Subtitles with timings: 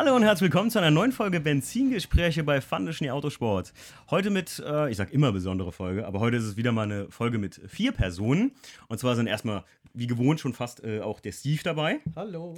[0.00, 3.74] Hallo und herzlich willkommen zu einer neuen Folge Benzingespräche bei Fande Schnee Autosport.
[4.08, 7.10] Heute mit, äh, ich sag immer besondere Folge, aber heute ist es wieder mal eine
[7.10, 8.52] Folge mit vier Personen.
[8.88, 12.00] Und zwar sind erstmal, wie gewohnt, schon fast äh, auch der Steve dabei.
[12.16, 12.56] Hallo.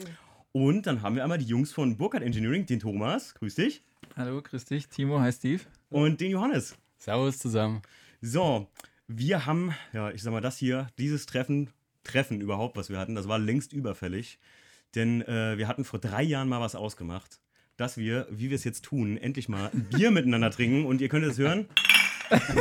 [0.53, 3.83] Und dann haben wir einmal die Jungs von Burkhardt Engineering, den Thomas, grüß dich.
[4.17, 4.87] Hallo, grüß dich.
[4.87, 5.63] Timo, hi Steve.
[5.91, 6.77] Und den Johannes.
[6.99, 7.83] Servus zusammen.
[8.21, 8.69] So,
[9.09, 11.71] wir haben, ja, ich sag mal, das hier, dieses Treffen,
[12.05, 14.39] Treffen überhaupt, was wir hatten, das war längst überfällig.
[14.95, 17.41] Denn äh, wir hatten vor drei Jahren mal was ausgemacht,
[17.77, 20.85] dass wir, wie wir es jetzt tun, endlich mal ein Bier miteinander trinken.
[20.87, 21.67] Und ihr könnt es hören.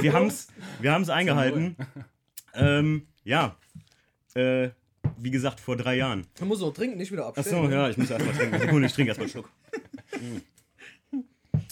[0.02, 0.48] Wir haben es
[0.80, 1.76] wir haben's eingehalten.
[2.54, 3.56] Ähm, ja,
[4.34, 4.70] äh,
[5.18, 6.28] wie gesagt, vor drei Jahren.
[6.40, 7.66] Man muss auch trinken, nicht wieder abstellen.
[7.66, 8.60] Achso, ja, ich muss erstmal trinken.
[8.60, 9.50] Sekunde, ich trinke erstmal einen Schluck.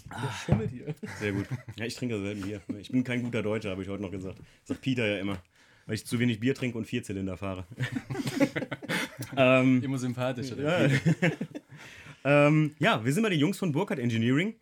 [0.10, 0.96] Der schummelt hier.
[1.20, 1.46] Sehr gut.
[1.78, 2.62] Ja, ich trinke selten Bier.
[2.80, 4.40] Ich bin kein guter Deutscher, habe ich heute noch gesagt.
[4.64, 5.38] Sagt Peter ja immer.
[5.90, 7.66] Weil ich zu wenig Bier trinke und Vierzylinder fahre.
[9.36, 10.52] ähm, Immer sympathisch.
[10.56, 10.88] ja.
[12.24, 14.54] ähm, ja, wir sind bei den Jungs von Burkhardt Engineering.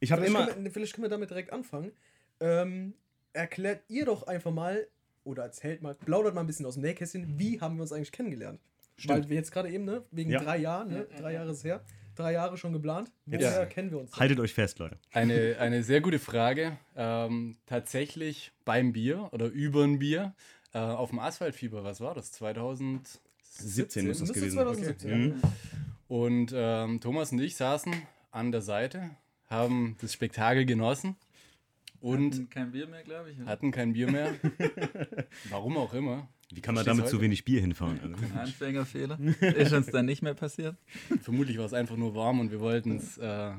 [0.00, 0.46] Ich habe Vielleicht, immer.
[0.50, 1.92] können wir- vielleicht können wir damit direkt anfangen.
[2.40, 2.94] Ähm,
[3.34, 4.86] erklärt ihr doch einfach mal,
[5.24, 8.10] oder erzählt mal, plaudert mal ein bisschen aus dem Nähkästchen, wie haben wir uns eigentlich
[8.12, 8.58] kennengelernt?
[9.04, 10.40] Weil wir jetzt gerade eben, ne, wegen Ja.
[10.42, 11.84] drei Jahren, ne, drei Jahre ist her,
[12.16, 13.10] drei Jahre schon geplant.
[13.26, 13.66] Woher Ja.
[13.66, 14.10] kennen wir uns?
[14.10, 14.20] denn?
[14.20, 14.98] Haltet euch fest, Leute.
[15.12, 16.76] Eine, eine sehr gute Frage.
[16.96, 20.34] Ähm, tatsächlich beim Bier oder über ein Bier
[20.72, 22.32] äh, auf dem Asphaltfieber, was war das?
[22.32, 24.64] 2017 17 muss das gewesen sein.
[24.66, 25.18] 2017.
[25.28, 25.42] Mhm.
[26.08, 27.94] Und ähm, Thomas und ich saßen
[28.30, 29.10] an der Seite,
[29.48, 31.16] haben das Spektakel genossen
[32.00, 33.38] und Hatten kein Bier mehr, glaube ich.
[33.40, 33.46] oder?
[33.46, 34.34] hatten kein Bier mehr.
[35.50, 36.28] Warum auch immer.
[36.52, 37.98] Wie kann man Stehst damit zu wenig Bier hinfahren?
[38.00, 38.38] Also?
[38.38, 39.18] Anfängerfehler.
[39.40, 40.76] Ist uns dann nicht mehr passiert.
[41.20, 43.52] Vermutlich war es einfach nur warm und wir wollten es äh,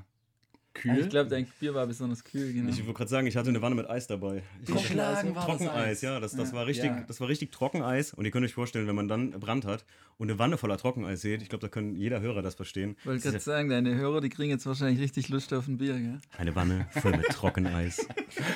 [0.81, 0.97] kühl.
[0.99, 2.53] Ich glaube, dein Bier war besonders kühl.
[2.53, 2.69] Genau.
[2.69, 4.43] Ich wollte gerade sagen, ich hatte eine Wanne mit Eis dabei.
[4.65, 6.01] Geschlagen war das Trockeneis, Eis.
[6.01, 6.55] ja, das, das, Ja.
[6.55, 7.03] war richtig, Ja.
[7.07, 8.13] das war richtig Trockeneis.
[8.13, 9.85] Und ihr könnt euch vorstellen, wenn man dann Brand hat
[10.17, 12.95] und eine Wanne voller Trockeneis seht, ich glaube, da kann jeder Hörer das verstehen.
[12.99, 15.93] Ich wollte gerade sagen, deine Hörer, die kriegen jetzt wahrscheinlich richtig Lust auf ein Bier,
[15.93, 16.19] gell?
[16.33, 18.07] ja eine Wanne voll mit Trockeneis,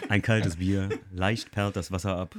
[0.10, 2.36] ein kaltes Bier, leicht perlt das Wasser ab.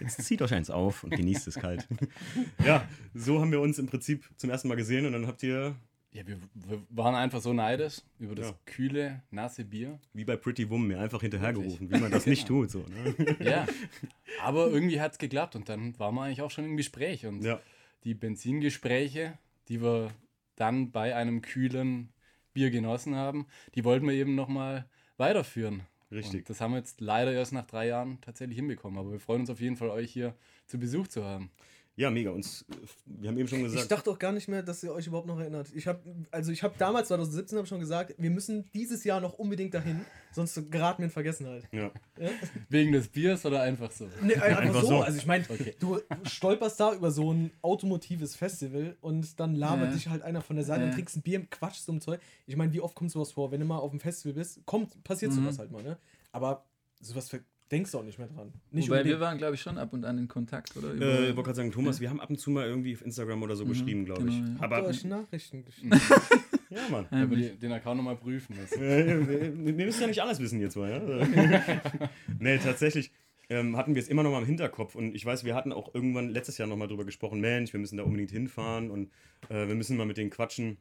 [0.00, 1.86] Jetzt zieht euch eins auf und genießt es kalt.
[2.64, 5.74] Ja, so haben wir uns im Prinzip zum ersten Mal gesehen und dann habt ihr,
[6.14, 8.58] Ja, wir, wir waren einfach so neidisch über das Ja.
[8.66, 9.98] kühle, nasse Bier.
[10.12, 12.70] wie bei Pretty Woman, mir einfach hinterhergerufen, wie man das nicht tut.
[12.70, 13.36] So, ne?
[13.40, 13.66] Ja,
[14.40, 17.26] aber irgendwie hat es geklappt und dann waren wir eigentlich auch schon im Gespräch.
[17.26, 17.60] Und Ja.
[18.04, 19.36] die Benzingespräche,
[19.68, 20.12] die wir
[20.54, 22.12] dann bei einem kühlen
[22.52, 25.82] Bier genossen haben, die wollten wir eben nochmal weiterführen.
[26.12, 26.42] Richtig.
[26.42, 29.00] Und das haben wir jetzt leider erst nach drei Jahren tatsächlich hinbekommen.
[29.00, 30.36] Aber wir freuen uns auf jeden Fall, euch hier
[30.68, 31.50] zu Besuch zu haben.
[31.96, 32.30] Ja, mega.
[32.30, 32.64] Uns,
[33.06, 35.28] wir haben eben schon Ich gesagt, dachte auch gar nicht mehr, dass ihr euch überhaupt
[35.28, 35.68] noch erinnert.
[35.74, 36.00] Ich habe,
[36.32, 39.74] also ich habe damals 2017 habe ich schon gesagt, wir müssen dieses Jahr noch unbedingt
[39.74, 41.68] dahin, sonst geraten wir in Vergessenheit.
[41.70, 41.92] ja.
[42.68, 44.08] Wegen des Biers oder einfach so?
[44.22, 44.86] Nee, einfach, Einfach so.
[44.88, 45.00] so.
[45.02, 45.76] Also ich meine, Okay.
[45.78, 49.94] du stolperst da über so ein automotives Festival und dann labert Ja.
[49.94, 50.86] dich halt einer von der Seite Ja.
[50.88, 52.20] und trinkst ein Bier, quatschst um Zeug.
[52.46, 53.52] Ich meine, wie oft kommt sowas vor?
[53.52, 55.36] Wenn du mal auf dem Festival bist, kommt, passiert Mhm.
[55.44, 55.96] sowas halt mal, ne?
[56.32, 56.64] Aber
[57.00, 57.38] sowas ver-
[57.74, 58.52] denkst du auch nicht mehr dran.
[58.70, 59.16] Nicht Wobei unbedingt.
[59.16, 60.94] wir waren, glaube ich, schon ab und an in Kontakt, oder?
[60.94, 63.42] Äh, ich wollte gerade sagen, Thomas, wir haben ab und zu mal irgendwie auf Instagram
[63.42, 64.36] oder so geschrieben, glaube ich.
[64.36, 64.60] genau, ja.
[64.60, 65.92] Habt ihr Aber euch Nachrichten geschickt?
[66.70, 67.06] ja, Mann.
[67.10, 68.80] Ja, Aber den Account nochmal prüfen müssen.
[68.80, 72.08] Wir, wir müssen ja nicht alles wissen jetzt mal, ja?
[72.38, 73.10] nee, tatsächlich
[73.48, 75.94] ähm, hatten wir es immer noch mal im Hinterkopf und ich weiß, wir hatten auch
[75.94, 79.10] irgendwann letztes Jahr noch mal drüber gesprochen, Mensch, wir müssen da unbedingt hinfahren und
[79.48, 80.78] äh, wir müssen mal mit denen quatschen.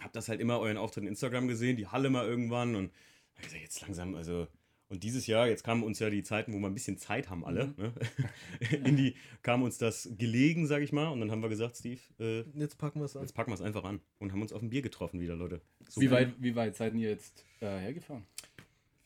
[0.00, 2.92] Hab das halt immer euren Auftritt in Instagram gesehen, die Halle mal irgendwann und
[3.34, 4.46] hab gesagt, jetzt langsam, also
[4.92, 7.44] und dieses Jahr, jetzt kamen uns ja die Zeiten, wo wir ein bisschen Zeit haben
[7.44, 7.74] alle, Mhm.
[7.78, 7.92] ne?
[8.84, 12.00] in die kam uns das gelegen, sag ich mal, und dann haben wir gesagt, Steve,
[12.20, 13.22] äh, Jetzt packen wir es an.
[13.22, 15.60] jetzt packen wir es einfach an und haben uns auf ein Bier getroffen wieder, Leute.
[15.88, 18.24] So Wie weit, wie weit seid ihr jetzt äh, hergefahren?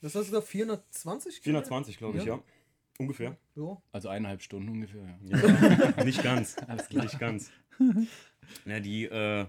[0.01, 1.39] Das war sogar 420?
[1.41, 2.35] 420, glaube ich, Ja.
[2.35, 2.43] ja.
[2.99, 3.37] Ungefähr.
[3.55, 3.81] Ja.
[3.91, 5.19] Also eineinhalb Stunden ungefähr.
[5.23, 5.37] Ja.
[5.97, 6.55] Ja, nicht ganz.
[6.67, 7.03] Alles klar.
[7.03, 7.51] Nicht ganz.
[8.65, 9.45] Na, die, äh,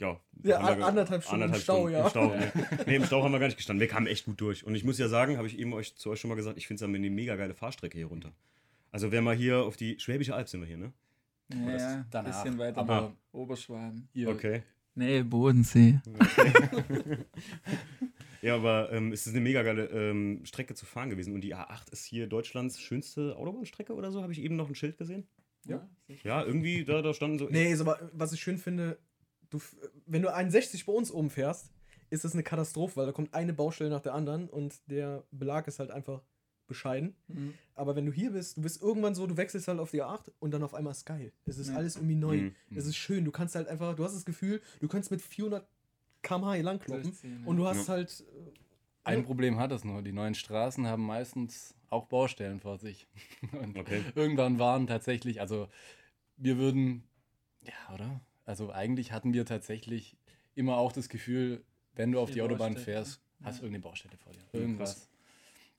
[0.00, 0.18] ja.
[0.42, 2.04] Ja, haben wir- anderthalb Stunden im Stau, ja.
[2.04, 2.46] Im Stau, nee.
[2.86, 3.80] nee, im Stau haben wir gar nicht gestanden.
[3.80, 4.64] Wir kamen echt gut durch.
[4.64, 6.66] Und ich muss ja sagen, habe ich eben euch, zu euch schon mal gesagt, ich
[6.66, 8.32] finde es eine mega geile Fahrstrecke hier runter.
[8.90, 10.92] Also, wer mal hier auf die Schwäbische Alb sind wir hier, ne?
[11.52, 12.78] Ja, ja, ein bisschen weiter.
[12.80, 14.08] Aber- Oberschwaben.
[14.14, 14.62] Ihr, Okay.
[14.96, 16.00] Nee, Bodensee.
[18.42, 21.34] Ja, aber ähm, es ist eine mega geile ähm, Strecke zu fahren gewesen.
[21.34, 24.22] Und die A8 ist hier Deutschlands schönste Autobahnstrecke oder so.
[24.22, 25.26] Habe ich eben noch ein Schild gesehen?
[25.66, 25.86] Ja.
[26.24, 27.48] Ja, irgendwie, da, da standen so.
[27.50, 28.98] Nee, aber, was ich schön finde,
[29.50, 29.60] du,
[30.06, 31.70] wenn du 61 bei uns oben fährst,
[32.10, 35.68] ist das eine Katastrophe, weil da kommt eine Baustelle nach der anderen und der Belag
[35.68, 36.22] ist halt einfach
[36.66, 37.14] bescheiden.
[37.28, 37.54] Mhm.
[37.74, 40.30] Aber wenn du hier bist, du bist irgendwann so, du wechselst halt auf die A8
[40.38, 41.32] und dann auf einmal ist geil.
[41.44, 41.76] Es ist Ja.
[41.76, 42.36] alles irgendwie neu.
[42.36, 42.54] Mhm.
[42.76, 43.24] Es ist schön.
[43.24, 45.66] Du kannst halt einfach, du hast das Gefühl, du kannst mit 400
[46.22, 47.28] km/h hier langkloppen ja.
[47.46, 47.94] und du hast Ja.
[47.94, 48.24] halt.
[49.02, 50.02] Ein Problem hat es nur.
[50.02, 53.08] Die neuen Straßen haben meistens auch Baustellen vor sich.
[53.52, 54.04] Und Okay.
[54.14, 55.68] irgendwann waren tatsächlich, also
[56.36, 57.02] wir würden,
[57.62, 58.20] ja, oder?
[58.44, 60.16] Also eigentlich hatten wir tatsächlich
[60.54, 61.64] immer auch das Gefühl,
[61.94, 64.40] wenn du auf Viel die Autobahn fährst, hast du irgendeine Baustelle vor dir.
[64.52, 65.08] Irgendwas.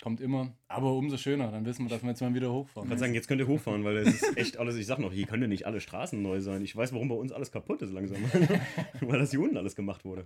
[0.01, 0.51] Kommt immer.
[0.67, 2.87] Aber umso schöner, dann wissen wir, dass wir jetzt mal wieder hochfahren.
[2.87, 5.13] Ich kann sagen, jetzt könnt ihr hochfahren, weil es ist echt alles, ich sag noch,
[5.13, 6.63] hier können ja nicht alle Straßen neu sein.
[6.63, 8.17] Ich weiß, warum bei uns alles kaputt ist langsam.
[9.01, 10.25] weil das hier unten alles gemacht wurde.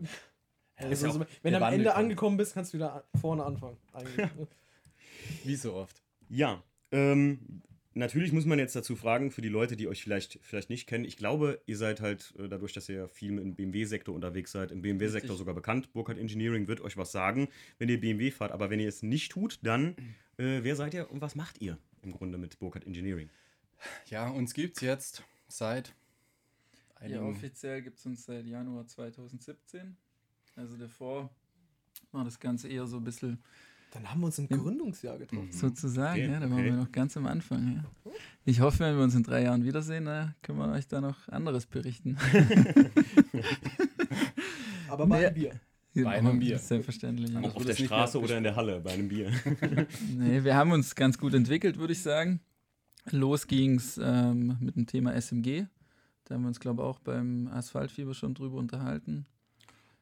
[0.80, 1.98] Ja, also, wenn du am Ende kommt.
[1.98, 3.78] angekommen bist, kannst du wieder vorne anfangen.
[3.92, 4.30] Eigentlich.
[5.44, 6.02] Wie so oft.
[6.30, 7.62] Ja, ähm,
[7.96, 11.06] natürlich muss man jetzt dazu fragen, für die Leute, die euch vielleicht, vielleicht nicht kennen,
[11.06, 14.82] ich glaube, ihr seid halt, äh, dadurch, dass ihr viel im BMW-Sektor unterwegs seid, im
[14.82, 17.48] BMW-Sektor sogar bekannt, Burkhardt Engineering wird euch was sagen,
[17.80, 19.96] wenn ihr BMW fahrt, aber wenn ihr es nicht tut, dann,
[20.38, 23.30] äh, wer seid ihr und was macht ihr im Grunde mit Burkhardt Engineering?
[24.08, 25.96] Ja, uns gibt es jetzt seit
[27.08, 29.96] Ja, offiziell gibt es uns seit Januar 2017.
[30.56, 31.30] Also davor
[32.12, 33.44] war das Ganze eher so ein bisschen
[33.96, 34.58] Dann haben wir uns im Ja.
[34.58, 35.52] Gründungsjahr getroffen.
[35.52, 36.66] sozusagen, Okay, ja, da waren okay.
[36.66, 37.84] wir noch ganz am Anfang.
[38.06, 38.12] Ja.
[38.44, 41.28] Ich hoffe, wenn wir uns in drei Jahren wiedersehen, da können wir euch da noch
[41.30, 42.18] anderes berichten.
[44.90, 45.26] Aber bei Nee.
[45.26, 45.60] einem Bier.
[46.04, 46.58] Bei einem Bier.
[46.60, 47.32] Selbstverständlich.
[47.32, 47.42] Ja.
[47.42, 49.32] Das Auf der Straße oder in der Halle bei einem Bier?
[50.18, 52.42] Nee, wir haben uns ganz gut entwickelt, würde ich sagen.
[53.12, 55.66] Los ging es ähm, mit dem Thema SMG.
[56.26, 59.26] Da haben wir uns, glaube ich, auch beim Asphaltfieber schon drüber unterhalten.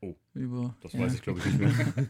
[0.04, 2.10] Oh, Über, Das ja, weiß ich, glaube ich, nicht mehr.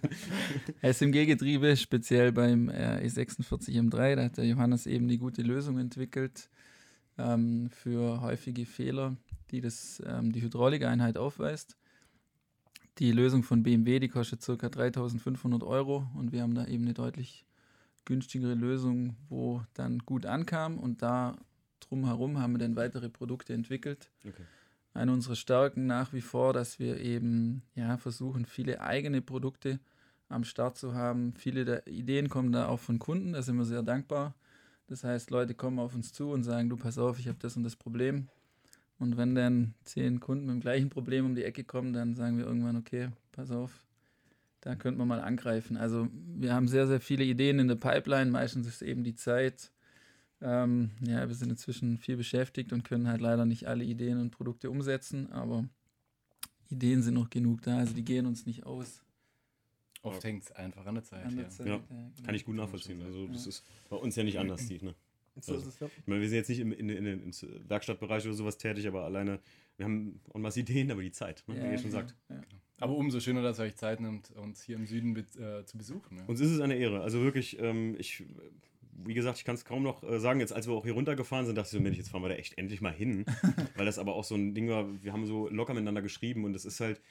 [0.93, 4.15] SMG-Getriebe, speziell beim äh, E46 M3.
[4.15, 6.49] Da hat der Johannes eben die gute Lösung entwickelt
[7.19, 9.15] ähm, für häufige Fehler,
[9.51, 11.77] die das, ähm, die Hydraulikeinheit aufweist.
[12.97, 14.69] Die Lösung von BMW, die kostet ca.
[14.69, 17.45] 3500 Euro und wir haben da eben eine deutlich
[18.05, 21.37] günstigere Lösung, wo dann gut ankam und da
[21.79, 24.43] drumherum haben wir dann weitere Produkte entwickelt Okay.
[24.93, 29.79] Eine unserer Stärken nach wie vor, dass wir eben ja, versuchen, viele eigene Produkte
[30.29, 31.33] am Start zu haben.
[31.37, 34.35] Viele der Ideen kommen da auch von Kunden, da sind wir sehr dankbar.
[34.87, 37.57] Das heißt, Leute kommen auf uns zu und sagen, du pass auf, ich habe das
[37.57, 38.27] und das Problem.
[38.99, 42.37] Und wenn dann zehn Kunden mit dem gleichen Problem um die Ecke kommen, dann sagen
[42.37, 43.83] wir irgendwann, okay, pass auf,
[44.61, 45.75] da könnte man mal angreifen.
[45.75, 48.31] Also wir haben sehr, sehr viele Ideen in der Pipeline.
[48.31, 49.72] Meistens ist eben die Zeit.
[50.45, 54.31] Ähm, ja, wir sind inzwischen viel beschäftigt und können halt leider nicht alle Ideen und
[54.31, 55.65] Produkte umsetzen, aber
[56.69, 59.01] Ideen sind noch genug da, also die gehen uns nicht aus.
[60.01, 61.25] Oft hängt es einfach an der Zeit.
[61.25, 61.49] An der ja.
[61.49, 62.11] Zeit, Ja, genau.
[62.25, 63.01] Kann ich gut nachvollziehen.
[63.01, 63.49] Also, das Ja.
[63.49, 64.85] ist bei uns ja nicht anders, Steve.
[64.87, 64.95] Ne?
[65.39, 65.87] So ist es, ja.
[65.97, 67.31] Ich meine, wir sind jetzt nicht im, in, in, im
[67.69, 69.39] Werkstattbereich oder sowas tätig, aber alleine,
[69.77, 71.55] wir haben en masse Ideen, aber die Zeit, ne?
[71.55, 72.13] wie ihr schon sagt.
[72.29, 72.41] Ja.
[72.79, 75.77] Aber umso schöner, dass ihr euch Zeit nimmt, uns hier im Süden be äh, zu
[75.77, 76.17] besuchen.
[76.17, 76.25] Ja.
[76.25, 77.01] Uns ist es eine Ehre.
[77.01, 78.25] Also wirklich, ähm, ich,
[79.05, 80.39] wie gesagt, ich kann es kaum noch äh, sagen.
[80.39, 82.35] Jetzt, als wir auch hier runtergefahren sind, dachte ich so, Mensch, jetzt fahren wir da
[82.35, 83.25] echt endlich mal hin.
[83.75, 86.55] Weil das aber auch so ein Ding war, wir haben so locker miteinander geschrieben und
[86.55, 87.01] es ist halt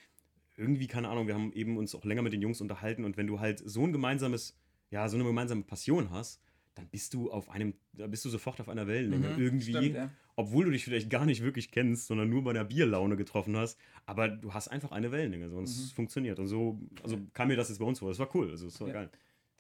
[0.57, 3.27] irgendwie, keine Ahnung, wir haben eben uns auch länger mit den Jungs unterhalten und wenn
[3.27, 4.55] du halt so ein gemeinsames,
[4.91, 6.41] ja, so eine gemeinsame Passion hast,
[6.75, 9.31] dann bist du auf einem, da bist du sofort auf einer Wellenlänge.
[9.37, 10.11] Mhm, irgendwie, stimmt, ja.
[10.37, 13.79] obwohl du dich vielleicht gar nicht wirklich kennst, sondern nur bei einer Bierlaune getroffen hast,
[14.07, 15.85] aber du hast einfach eine Wellenlänge, sonst Mhm.
[15.85, 16.39] es funktioniert.
[16.39, 18.09] Und so, also kam mir das jetzt bei uns vor.
[18.11, 18.95] Das war cool, also das war Ja.
[18.95, 19.11] geil.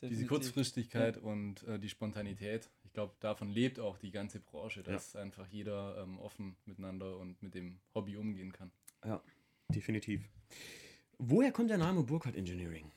[0.02, 0.28] Diese Definitiv.
[0.28, 5.46] Kurzfristigkeit und äh, die Spontanität, ich glaube, davon lebt auch die ganze Branche, dass einfach
[5.46, 8.72] jeder ähm, offen miteinander und mit dem Hobby umgehen kann.
[9.04, 9.22] Ja,
[9.68, 10.22] definitiv.
[11.18, 12.90] Woher kommt der Name Burkhardt Engineering?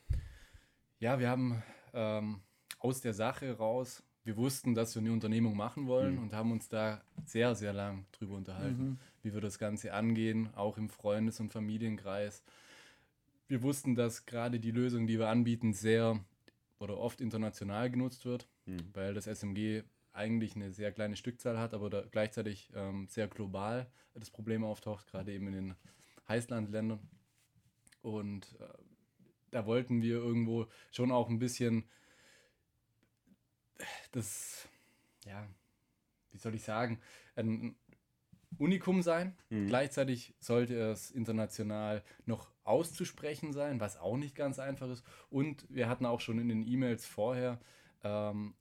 [1.00, 1.62] Ja, wir haben
[1.94, 2.42] ähm,
[2.80, 6.24] aus der Sache raus, wir wussten, dass wir eine Unternehmung machen wollen Mhm.
[6.24, 9.00] und haben uns da sehr, sehr lang drüber unterhalten, Mhm.
[9.22, 12.42] wie wir das Ganze angehen, auch im Freundes- und Familienkreis.
[13.48, 16.20] Wir wussten, dass gerade die Lösung, die wir anbieten, sehr
[16.80, 18.90] oder oft international genutzt wird, Hm.
[18.94, 23.92] weil das SMG eigentlich eine sehr kleine Stückzahl hat, aber da gleichzeitig ähm, sehr global
[24.14, 25.76] das Problem auftaucht, gerade eben in den
[26.28, 27.00] Heißlandländern.
[28.02, 28.68] Und äh,
[29.52, 31.84] da wollten wir irgendwo schon auch ein bisschen
[34.12, 34.68] das,
[35.26, 35.48] ja,
[36.32, 37.02] wie soll ich sagen,
[37.36, 37.76] ein
[38.58, 39.36] Unikum sein.
[39.50, 39.68] Mhm.
[39.68, 45.04] Gleichzeitig sollte es international noch auszusprechen sein, was auch nicht ganz einfach ist.
[45.30, 47.60] Und wir hatten auch schon in den E-Mails vorher
[48.04, 48.54] ähm,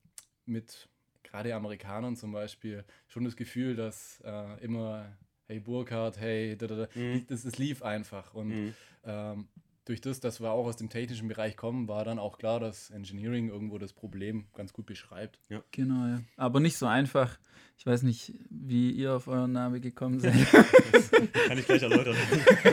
[0.46, 0.88] mit
[1.22, 6.76] gerade Amerikanern zum Beispiel schon das Gefühl, dass äh, immer, hey Burkhardt, hey, da, da,
[6.76, 7.26] da, Mhm.
[7.26, 8.34] das, das lief einfach.
[8.34, 8.74] Und Mhm.
[9.04, 9.48] ähm,
[9.86, 12.90] durch das, dass wir auch aus dem technischen Bereich kommen, war dann auch klar, dass
[12.90, 15.40] Engineering irgendwo das Problem ganz gut beschreibt.
[15.72, 16.22] Genau, ja.
[16.36, 17.38] Aber nicht so einfach.
[17.76, 20.32] Ich weiß nicht, wie ihr auf euren Namen gekommen seid.
[21.48, 22.14] Kann ich gleich erläutern.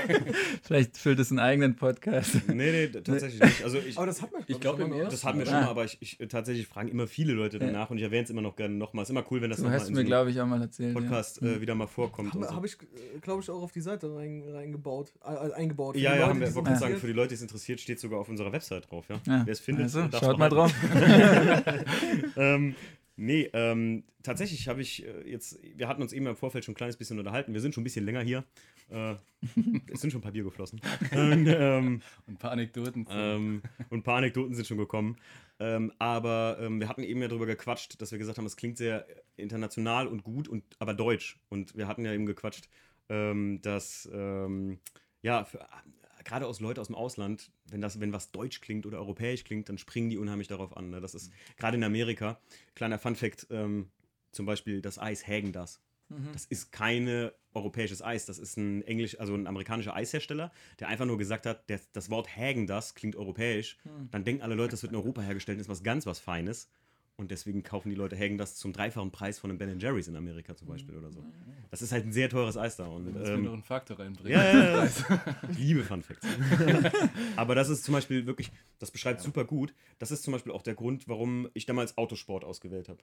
[0.64, 2.36] Vielleicht füllt es einen eigenen Podcast.
[2.48, 3.64] nee, nee, tatsächlich nicht.
[3.64, 5.06] Also ich, Aber das hat man, Ich glaube, oder?
[5.06, 5.52] das hatten wir Ah.
[5.52, 7.66] schon mal, aber ich, ich tatsächlich fragen immer viele Leute Ja.
[7.66, 9.04] danach und ich erwähne es immer noch gerne nochmal.
[9.04, 10.62] Es ist immer cool, wenn das Du nochmal hast in mir, so ich, auch mal
[10.62, 10.94] erzählt.
[10.94, 11.48] Podcast ja.
[11.50, 12.34] äh, wieder mal vorkommt.
[12.34, 12.56] Habe so.
[12.56, 12.78] hab ich,
[13.22, 15.12] glaube ich, auch auf die Seite rein, reingebaut.
[15.26, 15.96] Äh, äh, eingebaut.
[15.96, 18.00] Für ja, ja, Leute, haben wir, wollte sagen, für die Leute, die es interessiert, steht
[18.00, 19.06] sogar auf unserer Website drauf.
[19.10, 19.20] Ja?
[19.28, 20.74] Ja, Wer es findet, also, schaut mal drauf.
[22.38, 22.76] ähm,
[23.16, 26.76] Nee, ähm, tatsächlich habe ich äh, jetzt, wir hatten uns eben im Vorfeld schon ein
[26.76, 27.54] kleines bisschen unterhalten.
[27.54, 28.44] Wir sind schon ein bisschen länger hier.
[28.90, 29.16] Äh,
[29.92, 30.82] es sind schon ein paar Bier geflossen.
[31.12, 33.06] und, ähm, Und ein paar Anekdoten.
[33.10, 35.18] ähm, und ein paar Anekdoten sind schon gekommen.
[35.60, 38.78] Ähm, aber ähm, wir hatten eben ja darüber gequatscht, dass wir gesagt haben, es klingt
[38.78, 39.06] sehr
[39.38, 41.40] international und gut, und, aber deutsch.
[41.50, 42.70] Und wir hatten ja eben gequatscht,
[43.10, 44.10] ähm, dass,
[45.24, 45.60] ja, für,
[46.24, 49.70] gerade aus Leute aus dem Ausland, wenn, das, wenn was deutsch klingt oder europäisch klingt,
[49.70, 50.90] dann springen die unheimlich darauf an.
[50.90, 51.02] Ne?
[51.02, 52.40] Das ist gerade in Amerika,
[52.76, 53.92] kleiner Fun-Fact, ähm,
[54.32, 55.82] zum Beispiel das Eis Hägen das.
[56.34, 61.06] Das ist keine europäisches Eis, das ist ein englisch, also ein amerikanischer Eishersteller, der einfach
[61.06, 63.78] nur gesagt hat, der, das Wort Hägen das klingt europäisch.
[64.12, 66.70] Dann denken alle Leute, das wird in Europa hergestellt, und ist was ganz was Feines.
[67.22, 70.16] Und deswegen kaufen die Leute Hägen das zum dreifachen Preis von einem Ben Jerry's in
[70.16, 71.24] Amerika zum Beispiel oder so.
[71.70, 72.88] Das ist halt ein sehr teures Eis da.
[72.88, 74.32] Und, Das ähm, noch einen Faktor reinbringen.
[74.32, 74.90] ja, ja, ja.
[75.52, 76.26] Ich liebe Fun Facts.
[77.36, 79.76] Aber das ist zum Beispiel wirklich, das beschreibt super gut.
[80.00, 83.00] Das ist zum Beispiel auch der Grund, warum ich damals Autosport ausgewählt habe.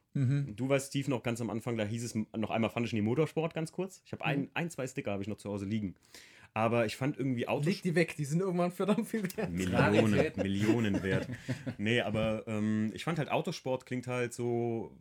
[0.56, 3.00] Du weißt, Steve, noch ganz am Anfang, da hieß es noch einmal fand ich nie
[3.00, 4.02] Motorsport ganz kurz.
[4.04, 5.94] Ich habe ein, ein, zwei Sticker habe ich noch zu Hause liegen.
[6.54, 7.84] Aber ich fand irgendwie Leg Autosport.
[7.84, 9.50] die weg, die sind irgendwann verdammt viel wert.
[9.50, 10.32] Millionen.
[10.36, 11.28] Millionen wert.
[11.76, 14.96] Nee, aber ähm, ich fand halt Autosport klingt halt so.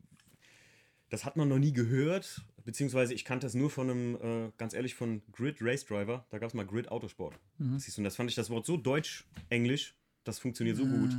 [1.09, 4.73] Das hat man noch nie gehört, beziehungsweise ich kannte es nur von einem, äh, ganz
[4.73, 6.25] ehrlich, von Grid Race Driver.
[6.29, 7.39] Da gab es mal Grid Autosport.
[7.77, 11.11] Siehst du, und das fand ich das Wort so deutsch-englisch, das funktioniert so gut.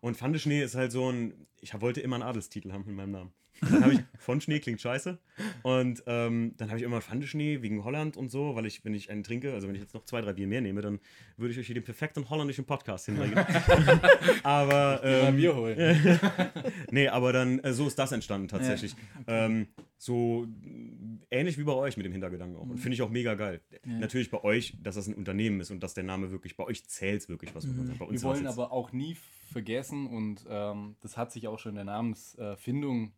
[0.00, 1.46] Und Fande Schnee ist halt so ein.
[1.60, 3.32] Ich wollte immer einen Adelstitel haben in meinem Namen.
[3.60, 5.18] Dann habe ich von Schnee klingt scheiße.
[5.62, 8.94] Und ähm, dann habe ich immer Pfande Schnee wegen Holland und so, weil ich, wenn
[8.94, 11.00] ich einen trinke, also wenn ich jetzt noch zwei, drei Bier mehr nehme, dann
[11.36, 13.38] würde ich euch hier den perfekten holländischen Podcast hinbringen.
[14.42, 16.20] aber ähm, Bier holen.
[16.90, 18.96] nee, aber dann äh, so ist das entstanden tatsächlich.
[19.26, 22.68] ähm, so äh, ähnlich wie bei euch mit dem Hintergedanken auch.
[22.68, 23.60] Und finde ich auch mega geil.
[23.84, 26.84] Natürlich bei euch, dass das ein Unternehmen ist und dass der Name wirklich, bei euch
[26.86, 27.64] zählt wirklich was.
[27.66, 27.96] Mhm.
[27.98, 29.16] Bei uns Wir wollen aber auch nie
[29.52, 33.12] vergessen und ähm, das hat sich auch schon in der Namensfindung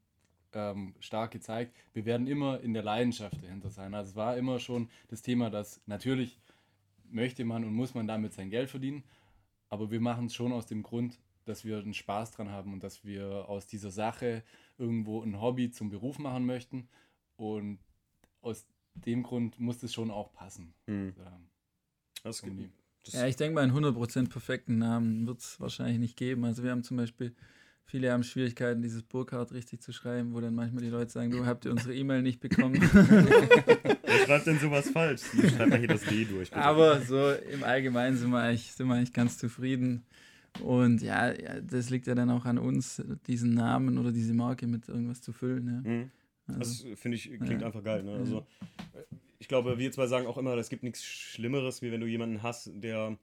[0.52, 1.74] ähm, stark gezeigt.
[1.92, 3.94] Wir werden immer in der Leidenschaft dahinter sein.
[3.94, 6.38] Also es war immer schon das Thema, dass natürlich
[7.10, 9.04] möchte man und muss man damit sein Geld verdienen,
[9.68, 12.82] aber wir machen es schon aus dem Grund, dass wir einen Spaß dran haben und
[12.82, 14.42] dass wir aus dieser Sache
[14.76, 16.88] irgendwo ein Hobby zum Beruf machen möchten
[17.36, 17.78] und
[18.40, 20.74] aus dem Grund muss das schon auch passen.
[21.16, 21.40] Ja,
[22.22, 22.42] das,
[23.04, 26.44] das, Ja, ich denke mal, einen 100% perfekten Namen wird es wahrscheinlich nicht geben.
[26.44, 27.34] Also wir haben zum Beispiel,
[27.88, 31.44] viele haben Schwierigkeiten, dieses Burkhardt richtig zu schreiben, wo dann manchmal die Leute sagen, du
[31.46, 32.74] habt ihr unsere E-Mail nicht bekommen.
[34.02, 35.22] Wer schreibt denn sowas falsch?
[35.56, 36.50] Schreibt mal hier das D durch.
[36.50, 36.62] bitte.
[36.62, 40.04] Aber so im Allgemeinen sind wir eigentlich, sind wir eigentlich ganz zufrieden.
[40.62, 44.88] Und ja, das liegt ja dann auch an uns, diesen Namen oder diese Marke mit
[44.88, 45.66] irgendwas zu füllen.
[45.84, 45.90] Ja.
[45.90, 46.10] Mhm.
[46.48, 47.66] Also, Das finde ich, klingt Ja.
[47.66, 48.02] einfach geil.
[48.02, 48.12] Ne?
[48.12, 48.38] Also,
[48.94, 49.02] äh,
[49.38, 52.42] ich glaube, wir zwei sagen auch immer, es gibt nichts Schlimmeres, wie wenn du jemanden
[52.42, 53.16] hast, der,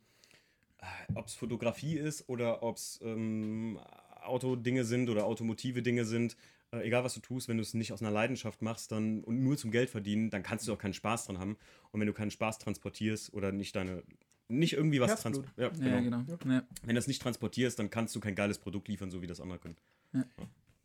[1.13, 3.79] ob es Fotografie ist oder ob es ähm,
[4.27, 6.35] Autodinge sind oder automotive Dinge sind,
[6.71, 9.43] äh, egal was du tust, wenn du es nicht aus einer Leidenschaft machst dann, und
[9.43, 11.57] nur zum Geld verdienen, dann kannst du auch keinen Spaß dran haben.
[11.91, 14.03] Und wenn du keinen Spaß transportierst oder nicht deine,
[14.47, 16.23] nicht irgendwie was transportierst, ja, ja, genau.
[16.23, 16.53] genau.
[16.53, 16.63] Ja.
[16.81, 19.39] wenn du das nicht transportierst, dann kannst du kein geiles Produkt liefern, so wie das
[19.39, 19.77] andere können.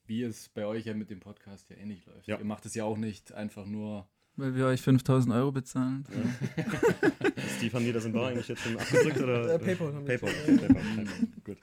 [0.06, 2.26] Wie es bei euch ja mit dem Podcast ja ähnlich läuft.
[2.26, 2.38] Ja.
[2.38, 4.08] Ihr macht es ja auch nicht einfach nur.
[4.36, 6.04] Weil wir euch 5000 Euro bezahlen.
[7.56, 9.18] Steve, haben die das in Bar eigentlich jetzt schon abgedrückt?
[9.22, 9.54] Oder?
[9.54, 11.28] Äh, PayPal haben wir PayPal, okay, PayPal, PayPal.
[11.44, 11.58] Gut.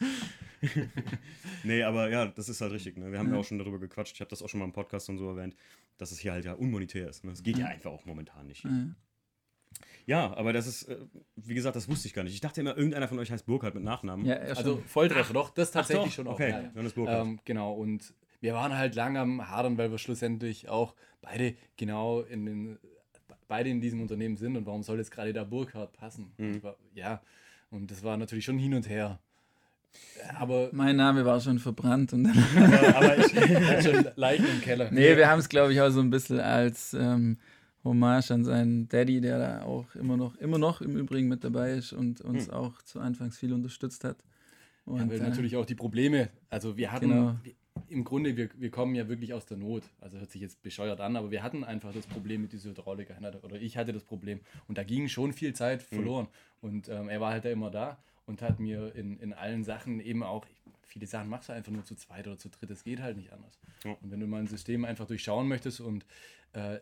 [1.64, 2.98] nee, aber ja, das ist halt richtig.
[2.98, 3.12] Ne?
[3.12, 3.38] Wir haben ja.
[3.40, 4.14] Auch schon darüber gequatscht.
[4.16, 5.56] Ich habe das auch schon mal im Podcast und so erwähnt,
[5.98, 7.24] dass es hier halt ja unmonetär ist.
[7.24, 7.32] Ne?
[7.32, 8.64] Das geht ja einfach auch momentan nicht.
[8.64, 8.72] Ja.
[10.06, 10.98] Ja, aber das ist, äh,
[11.36, 12.34] wie gesagt, das wusste ich gar nicht.
[12.34, 14.26] Ich dachte immer, irgendeiner von euch heißt Burkhardt mit Nachnamen.
[14.26, 14.78] Ja, ja, Also.
[14.88, 16.34] Volltreffer, doch, das tatsächlich doch, schon auch.
[16.34, 16.72] Okay, Ja, ja.
[16.74, 17.28] dann ist Burkhardt.
[17.28, 22.22] Ähm, genau, und wir waren halt lange am Hadern, weil wir schlussendlich auch beide genau
[22.22, 22.80] in den,
[23.50, 26.32] beide in diesem Unternehmen sind und warum soll jetzt gerade da Burkhardt passen?
[26.38, 26.64] Mhm.
[26.64, 27.22] War- Ja,
[27.70, 29.20] und das war natürlich schon hin und her.
[30.40, 33.28] Aber mein Name war schon verbrannt und dann aber, aber ich,
[33.84, 34.90] schon Leichen im Keller.
[34.92, 37.38] Nee, wir haben es, glaube ich, auch so ein bisschen als ähm,
[37.84, 41.74] Hommage an seinen Daddy, der da auch immer noch, immer noch im Übrigen mit dabei
[41.74, 42.54] ist und uns Hm.
[42.54, 44.18] auch zu Anfangs viel unterstützt hat.
[44.86, 47.36] Und, Ja, weil äh, natürlich auch die Probleme, also wir hatten, Genau.
[47.90, 49.84] im Grunde, wir, wir kommen ja wirklich aus der Not.
[50.02, 53.10] Also hört sich jetzt bescheuert an, aber wir hatten einfach das Problem mit dieser Hydraulik.
[53.44, 54.42] Oder ich hatte das Problem.
[54.68, 55.96] Und da ging schon viel Zeit Mhm.
[55.96, 56.28] verloren.
[56.62, 60.00] Und ähm, er war halt da immer da und hat mir in, in allen Sachen
[60.00, 60.46] eben auch,
[60.84, 62.70] viele Sachen machst du einfach nur zu zweit oder zu dritt.
[62.70, 63.58] Das geht halt nicht anders.
[63.84, 63.98] Ja.
[64.02, 66.06] Und wenn du mal ein System einfach durchschauen möchtest und
[66.54, 66.80] äh,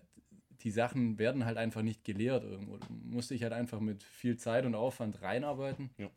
[0.61, 2.77] die Sachen werden halt einfach nicht gelehrt irgendwo.
[2.77, 5.91] Du musst dich halt einfach mit viel Zeit und Aufwand reinarbeiten.
[5.97, 6.09] Ja.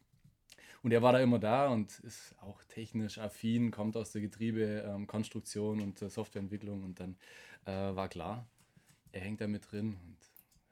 [0.83, 5.01] Und er war da immer da und ist auch technisch affin, kommt aus der Getriebekonstruktion
[5.01, 7.17] ähm, Konstruktion und äh, Softwareentwicklung und dann
[7.67, 8.47] äh, war klar,
[9.13, 10.17] er hängt da mit drin und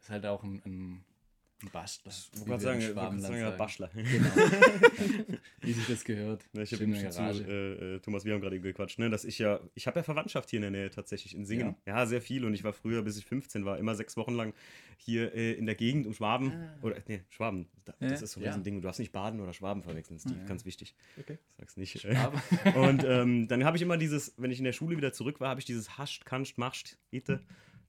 [0.01, 1.05] ist halt auch ein, ein
[1.63, 2.13] Ein Bastler.
[2.13, 3.91] Ich wollte gerade sagen, sagen, ja, Baschler.
[3.95, 4.29] Genau.
[5.63, 6.45] Wie sich das gehört.
[6.53, 9.09] Ne, ich habe eben der zu, äh, äh, Thomas, wir haben gerade eben gequatscht, ne,
[9.09, 11.75] dass ich ja, ich habe ja Verwandtschaft hier in der Nähe tatsächlich in Singen.
[11.87, 12.05] Ja.
[12.05, 14.53] sehr viel und ich war früher, bis ich 15 war, immer sechs Wochen lang
[14.99, 16.53] hier äh, in der Gegend um Schwaben.
[16.83, 18.09] Oder, nee, Schwaben, da, Ja.
[18.09, 18.51] das ist so ein Ja.
[18.51, 18.75] Riesending.
[18.75, 20.45] Du darfst nicht Baden oder Schwaben verwechseln, Steve, Ja.
[20.45, 20.95] ganz wichtig.
[21.19, 21.39] Okay.
[21.57, 22.05] Sag's nicht.
[22.05, 22.43] Aber
[22.89, 25.49] Und ähm, dann habe ich immer dieses, wenn ich in der Schule wieder zurück war,
[25.49, 27.41] habe ich dieses hascht, kannst, machst, ite.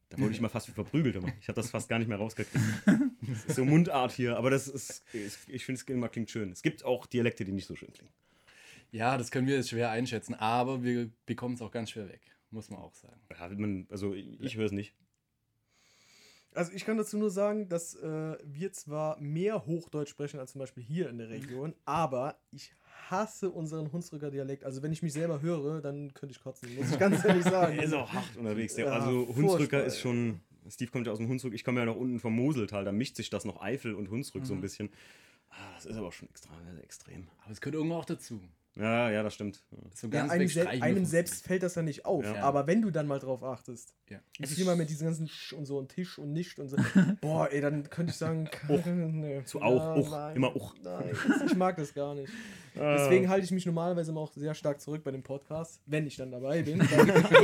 [0.10, 1.16] Da wurde ich immer fast wie verprügelt.
[1.16, 1.34] Immer.
[1.42, 2.64] Ich habe das fast gar nicht mehr rausgekriegt.
[2.86, 6.50] Das ist so Mundart hier, aber das ist, ich, ich finde es immer klingt schön.
[6.52, 8.14] Es gibt auch Dialekte, die nicht so schön klingen.
[8.92, 12.22] ja, das können wir jetzt schwer einschätzen, aber wir bekommen es auch ganz schwer weg,
[12.52, 13.20] muss man auch sagen.
[13.32, 14.94] Ja, man, also ich, ich höre es nicht.
[16.54, 20.60] Also ich kann dazu nur sagen, dass äh, wir zwar mehr Hochdeutsch sprechen als zum
[20.60, 22.72] Beispiel hier in der Region, aber ich
[23.10, 24.64] hasse unseren Hunsrücker Dialekt.
[24.64, 27.78] Also wenn ich mich selber höre, dann könnte ich kotzen, muss ich ganz ehrlich sagen.
[27.78, 28.76] Er ist auch hart unterwegs.
[28.76, 30.42] Der, Ja, also furchtbar, Hunsrücker ist schon.
[30.70, 33.16] Steve kommt ja aus dem Hunsrück, ich komme ja noch unten vom Moseltal, da mischt
[33.16, 34.90] sich das noch Eifel und Hunsrück so ein bisschen.
[35.50, 36.52] Ah, das ist aber schon extra,
[36.84, 37.30] extrem.
[37.44, 38.42] Aber es gehört irgendwo auch dazu.
[38.80, 39.64] Ja, ja, das stimmt.
[39.96, 42.44] So Ja, einem, sel einem selbst fällt das ja nicht auf, Ja.
[42.44, 44.20] aber wenn du dann mal drauf achtest, Ja.
[44.38, 46.78] wie viel mal mit diesen ganzen Sch und so und Tisch und nicht und so,
[47.22, 48.86] boah, ey, dann könnte ich sagen, Och.
[48.86, 50.76] nee, Zu auch, och, nein, immer och.
[50.84, 51.10] Nein,
[51.46, 52.32] ich mag das gar nicht.
[52.76, 56.16] Deswegen halte ich mich normalerweise immer auch sehr stark zurück bei dem Podcast, wenn ich
[56.16, 56.80] dann dabei bin.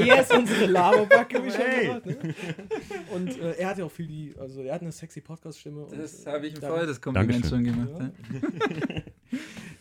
[0.07, 1.85] Er ist unsere Laberbacke, wie schon Hey.
[1.87, 2.05] gesagt.
[2.05, 2.35] Ne?
[3.15, 5.87] Und äh, er hat ja auch viel die, also er hat eine sexy Podcast-Stimme.
[5.97, 7.65] Das äh, habe ich ihm vorher das Kompliment Dankeschön.
[7.65, 8.11] schon gemacht.
[8.29, 9.01] Ja.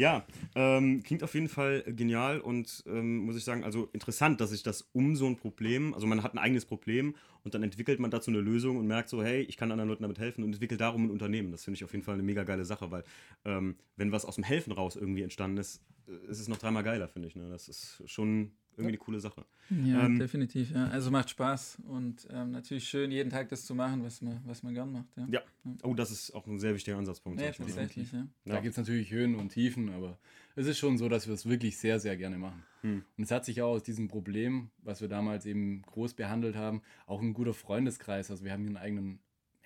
[0.03, 0.27] Ja.
[0.57, 4.65] Ähm, klingt auf jeden Fall genial und ähm, muss ich sagen, also interessant, dass sich
[4.65, 8.11] das um so ein Problem, also man hat ein eigenes Problem und dann entwickelt man
[8.11, 10.81] dazu eine Lösung und merkt so, hey, ich kann anderen Leuten damit helfen und entwickelt
[10.81, 11.53] darum ein Unternehmen.
[11.53, 13.05] Das finde ich auf jeden Fall eine mega geile Sache, weil
[13.45, 16.83] ähm, wenn was aus dem Helfen raus irgendwie entstanden ist, äh, ist es noch dreimal
[16.83, 17.37] geiler, finde ich.
[17.37, 17.49] Ne?
[17.49, 19.45] Das ist schon irgendwie eine coole Sache.
[19.71, 20.71] Ja, Ähm, definitiv.
[20.73, 20.87] Ja.
[20.89, 24.63] Also macht Spaß und ähm, natürlich schön, jeden Tag das zu machen, was man, was
[24.63, 25.07] man gern macht.
[25.17, 25.43] Ja, Ja.
[25.83, 27.41] Oh, das ist auch ein sehr wichtiger Ansatzpunkt.
[27.41, 28.13] ja tatsächlich.
[28.13, 28.27] Ja.
[28.45, 30.19] Da gibt es natürlich Höhen und Tiefen, aber
[30.57, 32.63] es ist schon so, dass wir es wirklich sehr, sehr gerne machen.
[32.83, 33.05] Hm.
[33.17, 36.83] Und es hat sich auch aus diesem Problem, was wir damals eben groß behandelt haben,
[37.07, 38.31] auch ein guter Freundeskreis.
[38.31, 39.19] Also wir haben hier einen eigenen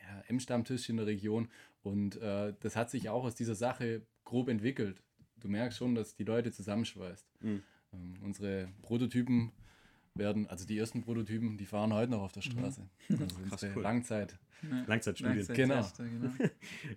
[0.02, 1.48] ja, M-Stammtisch in der Region
[1.82, 5.02] und äh, das hat sich auch aus dieser Sache grob entwickelt.
[5.38, 7.26] Du merkst schon, dass die Leute zusammenschweißt.
[7.40, 7.62] Mhm.
[7.92, 9.52] Ähm, unsere Prototypen
[10.14, 12.88] werden, also die ersten Prototypen, die fahren heute noch auf der Straße.
[13.10, 13.82] Also unsere cool.
[13.82, 14.38] Langzeit.
[14.62, 14.84] Ja.
[14.86, 15.36] Langzeitstudien.
[15.46, 16.32] Langzeittester, genau.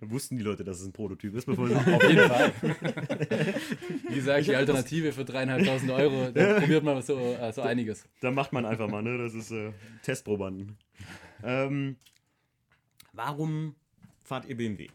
[0.00, 2.52] Wussten die Leute, dass es ein Prototyp ist, bevor sie Auf jeden Fall.
[4.08, 8.08] Wie gesagt, die Alternative für dreieinhalbtausend Euro, da probiert man so, äh, so einiges.
[8.20, 9.18] Da macht man einfach mal, ne?
[9.18, 9.72] Das ist äh,
[10.02, 10.78] Testprobanden.
[11.42, 11.96] Ähm,
[13.12, 13.74] warum
[14.24, 14.88] fahrt ihr BMW?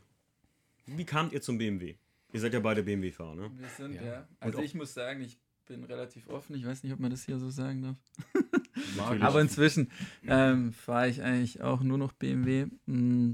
[0.87, 1.95] Wie kamt ihr zum BMW?
[2.33, 3.51] Ihr seid ja beide BMW-Fahrer, ne?
[3.57, 4.03] Wir sind, Ja.
[4.03, 4.27] ja.
[4.39, 6.55] Also ich muss sagen, ich bin relativ offen.
[6.55, 7.97] Ich weiß nicht, ob man das hier so sagen darf.
[9.21, 9.89] Aber inzwischen
[10.27, 12.67] ähm, fahre ich eigentlich auch nur noch BMW.
[12.85, 13.31] Mm,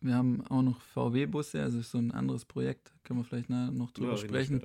[0.00, 2.92] Wir haben auch noch VW-Busse, also so ein anderes Projekt.
[3.04, 4.60] Können wir vielleicht noch drüber Ja, sprechen.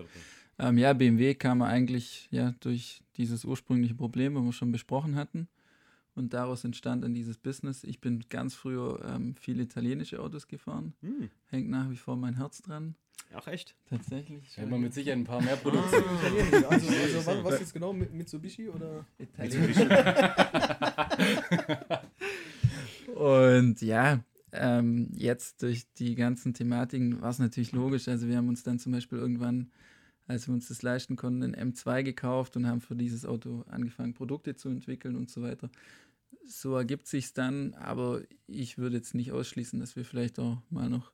[0.57, 5.47] Ähm, ja, BMW kam eigentlich ja durch dieses ursprüngliche Problem, was wir schon besprochen hatten.
[6.19, 7.85] Und daraus entstand dann dieses Business.
[7.85, 10.93] Ich bin ganz früher ähm, viel italienische Autos gefahren.
[11.01, 11.29] Hm.
[11.47, 12.95] Hängt nach wie vor mein Herz dran.
[13.33, 13.73] Ach, echt?
[13.89, 14.53] Tatsächlich.
[14.53, 15.95] Da hätten wir mit Sicherheit ein paar mehr Produkte.
[15.95, 16.65] Italienisch.
[16.69, 17.93] Also, also was, was jetzt genau?
[17.93, 19.05] Mit Mitsubishi oder?
[19.17, 19.77] Italienisch.
[23.15, 24.19] Und ja,
[24.51, 28.09] ähm, jetzt durch die ganzen Thematiken war es natürlich logisch.
[28.09, 29.71] Also wir haben uns dann zum Beispiel irgendwann,
[30.27, 34.13] als wir uns das leisten konnten, ein M2 gekauft und haben für dieses Auto angefangen,
[34.13, 35.69] Produkte zu entwickeln und so weiter.
[36.45, 40.89] So ergibt sich dann, aber ich würde jetzt nicht ausschließen, dass wir vielleicht auch mal
[40.89, 41.11] noch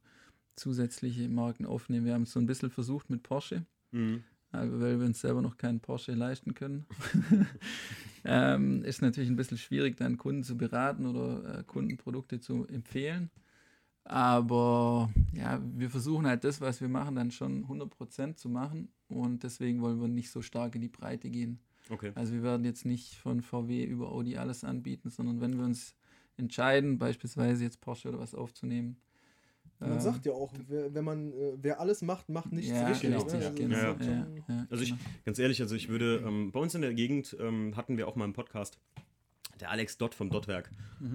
[0.55, 2.05] zusätzliche Marken aufnehmen.
[2.05, 3.65] Wir haben es so ein bisschen versucht mit Porsche.
[3.91, 4.23] Mhm.
[4.51, 6.85] Aber weil wir uns selber noch keinen Porsche leisten können,
[8.23, 13.29] ähm, ist natürlich ein bisschen schwierig, dann Kunden zu beraten oder äh, Kundenprodukte zu empfehlen.
[14.05, 19.43] Aber ja, wir versuchen halt das, was wir machen, dann schon 100% zu machen und
[19.43, 21.59] deswegen wollen wir nicht so stark in die Breite gehen.
[21.89, 22.11] Okay.
[22.15, 25.95] Also wir werden jetzt nicht von VW über Audi alles anbieten, sondern wenn wir uns
[26.37, 28.97] entscheiden, beispielsweise jetzt Porsche oder was aufzunehmen.
[29.79, 32.87] Man ähm, sagt ja auch, wer, wenn man, äh, wer alles macht, macht nichts ja,
[32.87, 33.11] richtig.
[33.11, 33.33] genau, ne?
[33.33, 33.75] richtig, Also genau.
[33.77, 35.01] Ja, ja, Also ich, genau.
[35.25, 38.15] ganz ehrlich, also ich würde, ähm, bei uns in der Gegend ähm, hatten wir auch
[38.15, 38.79] mal einen Podcast,
[39.59, 40.69] der Alex Dott vom Dottwerk.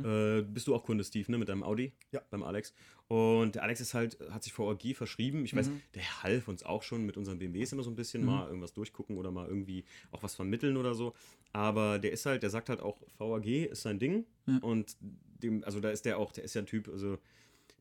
[0.05, 1.93] Äh, bist du auch Kunde, Steve, ne, mit deinem Audi?
[2.13, 2.21] Ja.
[2.31, 2.73] Beim Alex.
[3.09, 5.45] Und der Alex ist halt, hat sich vor ORG verschrieben.
[5.45, 5.81] Ich weiß, Mhm.
[5.95, 8.27] der half uns auch schon mit unseren BMWs immer so ein bisschen, Mhm.
[8.27, 11.13] mal irgendwas durchgucken oder mal irgendwie auch was vermitteln oder so.
[11.53, 14.25] Aber der ist halt, der sagt halt auch, VAG ist sein Ding.
[14.47, 14.59] Ja.
[14.63, 14.97] Und
[15.43, 17.19] dem, also da ist der auch, der ist ja ein Typ, also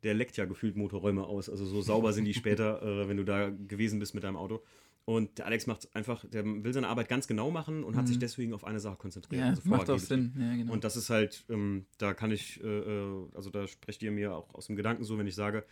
[0.03, 1.49] der leckt ja gefühlt Motorräume aus.
[1.49, 2.33] Also so sauber sind die
[2.67, 4.63] später, äh, wenn du da gewesen bist mit deinem Auto.
[5.05, 8.19] Und der Alex macht einfach, der will seine Arbeit ganz genau machen und hat sich
[8.19, 9.41] deswegen auf eine Sache konzentriert.
[9.41, 9.45] Mhm.
[9.45, 9.97] Ja, also macht auch.
[9.99, 10.33] Sinn.
[10.39, 10.71] Ja, genau.
[10.73, 14.35] Und das ist halt, ähm, da kann ich, äh, äh, also da sprecht ihr mir
[14.35, 15.65] auch aus dem Gedanken so, wenn ich sage,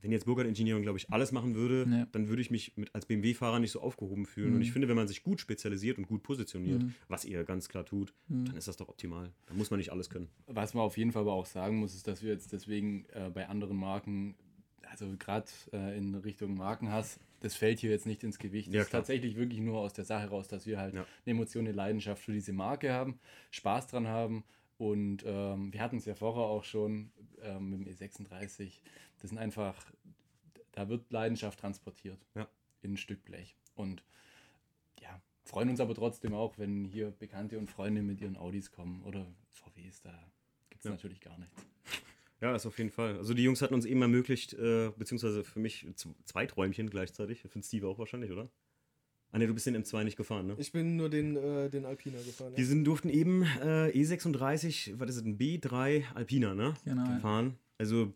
[0.00, 2.06] wenn jetzt Burger Engineering, glaube ich, alles machen würde, Ja.
[2.12, 4.54] dann würde ich mich mit, als BMW-Fahrer nicht so aufgehoben fühlen.
[4.54, 6.94] Und ich finde, wenn man sich gut spezialisiert und gut positioniert, Mhm.
[7.08, 9.32] was ihr ganz klar tut, dann ist das doch optimal.
[9.46, 10.28] Da muss man nicht alles können.
[10.46, 13.30] Was man auf jeden Fall aber auch sagen muss, ist, dass wir jetzt deswegen äh,
[13.32, 14.34] bei anderen Marken,
[14.90, 18.68] also gerade äh, in Richtung Markenhass, das fällt hier jetzt nicht ins Gewicht.
[18.68, 19.02] Ja, das ist klar.
[19.02, 21.02] tatsächlich wirklich nur aus der Sache raus, dass wir halt Ja.
[21.02, 24.44] eine Emotion, eine Leidenschaft für diese Marke haben, Spaß dran haben.
[24.78, 28.80] Und ähm, wir hatten es ja vorher auch schon ähm, mit dem E36.
[29.20, 29.76] Das sind einfach,
[30.72, 32.48] da wird Leidenschaft transportiert Ja.
[32.82, 33.54] in ein Stück Blech.
[33.76, 34.02] Und
[35.00, 39.02] ja, freuen uns aber trotzdem auch, wenn hier Bekannte und Freunde mit ihren Audis kommen
[39.04, 40.12] oder VWs, da
[40.70, 40.90] gibt es Ja.
[40.92, 41.64] natürlich gar nichts.
[42.40, 43.16] Ja, das auf jeden Fall.
[43.16, 45.86] Also die Jungs hatten uns eben ermöglicht, äh, beziehungsweise für mich
[46.24, 47.42] zwei Träumchen gleichzeitig.
[47.48, 48.50] Für Steve auch wahrscheinlich, oder?
[49.34, 50.54] Ah ne, du bist den M2 nicht gefahren, ne?
[50.58, 52.52] Ich bin nur den, äh, den Alpina gefahren.
[52.54, 56.74] Wir sind, durften eben äh, E36, was ist es, ein B3 Alpina, ne?
[56.84, 57.18] Genau, ja.
[57.18, 57.58] Fahren.
[57.76, 58.12] Also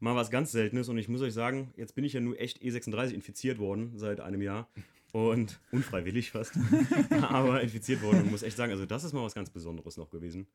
[0.00, 2.62] mal was ganz Seltenes und ich muss euch sagen, jetzt bin ich ja nur echt
[2.62, 4.70] E36 infiziert worden seit einem Jahr.
[5.12, 6.54] Und unfreiwillig fast.
[7.10, 10.08] aber infiziert worden und muss echt sagen, also das ist mal was ganz Besonderes noch
[10.08, 10.46] gewesen.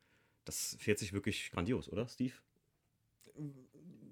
[0.44, 2.34] Das fährt sich wirklich grandios, oder, Steve?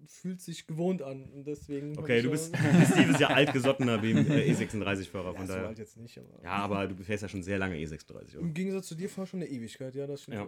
[0.07, 1.23] Fühlt sich gewohnt an.
[1.29, 1.97] Und deswegen.
[1.97, 5.67] Okay, du ja- bist, Steve ist ja altgesottener BMW, äh, E36-Fahrer, Ja, von daher.
[5.67, 6.43] alt jetzt nicht, aber.
[6.43, 8.39] Ja, aber du fährst ja schon sehr lange E36, oder?
[8.41, 10.37] Im Gegensatz zu dir fahr schon eine Ewigkeit, ja, das stimmt.
[10.37, 10.47] Ja.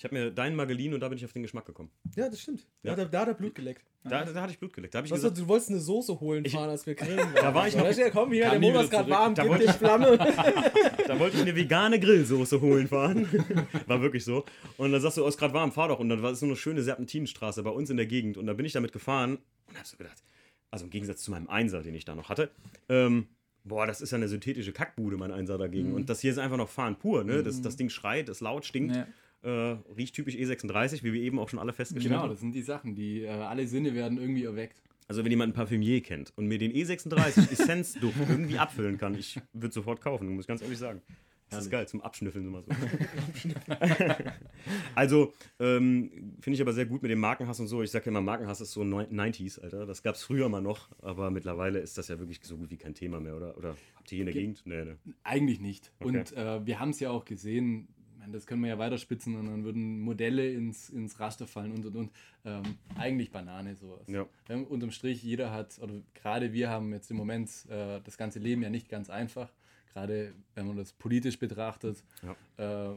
[0.00, 1.90] Ich habe mir deinen mal geliehen und da bin ich auf den Geschmack gekommen.
[2.16, 2.66] Ja, das stimmt.
[2.82, 2.92] Ja.
[2.96, 3.84] Da, hat er- da hat er Blut geleckt.
[4.02, 4.94] Da, da hatte ich Blut geleckt.
[4.94, 7.34] Da ich gesagt, du wolltest eine Soße holen Ich- fahren, als wir grillen waren.
[7.34, 9.64] Da war ich noch- Da komm hier, der Motor ist gerade warm, Da gib wollte
[9.66, 10.16] dir ich- Flamme.
[11.06, 13.28] da wollte ich eine vegane Grillsoße holen fahren.
[13.86, 14.46] War wirklich so.
[14.78, 15.98] Und dann sagst du, oh, ist gerade warm, fahr doch.
[15.98, 18.38] Und dann war es so eine schöne Serpentinenstraße bei uns in der Gegend.
[18.38, 19.36] Und da bin ich damit gefahren
[19.68, 20.22] und hab so gedacht,
[20.70, 22.50] also im Gegensatz zu meinem Einser, den ich da noch hatte,
[22.88, 23.26] ähm,
[23.64, 25.92] boah, das ist ja eine synthetische Kackbude, mein Einser dagegen.
[25.92, 27.42] Und das hier ist einfach noch Fahren pur, ne?
[27.42, 29.06] Das, das Ding schreit, ist laut, stinkt, Ja.
[29.42, 29.48] Äh,
[29.96, 32.30] riecht typisch E36, wie wir eben auch schon alle festgestellt Genau, haben.
[32.30, 34.82] das sind die Sachen, die äh, alle Sinne werden irgendwie erweckt.
[35.08, 39.40] Also wenn jemand einen Parfümier kennt und mir den E36 Essenz-Duft irgendwie abfüllen kann, ich
[39.52, 41.02] würde sofort kaufen, muss ich ganz ehrlich sagen.
[41.48, 42.70] Das ist geil, zum Abschnüffeln immer so.
[44.94, 47.82] also, ähm, finde ich aber sehr gut mit dem Markenhass und so.
[47.82, 49.86] Ich sage ja immer, Markenhass ist so neu- 90s, Alter.
[49.86, 52.76] Das gab es früher mal noch, aber mittlerweile ist das ja wirklich so gut wie
[52.76, 53.56] kein Thema mehr, oder?
[53.56, 54.62] Oder habt ihr hier in der Gegend?
[54.64, 54.94] Nee, nee.
[55.24, 55.92] Eigentlich nicht.
[56.00, 56.18] Okay.
[56.18, 57.88] Und äh, wir haben es ja auch gesehen,
[58.32, 61.96] das können wir ja weiterspitzen und dann würden Modelle ins, ins Raster fallen und und
[61.96, 62.12] und.
[62.44, 62.62] Ähm,
[62.96, 64.06] eigentlich Banane sowas.
[64.08, 64.26] Ja.
[64.48, 68.38] Ähm, unterm Strich, jeder hat, oder gerade wir haben jetzt im Moment äh, das ganze
[68.38, 69.52] Leben ja nicht ganz einfach.
[69.92, 72.04] Gerade wenn man das politisch betrachtet,
[72.56, 72.90] äh,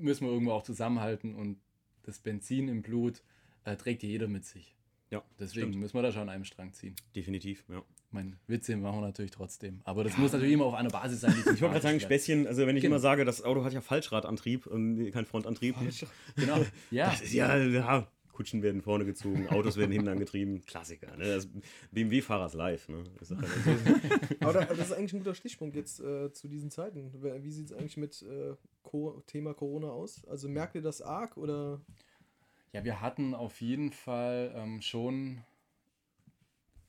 [0.00, 1.58] müssen wir irgendwo auch zusammenhalten und
[2.02, 3.22] das Benzin im Blut
[3.64, 4.76] äh, trägt ja jeder mit sich.
[5.10, 5.80] Ja, Deswegen stimmt.
[5.82, 6.94] müssen wir da schon an einem Strang ziehen.
[7.16, 7.82] definitiv, ja.
[8.10, 9.80] Mein Witze machen wir natürlich trotzdem.
[9.84, 11.32] Aber das muss natürlich immer auf einer Basis sein.
[11.34, 12.94] Die Ich wollte gerade sagen, Späßchen, also wenn ich Genau.
[12.96, 15.76] immer sage, das Auto hat ja Falschradantrieb und kein Frontantrieb.
[16.36, 16.64] Genau.
[16.90, 17.10] Ja.
[17.10, 20.64] Das ist ja, ja, Kutschen werden vorne gezogen, Autos werden hinten angetrieben.
[20.64, 21.24] Klassiker, ne?
[21.24, 21.48] Das
[21.90, 23.02] BMW-Fahrers live, ne?
[23.18, 23.48] Das ist halt.
[24.40, 27.12] Aber da, das ist eigentlich ein guter Stichpunkt jetzt äh, zu diesen Zeiten.
[27.20, 30.24] Wie wie sieht es eigentlich mit äh, Co Thema Corona aus?
[30.28, 31.80] Also merkt ihr das arg oder?
[32.72, 35.42] Ja, wir hatten auf jeden Fall ähm, schon,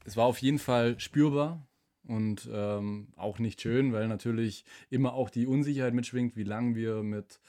[0.05, 1.67] es war auf jeden Fall spürbar
[2.05, 7.03] und ähm, auch nicht schön, weil natürlich immer auch die Unsicherheit mitschwingt, wie lange wir
[7.03, 7.39] mit,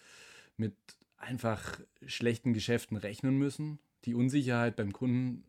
[0.56, 0.74] mit
[1.16, 3.78] einfach schlechten Geschäften rechnen müssen.
[4.04, 5.44] Die Unsicherheit beim Kunden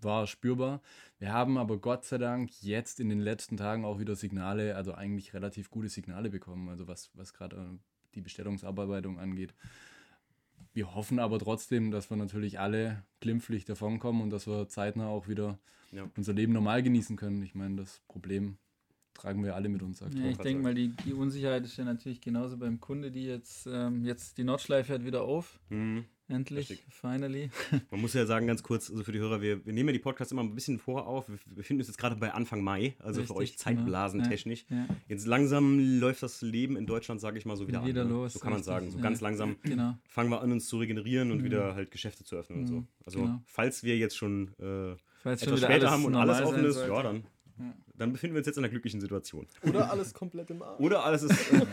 [0.00, 0.82] war spürbar.
[1.18, 4.94] Wir haben aber Gott sei Dank jetzt in den letzten Tagen auch wieder Signale, also
[4.94, 7.78] eigentlich relativ gute Signale bekommen, also was, was gerade
[8.14, 9.54] die Bestellungsabarbeitung angeht.
[10.74, 15.28] Wir hoffen aber trotzdem, dass wir natürlich alle glimpflich davonkommen und dass wir zeitnah auch
[15.28, 15.58] wieder
[15.92, 16.10] Ja.
[16.16, 17.42] unser Leben normal genießen können.
[17.42, 18.58] Ich meine, das Problem
[19.14, 20.30] tragen wir alle mit uns Ja, aktuell.
[20.30, 23.68] ich grad denke mal, die, die Unsicherheit ist ja natürlich genauso beim Kunde, die jetzt,
[23.70, 25.60] ähm, jetzt die Nordschleife hört wieder auf.
[25.68, 26.04] Mhm.
[26.26, 26.86] Endlich, Richtig.
[26.88, 27.50] finally.
[27.90, 29.98] Man muss ja sagen, ganz kurz, also für die Hörer, wir, wir nehmen ja die
[29.98, 31.28] Podcasts immer ein bisschen vor auf.
[31.28, 33.80] Wir befinden uns jetzt gerade bei Anfang Mai, also für euch Richtig, genau.
[33.80, 34.64] zeitblasentechnisch.
[34.70, 38.08] Ja, Jetzt langsam läuft das Leben in Deutschland, sage ich mal, so wieder, Wieder an.
[38.08, 38.14] ne?
[38.14, 38.90] los, So kann man richtig, sagen.
[38.90, 39.02] So ja.
[39.02, 39.98] ganz langsam genau.
[40.08, 41.44] fangen wir an, uns zu regenerieren und Mhm.
[41.44, 42.74] wieder halt Geschäfte zu öffnen und so.
[42.76, 43.42] Mhm, Also, genau.
[43.44, 47.02] falls wir jetzt schon äh, schon etwas wieder später haben und alles offen ist, ja,
[47.02, 47.24] dann,
[47.58, 47.74] Ja.
[47.96, 49.46] Dann befinden wir uns jetzt in einer glücklichen Situation.
[49.62, 50.80] Oder alles komplett im Arsch?
[50.80, 51.52] Oder alles ist.
[51.52, 51.64] Äh,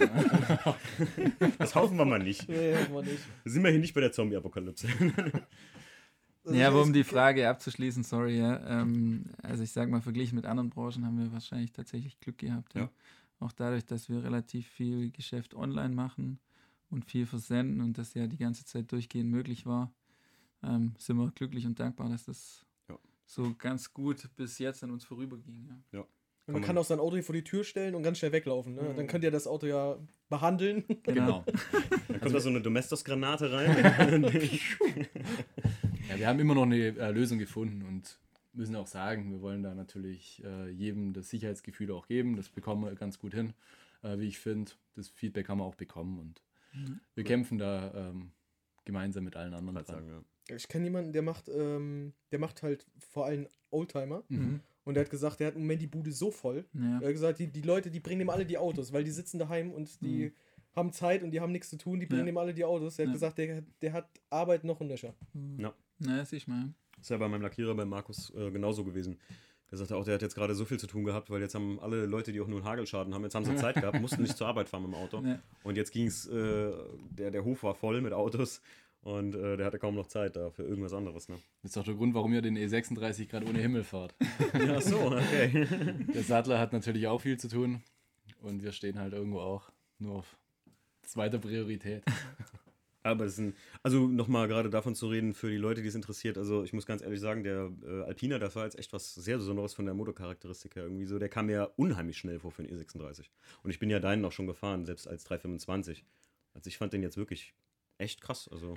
[1.58, 2.48] das hoffen wir mal nicht.
[2.48, 3.24] Nee, hoffen wir nicht.
[3.46, 4.88] Sind wir hier nicht bei der Zombie-Apokalypse.
[6.46, 8.82] Ja, aber um die Frage abzuschließen, sorry, ja.
[8.82, 12.74] Ähm, also ich sag mal, verglichen mit anderen Branchen haben wir wahrscheinlich tatsächlich Glück gehabt.
[12.74, 12.82] Ja.
[12.82, 12.90] Ja.
[13.40, 16.40] Auch dadurch, dass wir relativ viel Geschäft online machen
[16.90, 19.92] und viel versenden und das ja die ganze Zeit durchgehend möglich war,
[20.64, 22.66] ähm, sind wir glücklich und dankbar, dass das.
[23.32, 25.84] So ganz gut bis jetzt an uns vorüberging.
[25.94, 26.06] Ja.
[26.48, 28.76] Und man Kann auch sein Auto hier vor die Tür stellen und ganz schnell weglaufen.
[28.76, 28.82] Ne?
[28.82, 28.98] Mhm.
[28.98, 29.98] Dann könnt ihr das Auto ja
[30.30, 30.84] behandeln.
[31.04, 31.46] Genau.
[32.08, 34.26] Da kommt da so eine Domestos-Granate rein.
[36.10, 38.20] Ja, wir haben immer noch eine äh, Lösung gefunden und
[38.52, 42.36] müssen auch sagen, wir wollen da natürlich äh, jedem das Sicherheitsgefühl auch geben.
[42.36, 43.54] Das bekommen wir ganz gut hin,
[44.02, 44.72] äh, wie ich finde.
[44.96, 46.42] Das Feedback haben wir auch bekommen und
[47.16, 48.32] wir kämpfen da ähm,
[48.84, 49.76] gemeinsam mit allen anderen.
[49.76, 49.86] Dran.
[49.86, 50.22] sagen, ja.
[50.50, 54.24] Ich kenne jemanden, der macht, ähm, der macht halt vor allem Oldtimer.
[54.30, 54.62] Mhm.
[54.84, 56.66] Und der hat gesagt, der hat im Moment die Bude so voll.
[56.74, 57.00] Ja.
[57.02, 59.38] Er hat gesagt, die, die Leute, die bringen ihm alle die Autos, weil die sitzen
[59.40, 60.32] daheim und die Mhm.
[60.76, 62.30] haben Zeit und die haben nichts zu tun, die bringen Ja.
[62.34, 62.98] ihm alle die Autos.
[62.98, 63.14] Er hat Ja.
[63.14, 65.14] gesagt, der, der hat Arbeit noch und nöcher.
[65.58, 65.74] Ja.
[66.00, 66.74] Na, sieh ich mal.
[67.00, 69.18] Ist ja bei meinem Lackierer, bei Markus, äh, genauso gewesen.
[69.70, 71.80] Der sagte auch, der hat jetzt gerade so viel zu tun gehabt, weil jetzt haben
[71.80, 74.36] alle Leute, die auch nur einen Hagelschaden haben, jetzt haben sie Zeit gehabt, mussten nicht
[74.36, 75.22] zur Arbeit fahren mit dem Auto.
[75.26, 75.40] Ja.
[75.64, 76.72] Und jetzt ging es, äh,
[77.12, 78.62] der, der Hof war voll mit Autos
[79.04, 81.28] und äh, der hatte kaum noch Zeit da für irgendwas anderes.
[81.28, 81.38] Ne?
[81.62, 84.16] Das ist doch der Grund, warum ihr den E36 gerade ohne Himmel fahrt.
[84.54, 85.66] Ja, so, okay.
[86.14, 87.82] Der Sattler hat natürlich auch viel zu tun
[88.42, 90.38] und wir stehen halt irgendwo auch nur auf
[91.04, 92.04] zweiter Priorität.
[93.04, 96.38] Aber das sind, also nochmal gerade davon zu reden, für die Leute, die es interessiert,
[96.38, 99.38] also ich muss ganz ehrlich sagen, der äh, Alpina, das war jetzt echt was sehr
[99.38, 101.18] Besonderes von der Motorcharakteristik her irgendwie so.
[101.18, 103.26] Der kam mir unheimlich schnell vor für den E36.
[103.64, 106.06] Und ich bin ja deinen auch schon gefahren, selbst als 325.
[106.54, 107.56] Also ich fand den jetzt wirklich
[107.98, 108.48] echt krass.
[108.52, 108.76] Also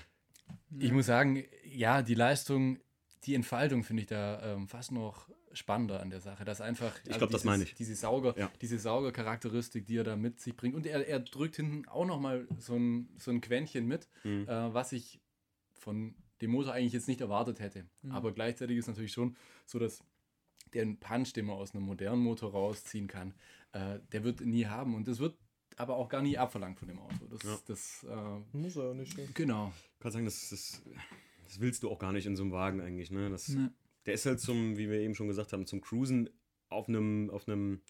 [0.79, 2.79] Ich muss sagen, ja, die Leistung,
[3.25, 6.45] die Entfaltung finde ich da ähm, fast noch spannender an der Sache.
[6.45, 7.75] Das einfach, also Ich glaub, das dieses- meine ich.
[7.75, 8.51] Diese Sauger, Ja.
[8.61, 10.75] diese Saugercharakteristik, die er da mit sich bringt.
[10.75, 14.49] Und er, er drückt hinten auch nochmal so ein, so ein Quäntchen mit, Mhm.
[14.49, 15.21] äh, was ich
[15.73, 17.87] von dem Motor eigentlich jetzt nicht erwartet hätte.
[18.03, 18.11] Mhm.
[18.13, 20.03] Aber gleichzeitig ist natürlich schon so, dass
[20.75, 23.33] den Punch, den man aus einem modernen Motor rausziehen kann,
[23.73, 24.97] äh, der wird nie haben.
[24.97, 25.39] Und das wird
[25.77, 27.27] aber auch gar nie abverlangt von dem Auto.
[27.31, 27.59] Das, Ja.
[27.67, 29.17] das äh, Muss er nicht.
[29.19, 29.29] ne?
[29.35, 29.73] genau.
[29.95, 30.83] ich kann sagen, das, das,
[31.45, 33.11] das willst du auch gar nicht in so einem Wagen eigentlich.
[33.11, 33.31] Ne?
[33.31, 33.73] Das, Ne.
[34.07, 36.29] Der ist halt zum, wie wir eben schon gesagt haben, zum Cruisen
[36.69, 37.81] auf einem, auf einem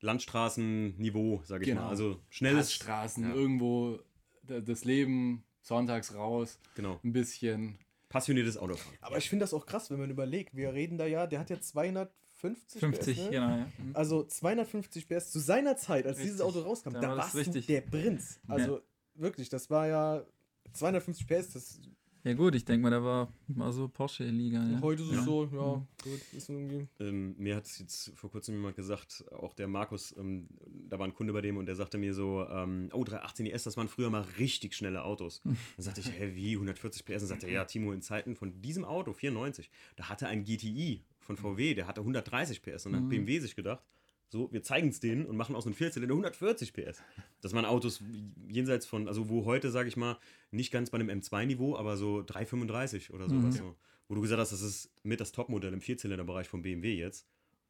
[0.00, 1.82] Landstraßenniveau, sage ich Genau.
[1.82, 1.88] mal.
[1.90, 2.72] Also schnelles.
[2.72, 3.34] Straßen, Ja.
[3.34, 4.00] irgendwo
[4.42, 7.00] da- das Leben, sonntags raus, Genau.
[7.04, 7.78] ein bisschen.
[8.08, 8.96] Passioniertes Autofahren.
[9.00, 10.54] Aber ich finde das auch krass, wenn man überlegt.
[10.54, 12.14] Wir reden da ja, der hat ja 250
[12.50, 13.30] 50, PS, ne?
[13.30, 13.66] genau, ja.
[13.78, 13.90] Mhm.
[13.94, 16.32] Also 250 PS zu seiner Zeit, als Richtig.
[16.32, 17.66] dieses Auto rauskam, Da da, war das warst richtig.
[17.66, 18.40] du der Prinz.
[18.48, 18.80] Also
[19.14, 20.24] wirklich, das war ja
[20.72, 21.52] 250 PS.
[21.52, 21.80] Das,
[22.24, 24.64] Ja gut, ich denke mal, da war, war so Porsche-Liga.
[24.66, 24.80] Ja.
[24.80, 25.22] Heute ist es Ja.
[25.24, 26.88] so, ja, gut, ist irgendwie.
[26.98, 30.48] Ähm, mir hat jetzt vor kurzem jemand gesagt, auch der Markus, ähm,
[30.88, 33.64] da war ein Kunde bei dem und der sagte mir so, ähm, oh, 318 ES,
[33.64, 35.42] das waren früher mal richtig schnelle Autos.
[35.44, 37.18] Dann sagte ich, hä, wie, 140 PS?
[37.20, 41.04] Dann sagte er, ja, Timo, in Zeiten von diesem Auto, 94, da hatte ein GTI
[41.24, 42.86] von VW, der hatte 130 PS.
[42.86, 43.82] Und dann hat BMW sich gedacht,
[44.28, 47.02] so, wir zeigen es denen und machen aus einem Vierzylinder 140 PS.
[47.40, 48.02] Das waren Autos
[48.48, 50.18] jenseits von, also wo heute, sage ich mal,
[50.50, 53.58] nicht ganz bei einem M2-Niveau, aber so 335 oder sowas.
[53.58, 53.76] So.
[54.08, 57.26] Wo du gesagt hast, das ist mit das Topmodell im Vierzylinderbereich von BMW jetzt.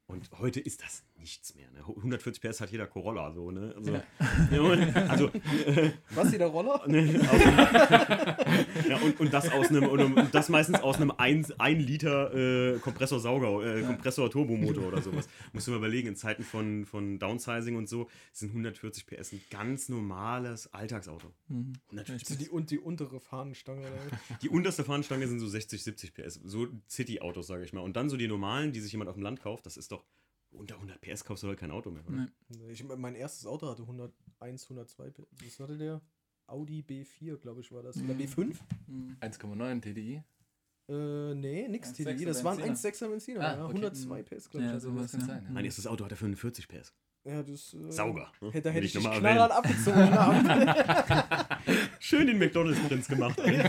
[0.07, 1.71] Und heute ist das nichts mehr.
[1.71, 1.79] Ne?
[1.79, 3.73] 140 PS hat jeder Corolla so, ne?
[3.75, 4.61] Also, ja.
[4.61, 5.31] und, also
[6.11, 6.87] Was, hier der Roller?
[6.87, 7.39] Ne, aus,
[8.87, 12.77] ja, und, und das aus einem, und, und das meistens aus einem 1 Liter äh,
[12.79, 15.27] Kompressor-Sauger, äh, Kompressor-Turbomotor oder sowas.
[15.53, 19.41] Musst du mal überlegen, in Zeiten von, von Downsizing und so sind 140 PS ein
[19.49, 21.33] ganz normales Alltagsauto.
[21.47, 21.73] Mhm.
[21.89, 23.81] 140 die, und die untere Fahnenstange.
[23.81, 24.19] oder?
[24.43, 26.39] die unterste Fahnenstange sind so 60, 70 PS.
[26.43, 27.81] So City-Autos, sage ich mal.
[27.81, 30.04] Und dann so die normalen, die sich jemand auf dem Land kauft, das ist doch
[30.55, 32.27] unter 100 PS kaufst du heute kein Auto mehr, oder?
[32.49, 32.71] Nee.
[32.71, 35.27] Ich, mein erstes Auto hatte 101, 102 PS.
[35.43, 36.01] Was hatte der?
[36.47, 37.97] Audi B4, glaube ich, war das.
[37.97, 38.19] Oder Mhm.
[38.21, 38.55] B5?
[38.87, 39.17] Mhm.
[39.19, 40.23] 1,9 TDI.
[40.87, 42.25] Äh, nee, nix 1,6er TDI.
[42.25, 42.93] Das war ein Benziner.
[42.93, 43.39] 1,6er Benziner.
[43.41, 43.73] Ah, ja, okay.
[43.75, 44.71] 102 PS, glaube ich.
[44.71, 45.19] Ja, sowas, das.
[45.19, 45.51] kann sein, ja.
[45.51, 46.93] Mein erstes Auto hatte 45 PS.
[47.23, 47.73] Ja, das.
[47.73, 48.31] Äh, Sauger.
[48.51, 50.07] Hätte, hätte ich dich knallhart abgezogen.
[51.99, 53.39] Schön den McDonalds-Prinz gemacht.
[53.39, 53.63] Ey.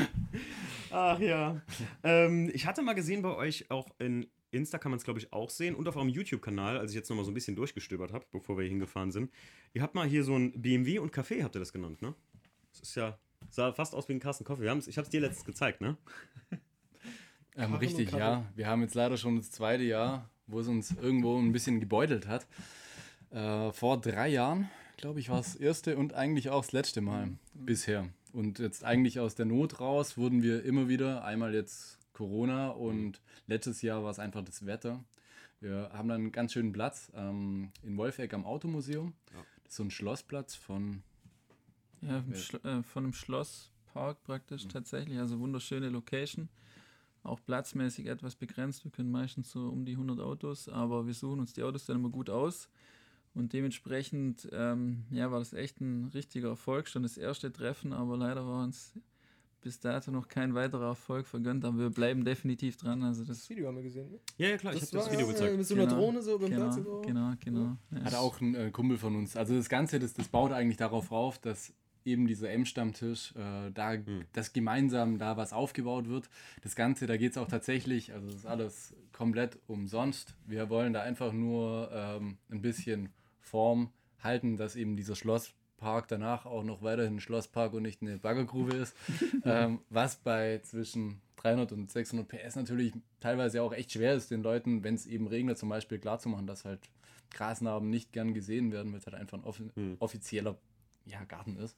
[0.90, 1.60] Ach ja.
[2.02, 5.32] Ähm, ich hatte mal gesehen bei euch auch in Insta kann man es glaube ich
[5.32, 8.24] auch sehen und auf eurem YouTube-Kanal, als ich jetzt nochmal so ein bisschen durchgestöbert habe,
[8.30, 9.30] bevor wir hier hingefahren sind.
[9.72, 12.14] Ihr habt mal hier so ein BMW und Café, habt ihr das genannt, ne?
[12.70, 13.18] Das ist ja,
[13.50, 14.22] sah fast aus wie ein.
[14.22, 15.96] Wir haben's, ich habe es dir letztens gezeigt, ne?
[17.54, 18.50] Ähm, richtig, ja.
[18.54, 22.26] Wir haben jetzt leider schon das zweite Jahr, wo es uns irgendwo ein bisschen gebeutelt
[22.26, 22.46] hat.
[23.30, 27.00] Äh, vor drei Jahren, glaube ich, war es das erste und eigentlich auch das letzte
[27.00, 28.08] Mal bisher.
[28.32, 33.20] Und jetzt eigentlich aus der Not raus wurden wir immer wieder, einmal jetzt Corona und
[33.46, 35.04] letztes Jahr war es einfach das Wetter.
[35.60, 39.14] Wir haben dann einen ganz schönen Platz ähm, in Wolfegg am Automuseum.
[39.32, 39.44] Ja.
[39.62, 41.02] Das ist so ein Schlossplatz von
[42.00, 42.22] Ja.
[42.34, 45.18] Schlo äh, von einem Schlosspark praktisch tatsächlich.
[45.18, 46.48] Also wunderschöne Location.
[47.22, 48.82] Auch platzmäßig etwas begrenzt.
[48.82, 51.96] Wir können meistens so um die 100 Autos, aber wir suchen uns die Autos dann
[51.96, 52.68] immer gut aus.
[53.34, 56.88] Und dementsprechend ähm, ja, war das echt ein richtiger Erfolg.
[56.88, 58.92] Schon das erste Treffen, aber leider waren es
[59.62, 63.02] bis dato noch kein weiterer Erfolg vergönnt, aber wir bleiben definitiv dran.
[63.02, 64.18] Also das Das Video haben wir gesehen, ne?
[64.36, 65.56] Ja, ja, klar, ich habe das Video äh, gezeigt.
[65.56, 66.74] Mit so einer Genau, Drohne so beim genau, Platz.
[66.76, 67.00] So.
[67.02, 67.76] genau, genau.
[67.90, 68.04] Ja.
[68.04, 69.36] Hat auch ein äh, Kumpel von uns.
[69.36, 71.72] Also das Ganze, das, das baut eigentlich darauf auf, dass
[72.04, 74.24] eben dieser M-Stammtisch, äh, da, Hm.
[74.32, 76.28] dass gemeinsam da was aufgebaut wird.
[76.62, 80.34] Das Ganze, da geht es auch tatsächlich, also das ist alles komplett umsonst.
[80.44, 85.14] Wir wollen da einfach nur ähm, ein bisschen Form halten, dass eben dieser
[85.82, 88.96] Schlosspark danach auch noch weiterhin ein Schlosspark und nicht eine Baggergrube ist.
[89.44, 94.42] ähm, was bei zwischen 300 und 600 PS natürlich teilweise auch echt schwer ist, den
[94.42, 96.80] Leuten, wenn es eben regnet, zum Beispiel klarzumachen, dass halt
[97.32, 99.96] Grasnarben nicht gern gesehen werden, weil es halt einfach ein offi Hm.
[99.98, 100.56] offizieller
[101.04, 101.76] ja, Garten ist.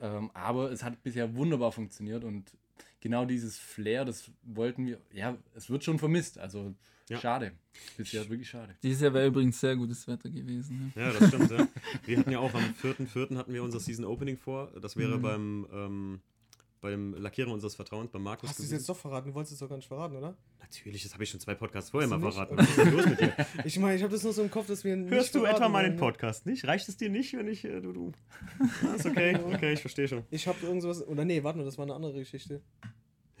[0.00, 2.52] Ähm, aber es hat bisher wunderbar funktioniert und
[3.00, 6.38] genau dieses Flair, das wollten wir, ja, es wird schon vermisst.
[6.38, 6.74] Also
[7.08, 7.18] Ja.
[7.18, 7.52] schade.
[7.96, 8.74] Bisher wirklich schade.
[8.82, 10.92] Dieses Jahr wäre übrigens sehr gutes Wetter gewesen.
[10.96, 11.50] Ja, das stimmt.
[11.50, 11.68] ja.
[12.04, 13.36] Wir hatten ja auch am 4.4.
[13.38, 14.70] hatten wir unser Season Opening vor.
[14.82, 15.22] Das wäre Mhm.
[15.22, 16.20] beim, ähm,
[16.80, 18.50] beim Lackierer unseres Vertrauens, beim Markus.
[18.50, 19.28] Hast du es jetzt doch verraten?
[19.28, 20.36] Du wolltest es doch gar nicht verraten, oder?
[20.60, 22.56] Natürlich, das habe ich schon zwei Podcasts vorher mal verraten.
[22.56, 23.34] Was ist denn los mit dir?
[23.64, 25.68] Ich meine, ich habe das nur so im Kopf, dass wir nicht Hörst du etwa
[25.68, 26.00] meinen ne?
[26.00, 26.66] Podcast nicht?
[26.66, 27.64] Reicht es dir nicht, wenn ich.
[27.64, 28.12] Äh, du, du.
[28.82, 30.24] Ja, ist okay, okay, ich verstehe schon.
[30.30, 31.06] Ich habe irgendwas.
[31.06, 32.62] Oder nee, warte mal, das war eine andere Geschichte.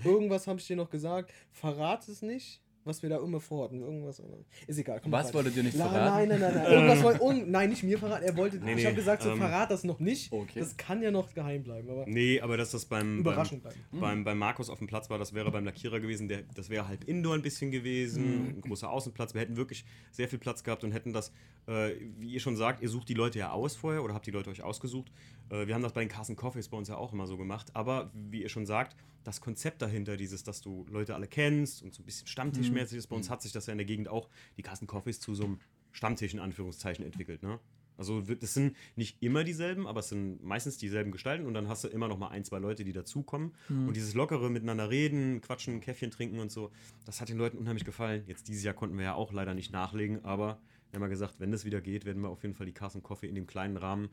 [0.04, 1.32] Irgendwas habe ich dir noch gesagt.
[1.50, 3.80] Verrat es nicht, was wir da immer vorhatten.
[3.80, 4.20] Irgendwas.
[4.66, 5.00] Ist egal.
[5.00, 6.28] Komm Was wolltet ihr nicht La- verraten?
[6.28, 6.72] Nein, nein, nein, nein.
[6.72, 7.22] Irgendwas wollte.
[7.22, 8.24] Un, nein, nicht mir verraten.
[8.24, 8.56] Er wollte.
[8.56, 10.32] Nee, ich nee, habe gesagt, so ähm, verrat das noch nicht.
[10.32, 10.58] Okay.
[10.58, 11.88] Das kann ja noch geheim bleiben.
[11.90, 13.20] Aber Nee, aber dass das beim.
[13.20, 14.00] Überraschung beim, bleiben.
[14.00, 16.26] beim, beim Markus auf dem Platz war, das wäre beim Lackierer gewesen.
[16.28, 18.56] Der, das wäre halb Indoor ein bisschen gewesen.
[18.56, 19.34] Ein großer Außenplatz.
[19.34, 21.30] Wir hätten wirklich sehr viel Platz gehabt und hätten das,
[21.66, 24.30] äh, wie ihr schon sagt, ihr sucht die Leute ja aus vorher oder habt die
[24.30, 25.12] Leute euch ausgesucht.
[25.50, 27.68] Äh, wir haben das bei den Carson Coffees bei uns ja auch immer so gemacht.
[27.74, 31.92] Aber wie ihr schon sagt, das Konzept dahinter, dieses, dass du Leute alle kennst und
[31.92, 34.28] so ein bisschen Stammtischmäßig ist, bei uns hat sich das ja in der Gegend auch,
[34.56, 35.60] die Carson Coffees, zu so einem
[35.92, 37.42] Stammtisch in Anführungszeichen entwickelt.
[37.42, 37.58] Ne?
[37.96, 41.82] Also das sind nicht immer dieselben, aber es sind meistens dieselben Gestalten und dann hast
[41.82, 43.52] du immer noch mal ein, zwei Leute, die dazukommen.
[43.88, 46.70] Und dieses lockere miteinander reden, quatschen, Käffchen trinken und so,
[47.06, 48.22] das hat den Leuten unheimlich gefallen.
[48.28, 50.60] Jetzt dieses Jahr konnten wir ja auch leider nicht nachlegen, aber
[50.90, 53.02] wir haben ja gesagt, wenn das wieder geht, werden wir auf jeden Fall die Carson
[53.02, 54.10] Coffee in dem kleinen Rahmen.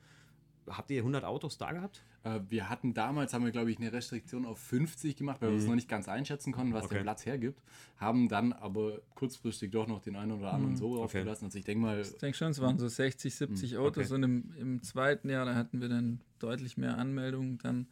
[0.68, 2.02] Habt ihr 100 Autos da gehabt?
[2.24, 5.58] Äh, wir hatten damals, haben wir glaube ich eine Restriktion auf 50 gemacht, weil wir
[5.58, 6.86] es noch nicht ganz einschätzen konnten, was Mhm.
[6.88, 6.96] Okay.
[6.96, 7.62] der Platz hergibt.
[7.98, 10.78] Haben dann aber kurzfristig doch noch den einen oder anderen Mhm.
[10.78, 11.04] so Okay.
[11.04, 11.46] aufgelassen.
[11.46, 14.14] Also ich denke mal, Ich denke schon, es waren so 60, 70 Hm, Autos okay.
[14.16, 17.88] und im, im zweiten Jahr, da hatten wir dann deutlich mehr Anmeldungen, dann,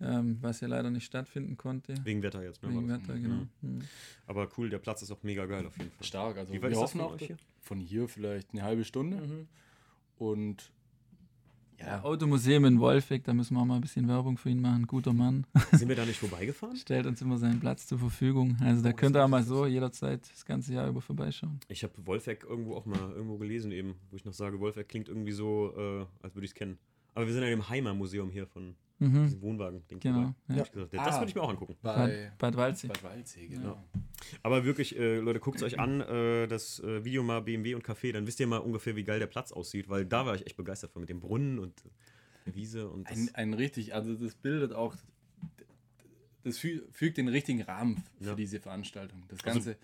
[0.00, 1.94] ähm, was ja leider nicht stattfinden konnte.
[2.04, 2.62] Wegen Wetter jetzt.
[2.62, 2.68] Ne?
[2.68, 2.88] Wegen.
[2.88, 3.46] Wetter, genau.
[3.62, 3.80] Mhm.
[4.26, 6.04] Aber cool, der Platz ist auch mega geil auf jeden Fall.
[6.06, 6.36] stark.
[6.36, 7.36] Also Wie weit wir ist das hoffen von auch euch hier?
[7.60, 9.16] von hier vielleicht eine halbe Stunde.
[9.16, 9.48] Mhm.
[10.18, 10.70] Und
[11.80, 14.86] Ja, Automuseum in Wolfegg, da müssen wir auch mal ein bisschen Werbung für ihn machen.
[14.86, 15.46] Guter Mann.
[15.72, 16.76] Sind wir da nicht vorbeigefahren?
[16.76, 18.56] Stellt uns immer seinen Platz zur Verfügung.
[18.60, 21.60] Also da Oh, könnt ihr auch mal so jederzeit das ganze Jahr über vorbeischauen.
[21.68, 25.08] Ich habe Wolfeck irgendwo auch mal irgendwo gelesen eben, wo ich noch sage, Wolfeck klingt
[25.08, 26.78] irgendwie so, äh, als würde ich es kennen.
[27.14, 29.24] Aber wir sind ja im Heimer-Museum hier von Mhm.
[29.24, 29.86] diesem Wohnwagen.
[29.88, 30.34] Den Genau.
[30.48, 30.62] Ja.
[30.62, 31.20] Ich gesagt, das Ah.
[31.20, 31.76] würde ich mir auch angucken.
[31.82, 32.88] bei Bad, Waldsee.
[32.88, 33.82] Bad Waldsee, genau.
[34.42, 37.84] Aber wirklich, äh, Leute, guckt es euch an, äh, das äh, Video mal BMW und
[37.84, 40.46] Café, dann wisst ihr mal ungefähr, wie geil der Platz aussieht, weil da war ich
[40.46, 41.84] echt begeistert von mit dem Brunnen und
[42.46, 44.94] der Wiese und das, Ein, ein richtig, also das bildet auch,
[46.44, 48.34] das fü fügt den richtigen Rahmen für Ja.
[48.34, 49.22] diese Veranstaltung.
[49.28, 49.76] Das Also- Ganze,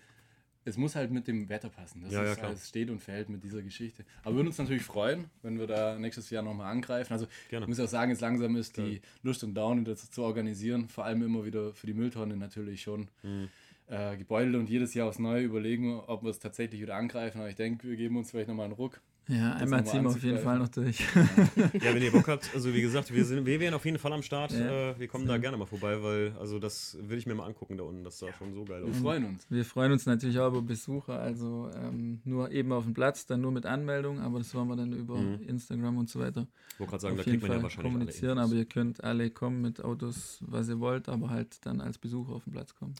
[0.63, 2.01] es muss halt mit dem Wetter passen.
[2.03, 4.03] Das Ja, ja, es steht und fällt mit dieser Geschichte.
[4.21, 7.13] Aber wir würden uns natürlich freuen, wenn wir da nächstes Jahr nochmal angreifen.
[7.13, 7.65] Also Gerne.
[7.65, 10.87] ich muss auch sagen, jetzt langsam ist die Lust und Laune, das zu organisieren.
[10.87, 13.49] Vor allem immer wieder für die Mülltonne natürlich schon Mhm.
[13.87, 17.39] äh, gebeutelt und jedes Jahr aufs Neue überlegen, ob wir es tatsächlich wieder angreifen.
[17.39, 19.01] Aber ich denke, wir geben uns vielleicht nochmal einen Ruck.
[19.27, 20.39] Ja, Das einmal ziehen wir auf jeden.
[20.39, 20.99] Fall noch durch.
[20.99, 24.11] Ja, wenn ihr Bock habt, also wie gesagt, wir, sind, wir wären auf jeden Fall
[24.13, 24.51] am Start.
[24.51, 24.89] Ja.
[24.91, 27.77] Äh, wir kommen da gerne mal vorbei, weil also das will ich mir mal angucken
[27.77, 28.03] da unten.
[28.03, 28.97] Das sah schon so geil Wir aus.
[28.97, 29.45] freuen uns.
[29.49, 33.41] Wir freuen uns natürlich auch über Besucher, also ähm, nur eben auf dem Platz, dann
[33.41, 35.41] nur mit Anmeldung, aber das wollen wir dann über Mhm.
[35.47, 37.63] Instagram und so weiter Ich wollte gerade sagen, da auf jeden kriegt man ja Fall
[37.63, 41.63] wahrscheinlich kommunizieren, alle aber ihr könnt alle kommen mit Autos, was ihr wollt, aber halt
[41.65, 42.95] dann als Besucher auf den Platz kommen.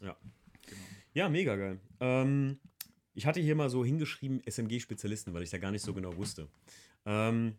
[1.14, 1.80] Ja, mega geil.
[2.00, 2.58] Ähm,
[3.14, 6.48] ich hatte hier mal so hingeschrieben SMG-Spezialisten, weil ich da gar nicht so genau wusste.
[7.06, 7.56] Ähm,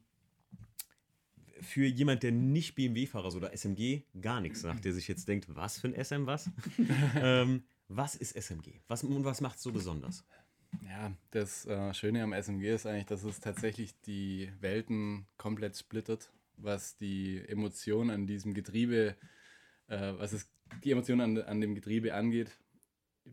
[1.61, 5.47] für jemand, der nicht BMW-Fahrer ist oder SMG gar nichts sagt, der sich jetzt denkt,
[5.55, 6.51] was für ein SM was?
[7.17, 8.81] ähm, was ist SMG?
[8.89, 10.25] Was, und was macht es so besonders?
[10.85, 16.33] Ja, das äh, Schöne am SMG ist eigentlich, dass es tatsächlich die Welten komplett splittert,
[16.57, 19.15] was die Emotionen an diesem Getriebe,
[19.89, 20.49] äh, was es
[20.83, 22.51] die Emotionen an, an dem Getriebe angeht.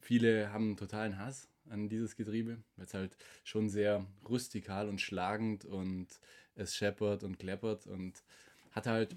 [0.02, 5.02] Viele haben einen totalen Hass an dieses Getriebe, weil es halt schon sehr rustikal und
[5.02, 6.08] schlagend und
[6.56, 8.24] es scheppert und kleppert und
[8.72, 9.16] hat halt,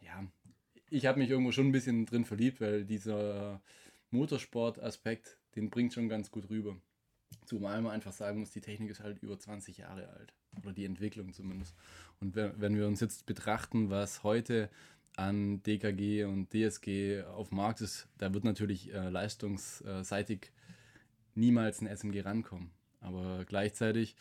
[0.00, 0.24] ja,
[0.90, 3.60] ich habe mich irgendwo schon ein bisschen drin verliebt, weil dieser
[4.10, 6.76] Motorsport-Aspekt, den bringt schon ganz gut rüber.
[7.46, 10.34] Zumal man einfach sagen muss, die Technik ist halt über 20 Jahre alt.
[10.62, 11.74] Oder die Entwicklung zumindest.
[12.20, 14.68] Und wenn, wir uns jetzt betrachten, was heute
[15.16, 20.52] an DKG und DSG auf Markt ist, da wird natürlich äh, leistungsseitig
[21.34, 22.70] niemals ein SMG rankommen.
[23.00, 24.16] Aber gleichzeitig,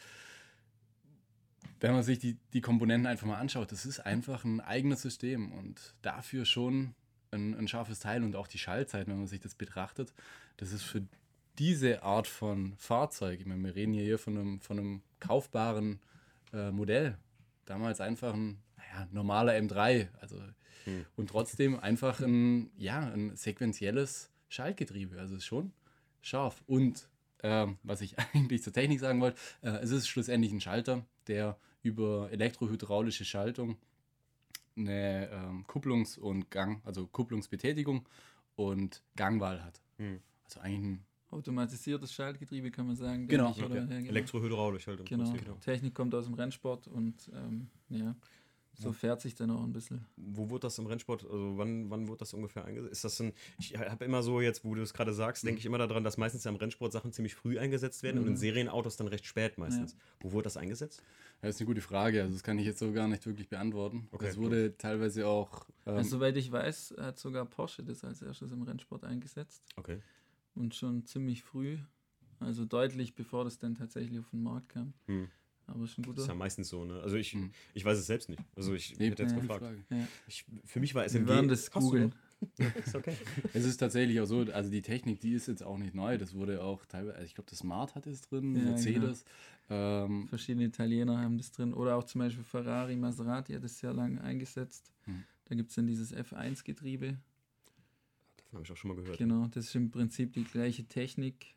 [1.80, 5.52] wenn man sich die, die Komponenten einfach mal anschaut, das ist einfach ein eigenes System
[5.52, 6.96] und dafür schon
[7.32, 10.14] ein, ein scharfes Teil und auch die Schaltzeit, wenn man sich das betrachtet,
[10.58, 11.04] das ist für
[11.58, 16.00] diese Art von Fahrzeug, ich meine, wir reden hier von einem, von einem kaufbaren
[16.54, 17.18] äh, Modell,
[17.66, 20.42] damals einfach ein ja, normaler M3, also
[20.86, 21.06] hm.
[21.16, 25.72] und trotzdem einfach ein, ja, ein sequenzielles Schaltgetriebe, also ist schon
[26.22, 27.08] scharf und
[27.44, 31.58] ähm, was ich eigentlich zur Technik sagen wollte, äh, es ist schlussendlich ein Schalter, der
[31.84, 33.78] über elektrohydraulische Schaltung
[34.78, 38.08] eine ähm, Kupplungs- und Gang, also Kupplungsbetätigung
[38.56, 39.82] und Gangwahl hat.
[39.98, 40.20] Hm.
[40.46, 43.28] Also eigentlich ein automatisiertes Schaltgetriebe, kann man sagen.
[43.28, 43.52] Genau.
[43.52, 43.76] Ich, okay.
[43.76, 44.10] ja, genau.
[44.10, 45.06] Elektrohydraulisch halt.
[45.06, 45.32] Genau.
[45.32, 45.56] genau.
[45.56, 48.16] Technik kommt aus dem Rennsport und ähm, ja,
[48.74, 50.06] so fährt sich dann auch ein bisschen.
[50.16, 52.94] Wo wurde das im Rennsport, also wann, wann wurde das ungefähr eingesetzt?
[52.94, 55.50] Ist das ein, ich habe immer so jetzt, wo du es gerade sagst, mhm.
[55.50, 58.22] denke ich immer daran, dass meistens ja im Rennsport Sachen ziemlich früh eingesetzt werden mhm.
[58.22, 58.40] und in mhm.
[58.40, 59.94] Serienautos dann recht spät meistens.
[59.94, 59.98] Ja.
[60.22, 61.04] Wo wurde das eingesetzt?
[61.42, 62.22] Ja, das ist eine gute Frage.
[62.22, 64.08] Also das kann ich jetzt so gar nicht wirklich beantworten.
[64.12, 64.80] Okay, das wurde gut.
[64.80, 65.68] teilweise auch.
[65.86, 69.64] Ähm, also, soweit ich weiß, hat sogar Porsche das als erstes im Rennsport eingesetzt.
[69.76, 70.00] Okay.
[70.56, 71.78] Und schon ziemlich früh.
[72.40, 74.94] Also deutlich bevor das dann tatsächlich auf den Markt kam.
[75.06, 75.30] Hm.
[75.68, 76.16] Aber schon guter.
[76.16, 77.00] Das ist ja meistens so, ne?
[77.02, 77.52] Also ich, hm.
[77.74, 78.42] ich weiß es selbst nicht.
[78.56, 79.66] Also ich nee, hätte jetzt ja, gefragt.
[79.90, 80.08] Ja.
[80.28, 81.28] Ich, für mich war SMG...
[81.28, 82.14] Wir werden das googeln.
[82.86, 83.16] ist okay.
[83.54, 86.18] es ist tatsächlich auch so, also die Technik, die ist jetzt auch nicht neu.
[86.18, 89.24] Das wurde auch teilweise, also ich glaube, das Smart hat es drin, ja, Mercedes.
[89.68, 90.06] Genau.
[90.06, 91.74] Ähm, Verschiedene Italiener haben das drin.
[91.74, 94.92] Oder auch zum Beispiel Ferrari, Maserati hat es sehr lange eingesetzt.
[95.06, 95.24] Hm.
[95.46, 97.18] Da gibt es dann dieses F1-Getriebe.
[98.38, 99.18] Davon habe ich auch schon mal gehört.
[99.18, 101.56] Genau, das ist im Prinzip die gleiche Technik.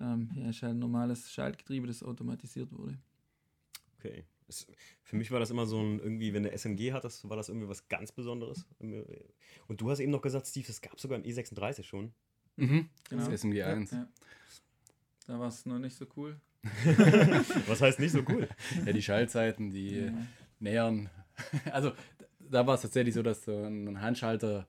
[0.00, 2.98] Ähm, ja, ist halt ein normales Schaltgetriebe, das automatisiert wurde.
[4.02, 4.24] Okay.
[4.48, 4.66] Es,
[5.04, 7.48] für mich war das immer so ein, irgendwie, wenn der SMG hat, das war das
[7.48, 8.66] irgendwie was ganz Besonderes.
[8.80, 12.12] Und du hast eben noch gesagt, Steve, das gab es sogar im E36 schon.
[12.56, 13.24] Mhm, genau.
[13.24, 13.90] Das SMG 1.
[13.92, 14.08] Ja, ja.
[15.26, 16.40] Da war es noch nicht so cool.
[17.66, 18.48] was heißt nicht so cool?
[18.86, 20.12] Ja, die Schaltzeiten, die ja.
[20.58, 21.10] nähern.
[21.72, 21.92] Also,
[22.38, 24.66] da war es tatsächlich so, dass ein Handschalter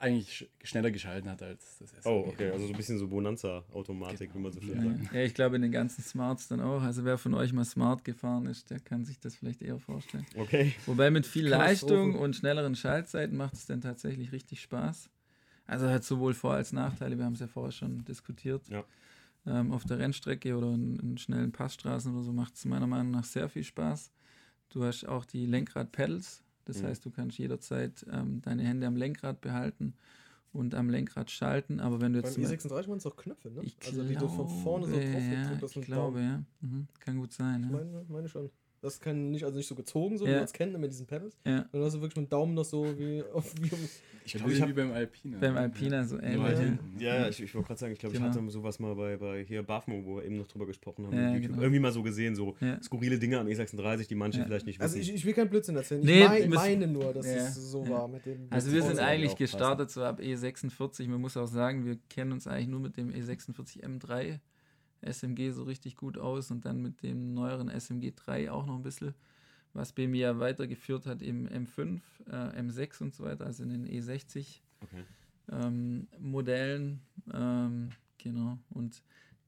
[0.00, 2.06] eigentlich schneller geschalten hat als das SUV.
[2.06, 4.34] Oh, okay, also so ein bisschen so Bonanza-Automatik, genau.
[4.34, 4.96] wie man so schön ja.
[4.96, 5.14] sagt.
[5.14, 6.82] Ja, ich glaube in den ganzen Smarts dann auch.
[6.82, 10.26] Also wer von euch mal Smart gefahren ist, der kann sich das vielleicht eher vorstellen.
[10.36, 10.74] Okay.
[10.86, 15.10] Wobei mit viel Leistung und schnelleren Schaltzeiten macht es dann tatsächlich richtig Spaß.
[15.66, 18.68] Also hat sowohl Vor- als Nachteile, wir haben es ja vorher schon diskutiert.
[18.68, 18.84] Ja.
[19.46, 23.12] Ähm, auf der Rennstrecke oder in, in schnellen Passstraßen oder so macht es meiner Meinung
[23.12, 24.12] nach sehr viel Spaß.
[24.70, 26.88] Du hast auch die Lenkrad-Pedals, das mhm.
[26.88, 29.94] heißt, du kannst jederzeit ähm, deine Hände am Lenkrad behalten
[30.52, 31.80] und am Lenkrad schalten.
[31.80, 32.36] Aber wenn du jetzt.
[32.36, 33.62] Beim E36 waren es auch Knöpfe, ne?
[33.62, 36.42] Ich also die du von vorne so drauf ja, gedrückt Ich glaube, ja.
[36.60, 36.88] Mhm.
[37.00, 37.64] Kann gut sein.
[37.64, 38.50] Ich meine, meine schon.
[38.86, 40.30] Das kein, nicht, also nicht so gezogen, so ja.
[40.30, 41.36] wie man es kennt mit diesen Pedals.
[41.44, 41.64] Ja.
[41.72, 43.68] Dann hast du wirklich mit dem Daumen noch so wie auf wie
[44.24, 45.38] Ich glaube, ich habe beim Alpina.
[45.38, 46.78] Beim Alpina so ähnlich.
[47.00, 48.30] Ja, ja, ich, ich wollte gerade sagen, ich glaube, genau.
[48.30, 51.16] ich hatte sowas mal bei, bei hier Bafmo, wo wir eben noch drüber gesprochen haben.
[51.16, 51.60] Ja, genau.
[51.60, 55.00] Irgendwie mal so gesehen, so skurrile Dinge am E36, die manche vielleicht nicht also wissen.
[55.00, 56.02] Also ich, ich will kein Blödsinn erzählen.
[56.02, 58.46] Ich nee, mein, meine nur, dass es so war mit dem.
[58.50, 61.08] Also wir sind eigentlich gestartet so ab E46.
[61.08, 64.38] Man muss auch sagen, wir kennen uns eigentlich nur mit dem E46 M3
[65.02, 68.82] SMG so richtig gut aus und dann mit dem neueren SMG 3 auch noch ein
[68.82, 69.14] bisschen
[69.76, 73.86] was BMW ja weitergeführt hat im M5, äh, M6 und so weiter, also in den
[73.86, 75.04] E60 okay.
[75.52, 77.00] ähm, Modellen.
[77.32, 78.58] Ähm, genau.
[78.70, 79.02] Und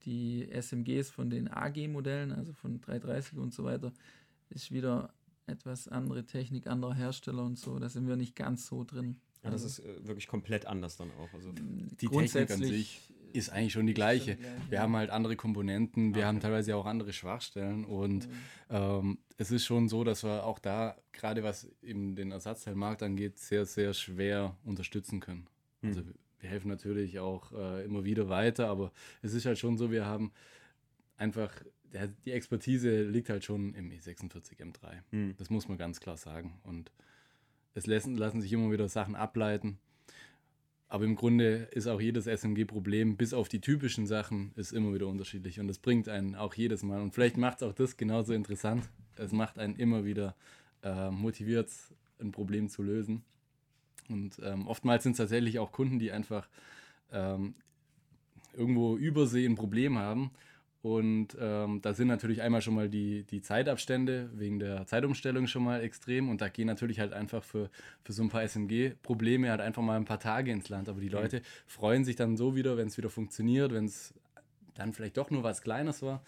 [0.05, 3.93] die SMGs von den AG-Modellen, also von 330 und so weiter,
[4.51, 5.13] ist wieder
[5.47, 7.79] etwas andere Technik, anderer Hersteller und so.
[7.79, 9.21] Da sind wir nicht ganz so drin.
[9.43, 11.33] Ja, das also, ist äh, wirklich komplett anders dann auch.
[11.33, 13.01] Also die Technik an sich
[13.33, 14.39] ist eigentlich schon die gleiche.
[14.68, 16.26] Wir haben halt andere Komponenten, wir okay.
[16.26, 18.33] haben teilweise auch andere Schwachstellen und mhm.
[18.70, 23.39] ähm, es ist schon so, dass wir auch da, gerade was eben den Ersatzteilmarkt angeht,
[23.39, 25.47] sehr, sehr schwer unterstützen können.
[25.83, 25.89] Mhm.
[25.89, 26.03] Also
[26.41, 30.07] wir helfen natürlich auch äh, immer wieder weiter, aber es ist halt schon so, wir
[30.07, 30.33] haben
[31.16, 31.53] einfach,
[31.93, 35.03] der, die Expertise liegt halt schon im E46 M3.
[35.11, 35.35] Mhm.
[35.37, 36.61] Das muss man ganz klar sagen.
[36.62, 36.93] Und
[37.74, 39.79] es lassen, lassen sich immer wieder Sachen ableiten.
[40.89, 45.07] Aber im Grunde ist auch jedes SMG-Problem, bis auf die typischen Sachen, ist immer wieder
[45.07, 45.61] unterschiedlich.
[45.61, 47.03] Und das bringt einen auch jedes Mal.
[47.03, 48.89] Und vielleicht macht es auch das genauso interessant.
[49.16, 50.34] Es macht einen immer wieder
[50.82, 51.70] äh, motiviert,
[52.20, 53.22] ein Problem zu lösen.
[54.09, 56.49] Und ähm, oftmals sind es tatsächlich auch Kunden, die einfach
[57.12, 57.55] ähm,
[58.55, 60.30] irgendwo übersee ein Problem haben
[60.81, 65.64] und ähm, da sind natürlich einmal schon mal die, die Zeitabstände wegen der Zeitumstellung schon
[65.64, 66.29] mal extrem.
[66.29, 67.68] Und da gehen natürlich halt einfach für,
[68.05, 70.89] für so ein paar SMG-Probleme halt einfach mal ein paar Tage ins Land.
[70.89, 71.14] Aber die mhm.
[71.14, 74.14] Leute freuen sich dann so wieder, wenn es wieder funktioniert, wenn es
[74.74, 76.22] dann vielleicht doch nur was Kleines war.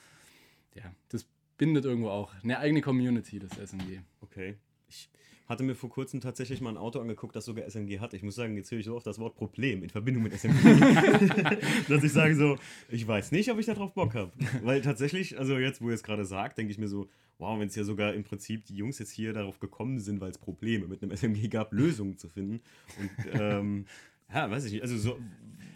[0.75, 1.27] Ja, das
[1.57, 4.01] bindet irgendwo auch eine eigene Community, das SMG.
[4.21, 4.57] Okay.
[4.89, 5.09] Ich
[5.51, 8.15] hatte mir vor kurzem tatsächlich mal ein Auto angeguckt, das sogar SMG hat.
[8.15, 10.55] Ich muss sagen, jetzt höre ich so oft das Wort Problem in Verbindung mit SMG,
[11.89, 12.57] dass ich sage so,
[12.89, 14.31] ich weiß nicht, ob ich darauf Bock habe.
[14.63, 17.67] Weil tatsächlich, also jetzt, wo ihr es gerade sagt, denke ich mir so, wow, wenn
[17.67, 20.87] es ja sogar im Prinzip die Jungs jetzt hier darauf gekommen sind, weil es Probleme
[20.87, 22.61] mit einem SMG gab, Lösungen zu finden.
[23.01, 23.87] Und ähm,
[24.33, 24.83] ja, weiß ich nicht.
[24.83, 25.19] Also so,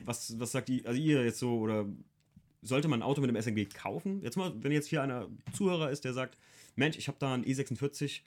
[0.05, 1.85] was, was sagt ihr, also ihr jetzt so, oder
[2.63, 4.23] sollte man ein Auto mit einem SMG kaufen?
[4.23, 6.39] Jetzt mal, wenn jetzt hier einer Zuhörer ist, der sagt,
[6.77, 8.21] Mensch, ich habe da einen E46,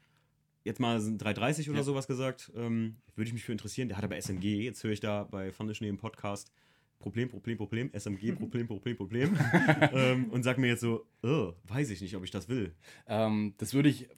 [0.67, 1.83] jetzt mal ein 330 oder Ja.
[1.83, 3.87] sowas gesagt, ähm, würde ich mich für interessieren.
[3.87, 4.63] Der hat aber SMG.
[4.63, 6.51] Jetzt höre ich da bei Foundation im Podcast
[6.99, 9.37] Problem, Problem, Problem, SMG, Problem, Problem, Problem.
[9.93, 12.73] ähm, und sag mir jetzt so, oh, weiß ich nicht, ob ich das will.
[13.07, 14.09] Ähm, das würde ich,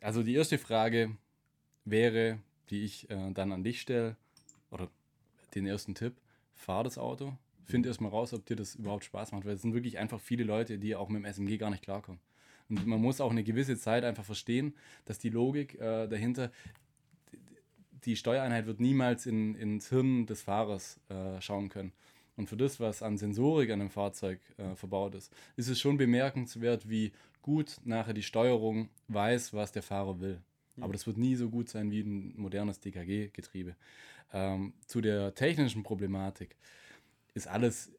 [0.00, 1.16] also die erste Frage
[1.84, 2.40] wäre,
[2.70, 4.16] die ich äh, dann an dich stelle,
[4.70, 4.90] oder
[5.54, 6.14] den ersten Tipp,
[6.54, 9.74] fahr das Auto, find erstmal raus, ob dir das überhaupt Spaß macht, weil es sind
[9.74, 12.20] wirklich einfach viele Leute, die auch mit dem SMG gar nicht klarkommen.
[12.68, 16.50] Und man muss auch eine gewisse Zeit einfach verstehen, dass die Logik äh, dahinter,
[18.04, 21.92] die Steuereinheit wird niemals in, ins Hirn des Fahrers äh, schauen können.
[22.36, 25.96] Und für das, was an Sensorik an einem Fahrzeug äh, verbaut ist, ist es schon
[25.96, 30.40] bemerkenswert, wie gut nachher die Steuerung weiß, was der Fahrer will.
[30.80, 33.76] Aber das wird nie so gut sein wie ein modernes DKG-Getriebe.
[34.32, 36.56] Ähm, zu der technischen Problematik
[37.34, 37.92] ist alles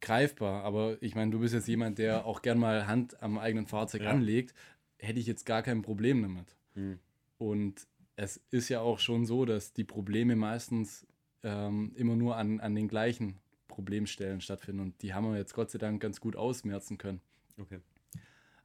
[0.00, 3.66] greifbar, aber ich meine, du bist jetzt jemand, der auch gern mal Hand am eigenen
[3.66, 4.10] Fahrzeug Ja.
[4.10, 4.54] anlegt,
[4.98, 6.56] hätte ich jetzt gar kein Problem damit.
[6.74, 6.98] Hm.
[7.38, 7.86] Und
[8.16, 11.06] es ist ja auch schon so, dass die Probleme meistens
[11.42, 13.38] ähm, immer nur an, an den gleichen
[13.68, 17.20] Problemstellen stattfinden und die haben wir jetzt Gott sei Dank ganz gut ausmerzen können.
[17.58, 17.80] Okay.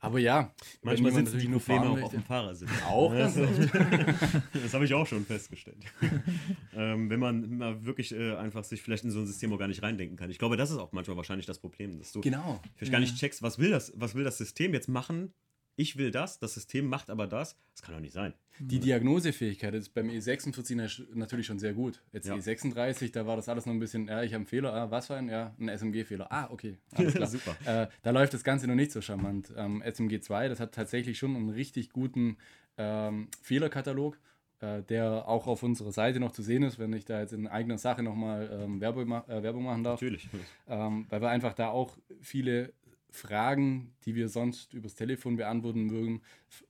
[0.04, 2.70] Aber ja, Manchmal sitzen die nur Probleme auch auf dem Fahrersitz.
[2.88, 3.36] Auch Ja, das
[4.54, 5.78] das habe ich auch schon festgestellt.
[6.76, 9.68] ähm, wenn man mal wirklich äh, einfach sich vielleicht in so ein System auch gar
[9.68, 10.32] nicht reindenken kann.
[10.32, 12.60] Ich glaube, das ist auch manchmal wahrscheinlich das Problem, dass du Genau.
[12.76, 15.34] vielleicht gar nicht checkst, was will das, was will das System jetzt machen?
[15.76, 17.56] Ich will das, das System macht aber das.
[17.74, 18.34] Das kann doch nicht sein.
[18.60, 22.02] Die Diagnosefähigkeit ist beim E46 na- natürlich schon sehr gut.
[22.12, 22.36] Jetzt Ja.
[22.36, 25.08] E36, da war das alles noch ein bisschen, ja, ich habe einen Fehler, ah, was
[25.08, 25.30] für ein?
[25.30, 26.32] Ja, ein SMG-Fehler.
[26.32, 26.78] Ah, okay.
[26.94, 27.28] Alles klar.
[27.30, 27.56] Super.
[27.66, 29.52] Äh, da läuft das Ganze noch nicht so charmant.
[29.56, 32.38] Ähm, SMG2, das hat tatsächlich schon einen richtig guten
[32.78, 34.20] ähm, Fehlerkatalog,
[34.60, 37.48] äh, der auch auf unserer Seite noch zu sehen ist, wenn ich da jetzt in
[37.48, 40.00] eigener Sache nochmal ähm, Werbung, ma äh, Werbung machen darf.
[40.02, 40.28] Natürlich.
[40.68, 42.74] ähm, weil wir einfach da auch viele
[43.12, 46.22] Fragen, die wir sonst übers Telefon beantworten würden,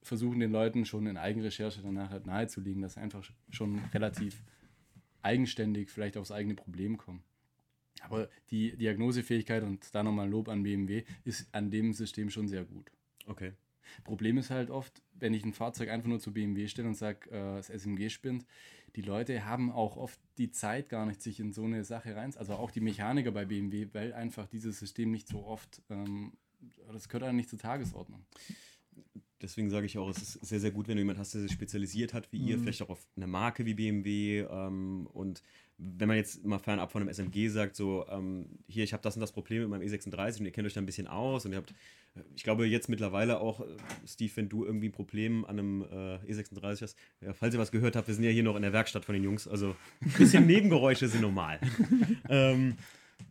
[0.01, 4.41] versuchen den Leuten schon in Eigenrecherche danach halt nahezulegen, dass sie einfach sch- schon relativ
[5.21, 7.23] eigenständig vielleicht aufs eigene Problem kommen.
[8.01, 12.65] Aber die Diagnosefähigkeit und da nochmal Lob an BMW ist an dem System schon sehr
[12.65, 12.91] gut.
[13.27, 13.53] Okay.
[14.03, 17.29] Problem ist halt oft, wenn ich ein Fahrzeug einfach nur zu BMW stelle und sage,
[17.29, 18.45] äh, das SMG spinnt,
[18.95, 22.33] die Leute haben auch oft die Zeit gar nicht, sich in so eine Sache rein,
[22.37, 26.33] also auch die Mechaniker bei BMW, weil einfach dieses System nicht so oft, ähm,
[26.91, 28.25] das gehört eigentlich nicht zur Tagesordnung.
[29.41, 31.51] Deswegen sage ich auch, es ist sehr, sehr gut, wenn du jemanden hast, der sich
[31.51, 32.61] spezialisiert hat, wie ihr, Mhm.
[32.61, 34.41] vielleicht auch auf eine Marke wie BMW.
[34.41, 35.41] Ähm, und
[35.83, 39.15] wenn man jetzt mal fernab von einem SMG sagt, so, ähm, hier, ich habe das
[39.15, 41.53] und das Problem mit meinem E36 und ihr kennt euch da ein bisschen aus und
[41.53, 41.71] ihr habt,
[42.15, 43.65] äh, ich glaube jetzt mittlerweile auch, äh,
[44.05, 47.71] Steve, wenn du irgendwie ein Problem an einem äh, E36 hast, ja, falls ihr was
[47.71, 50.11] gehört habt, wir sind ja hier noch in der Werkstatt von den Jungs, also ein
[50.17, 51.59] bisschen Nebengeräusche sind normal.
[52.29, 52.75] ähm,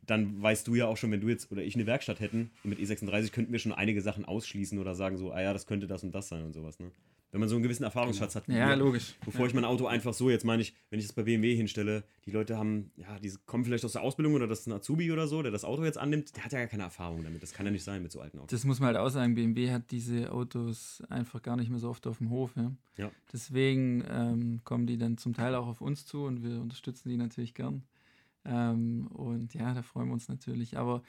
[0.06, 2.78] dann weißt du ja auch schon, wenn du jetzt oder ich eine Werkstatt hätten, mit
[2.78, 6.02] E36 könnten wir schon einige Sachen ausschließen oder sagen so, ah ja, das könnte das
[6.02, 6.78] und das sein und sowas.
[6.80, 6.90] Ne?
[7.32, 8.48] Wenn man so einen gewissen Erfahrungsschatz hat.
[8.48, 9.14] Ja, wir, logisch.
[9.24, 12.02] Bevor ich mein Auto einfach so, jetzt meine ich, wenn ich es bei BMW hinstelle,
[12.26, 15.12] die Leute haben, ja, die kommen vielleicht aus der Ausbildung oder das ist ein Azubi
[15.12, 17.42] oder so, der das Auto jetzt annimmt, der hat ja gar keine Erfahrung damit.
[17.42, 18.50] Das kann ja nicht sein mit so alten Autos.
[18.50, 21.88] Das muss man halt auch sagen, BMW hat diese Autos einfach gar nicht mehr so
[21.88, 22.50] oft auf dem Hof.
[22.56, 22.72] Ja?
[22.96, 23.10] Ja.
[23.32, 27.16] Deswegen ähm, kommen die dann zum Teil auch auf uns zu und wir unterstützen die
[27.16, 27.84] natürlich gern.
[28.44, 30.78] Ähm, und ja, da freuen wir uns natürlich.
[30.78, 31.02] Aber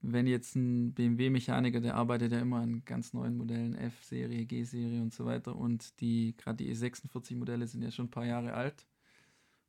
[0.00, 5.12] wenn jetzt ein BMW-Mechaniker, der arbeitet ja immer an ganz neuen Modellen, F-Serie, G-Serie und
[5.12, 5.56] so weiter.
[5.56, 8.86] Und die, gerade die E46-Modelle sind ja schon ein paar Jahre alt.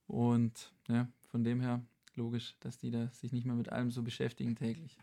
[0.08, 1.84] Und ja, von dem her
[2.16, 4.98] logisch, dass die da sich nicht mehr mit allem so beschäftigen täglich.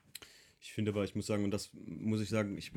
[0.61, 2.73] Ich finde aber, ich muss sagen, und das muss ich sagen, ich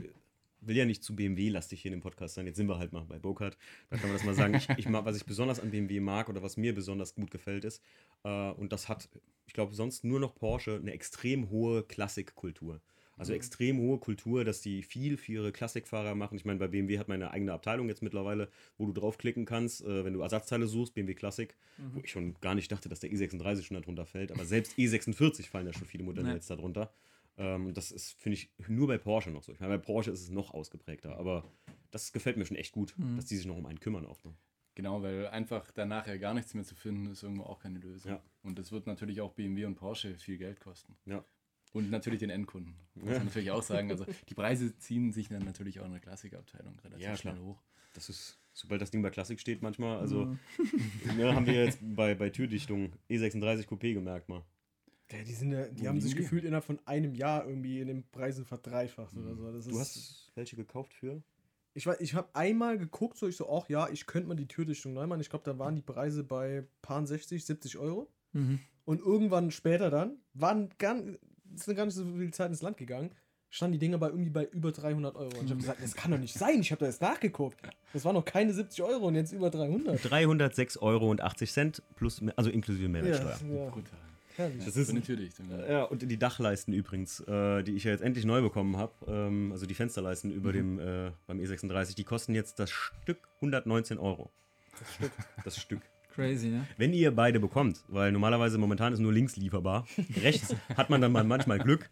[0.62, 2.46] will ja nicht zu BMW-lastig hier in dem Podcast sein.
[2.46, 3.58] Jetzt sind wir halt mal bei Bokart.
[3.90, 4.56] Da kann man das mal sagen.
[4.56, 7.66] Ich, ich mag, was ich besonders an BMW mag oder was mir besonders gut gefällt,
[7.66, 7.82] ist,
[8.24, 9.10] äh, und das hat,
[9.48, 12.82] ich glaube, sonst nur noch Porsche, eine extrem hohe Klassikkultur.
[13.18, 16.38] Also extrem hohe Kultur, dass die viel für ihre Klassikfahrer machen.
[16.38, 18.48] Ich meine, bei BMW hat man eine eigene Abteilung jetzt mittlerweile,
[18.78, 21.54] wo du draufklicken kannst, äh, wenn du Ersatzteile suchst, BMW Classic,
[21.94, 24.32] wo ich schon gar nicht dachte, dass der E36 schon darunter fällt.
[24.32, 26.36] Aber selbst E46 fallen ja schon viele Modelle Ja.
[26.36, 26.94] jetzt darunter.
[27.40, 29.52] Ähm, das ist, finde ich, nur bei Porsche noch so.
[29.54, 31.50] Ich meine, bei Porsche ist es noch ausgeprägter, aber
[31.90, 33.16] das gefällt mir schon echt gut, Mhm.
[33.16, 34.22] dass die sich noch um einen kümmern auch.
[34.26, 34.34] Ne?
[34.76, 38.12] Genau, weil einfach danach ja gar nichts mehr zu finden, ist irgendwo auch keine Lösung.
[38.12, 38.24] Ja.
[38.44, 40.96] Und das wird natürlich auch BMW und Porsche viel Geld kosten.
[41.06, 41.24] Ja.
[41.72, 42.76] Und natürlich den Endkunden.
[42.96, 43.90] Muss man natürlich auch sagen.
[43.92, 47.62] Also die Preise ziehen sich dann natürlich auch in der Klassikabteilung relativ Ja, schnell hoch.
[47.94, 50.36] Das ist, sobald das Ding bei Klassik steht, manchmal, also
[51.18, 54.44] ne, haben wir jetzt bei, bei Türdichtung E36 Coupé gemerkt mal.
[55.12, 56.18] Ja, die sind ja, die Wo haben sich die?
[56.22, 59.52] gefühlt innerhalb von einem Jahr irgendwie in den Preisen verdreifacht oder so.
[59.52, 61.22] Das Du ist, hast welche gekauft für?
[61.74, 64.48] ich weiß, ich habe einmal geguckt, so ich so, ach ja, ich könnte mal die
[64.48, 65.22] Türdichtung neu machen.
[65.22, 68.08] Ich glaube, da waren die Preise bei paar 60, 70 Euro.
[68.34, 68.60] Mhm.
[68.86, 71.18] Und irgendwann später dann, waren ganz,
[71.56, 73.12] ist gar nicht so viel Zeit ins Land gegangen,
[73.50, 75.38] standen die Dinger bei irgendwie bei über 300 Euro.
[75.40, 76.60] Und ich habe gesagt, das kann doch nicht sein.
[76.60, 77.58] Ich habe da jetzt nachgeguckt.
[77.94, 80.00] Das waren noch keine 70 Euro und jetzt über 300.
[80.00, 81.16] 306,80 Euro
[81.96, 83.40] plus, also inklusive Ja, Mehrwertsteuer.
[83.54, 84.00] ja, Brutal.
[84.40, 84.66] Herrlich.
[84.66, 85.46] Das ist Türdichtung.
[85.52, 85.72] Ja.
[85.72, 89.52] Ja, und die Dachleisten übrigens, äh, die ich ja jetzt endlich neu bekommen habe, ähm,
[89.52, 94.32] also die Fensterleisten über dem äh, beim E36, die kosten jetzt das Stück 119 Euro.
[94.80, 95.12] Das Stück.
[95.44, 95.82] Das Stück.
[96.16, 96.66] Crazy, ne?
[96.78, 99.88] Wenn ihr beide bekommt, weil normalerweise momentan ist nur links lieferbar,
[100.22, 101.90] rechts hat man dann mal manchmal Glück.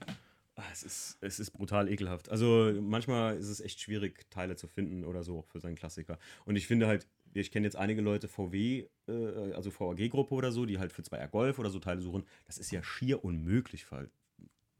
[0.55, 2.29] Ah, Es ist, es ist brutal ekelhaft.
[2.29, 6.17] Also manchmal ist es echt schwierig, Teile zu finden oder so für seinen Klassiker.
[6.45, 10.65] Und ich finde halt, ich kenne jetzt einige Leute VW, äh, also VAG-Gruppe oder so,
[10.65, 12.23] die halt für 2R Golf oder so Teile suchen.
[12.45, 14.09] Das ist ja schier unmöglich, weil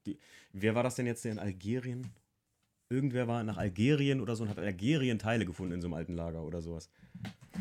[0.06, 0.18] die,
[0.54, 2.10] wer war das denn jetzt, der in Algerien?
[2.90, 6.14] Irgendwer war nach Algerien oder so und hat Algerien Teile gefunden in so einem alten
[6.14, 6.90] Lager oder sowas.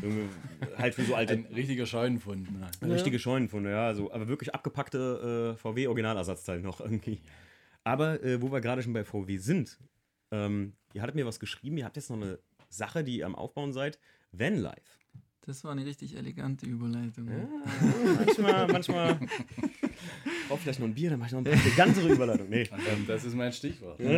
[0.01, 0.29] Irgendwie,
[0.77, 2.49] halt für so alte Ein richtiger Scheunenfund.
[2.51, 2.67] Ne?
[2.81, 2.87] Ja.
[2.87, 3.87] Richtige Scheunenfunde, ja.
[3.87, 7.19] Also, aber wirklich abgepackte äh, VW-Originalersatzteile noch irgendwie.
[7.83, 9.79] Aber äh, wo wir gerade schon bei VW sind,
[10.31, 13.35] ähm, ihr hattet mir was geschrieben, ihr habt jetzt noch eine Sache, die ihr am
[13.35, 13.99] Aufbauen seid.
[14.31, 14.97] Vanlife.
[15.41, 17.29] Das war eine richtig elegante Überleitung.
[17.29, 17.47] Ja,
[18.17, 19.19] manchmal, manchmal.
[20.49, 22.49] Brauch vielleicht noch ein Bier, dann mache ich noch eine elegantere Überleitung.
[22.49, 22.63] Nee.
[22.63, 23.99] Ähm, das ist mein Stichwort.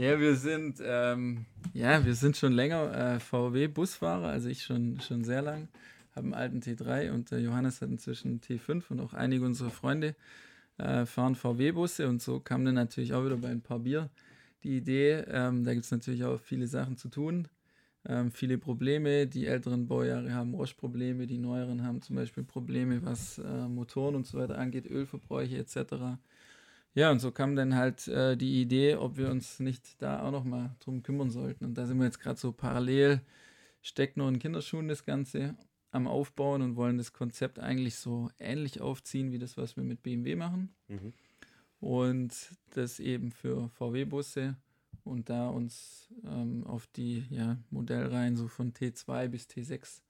[0.00, 1.44] Ja, wir sind, ähm,
[1.74, 5.68] ja, wir sind schon länger äh, VW-Busfahrer, also ich schon, schon sehr lang.
[6.16, 10.16] Habe einen alten T3 und der Johannes hat inzwischen T5 und auch einige unserer Freunde
[10.78, 14.08] äh, fahren VW-Busse und so kam dann natürlich auch wieder bei ein paar Bier
[14.62, 15.24] die Idee.
[15.28, 17.48] Ähm, da gibt es natürlich auch viele Sachen zu tun,
[18.06, 19.26] ähm, viele Probleme.
[19.26, 24.26] Die älteren Baujahre haben Roche-Probleme, die neueren haben zum Beispiel Probleme, was äh, Motoren und
[24.26, 26.18] so weiter angeht, Ölverbräuche etc.
[26.94, 30.32] Ja, und so kam dann halt äh, die Idee, ob wir uns nicht da auch
[30.32, 31.64] nochmal drum kümmern sollten.
[31.64, 33.20] Und da sind wir jetzt gerade so parallel,
[33.82, 35.56] steckt noch in Kinderschuhen das Ganze
[35.92, 40.02] am Aufbauen und wollen das Konzept eigentlich so ähnlich aufziehen wie das, was wir mit
[40.02, 40.74] BMW machen.
[40.88, 41.12] Mhm.
[41.80, 42.32] Und
[42.70, 44.56] das eben für VW-Busse
[45.04, 50.00] und da uns ähm, auf die ja, Modellreihen so von T2 bis T6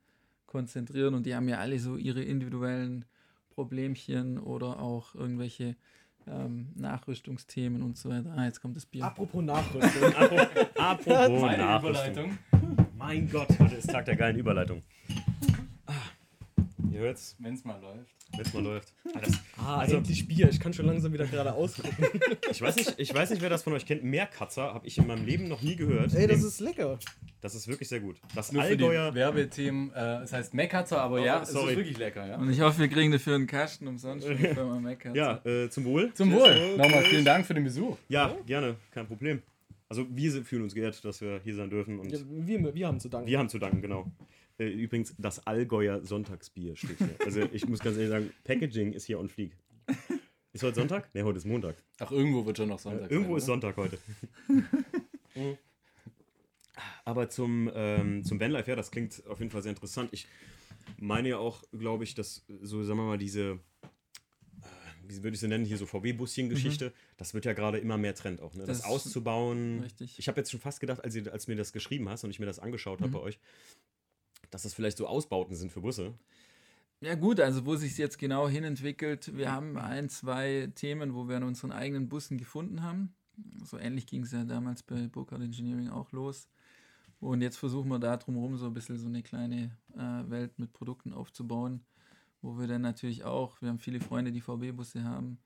[0.46, 1.14] konzentrieren.
[1.14, 3.04] Und die haben ja alle so ihre individuellen
[3.50, 5.76] Problemchen oder auch irgendwelche
[6.26, 8.34] ähm, Nachrüstungsthemen und so weiter.
[8.36, 9.04] Ah, jetzt kommt das Bier.
[9.04, 10.14] Apropos Nachrüstung.
[10.76, 12.12] Apropos Meine Nachrüstung.
[12.12, 12.38] Überleitung.
[12.96, 14.82] Mein Gott, heute ist Tag der geilen Überleitung.
[17.00, 18.14] Hört's, Wenn es mal läuft.
[18.36, 18.92] wenn's mal läuft.
[19.14, 20.48] Ah, das, ah, Also- endlich Bier.
[20.50, 22.06] Ich kann schon langsam wieder gerade ausgucken.
[22.50, 24.04] ich, weiß nicht, ich weiß nicht, wer das von euch kennt.
[24.04, 26.14] Meerkatzer habe ich in meinem Leben noch nie gehört.
[26.14, 26.98] Ey, das Dem- ist lecker.
[27.40, 28.16] das ist wirklich sehr gut.
[28.34, 29.14] Das Nur für die Allgäuer.
[29.14, 29.92] Werbethemen.
[29.94, 31.72] Äh, es heißt Mekatzer, aber Oh, ja, es sorry.
[31.72, 32.26] ist wirklich lecker.
[32.26, 32.36] Ja?
[32.36, 35.16] Und ich hoffe, wir kriegen dafür einen Kasten umsonst von der Firma Meckert.
[35.16, 36.12] Ja, äh, zum Wohl.
[36.14, 36.40] Zum Wohl.
[36.40, 36.76] Wohl.
[36.76, 37.96] Nochmal vielen Dank für den Besuch.
[38.08, 39.42] Ja, gerne, kein Problem.
[39.88, 43.00] Also wir fühlen uns geehrt, dass wir hier sein dürfen und Ja, wir, wir haben
[43.00, 43.26] zu danken.
[43.26, 44.06] wir haben zu danken, genau.
[44.60, 47.16] Äh, übrigens, das Allgäuer Sonntagsbier steht hier.
[47.24, 49.56] Also ich muss ganz ehrlich sagen, Packaging ist hier on fleek.
[50.52, 51.14] Ist heute Sonntag?
[51.14, 51.76] Ne, heute ist Montag.
[51.98, 53.10] Ach, irgendwo wird schon noch Sonntag.
[53.10, 53.98] Äh, irgendwo sein, ist Sonntag heute.
[55.36, 55.56] Mhm.
[57.04, 60.08] Aber zum, ähm, zum Vanlife, ja, das klingt auf jeden Fall sehr interessant.
[60.12, 60.26] Ich
[60.98, 63.60] meine ja auch, glaube ich, dass so, sagen wir mal, diese,
[64.62, 64.66] äh,
[65.06, 68.40] wie würde ich sie nennen, hier so VW-Buschen-Geschichte, das wird ja gerade immer mehr Trend
[68.40, 68.64] auch, ne?
[68.66, 69.80] Das, Das- auszubauen.
[69.84, 70.18] Richtig.
[70.18, 72.30] Ich habe jetzt schon fast gedacht, als, ihr, als du mir das geschrieben hast und
[72.30, 73.14] ich mir das angeschaut habe Mhm.
[73.14, 73.38] bei euch,
[74.50, 76.14] dass das vielleicht so Ausbauten sind für Busse.
[77.00, 81.36] Ja gut, also wo sich jetzt genau hinentwickelt, wir haben ein, zwei Themen, wo wir
[81.36, 83.14] an unseren eigenen Bussen gefunden haben.
[83.64, 86.48] So ähnlich ging es ja damals bei Burkhardt Engineering auch los.
[87.20, 90.72] Und jetzt versuchen wir da drumherum so ein bisschen so eine kleine äh, Welt mit
[90.72, 91.80] Produkten aufzubauen,
[92.42, 95.38] wo wir dann natürlich auch, wir haben viele Freunde, die VW-Busse haben.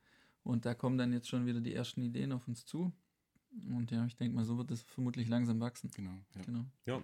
[0.42, 2.92] Und da kommen dann jetzt schon wieder die ersten Ideen auf uns zu.
[3.68, 5.90] Und ja, ich denke mal, so wird es vermutlich langsam wachsen.
[5.94, 6.10] Genau.
[6.34, 6.42] Ja.
[6.42, 6.64] Genau.
[6.86, 7.00] Ja,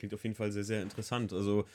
[0.00, 1.32] klingt auf jeden Fall sehr, sehr interessant.
[1.32, 1.66] Also,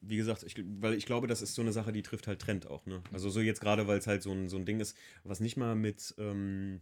[0.00, 2.66] wie gesagt, ich, weil ich glaube, das ist so eine Sache, die trifft halt Trend
[2.66, 2.86] auch.
[2.86, 3.02] Ne?
[3.12, 5.56] Also, so jetzt gerade, weil es halt so ein, so ein Ding ist, was nicht
[5.56, 6.80] mal mit ähm,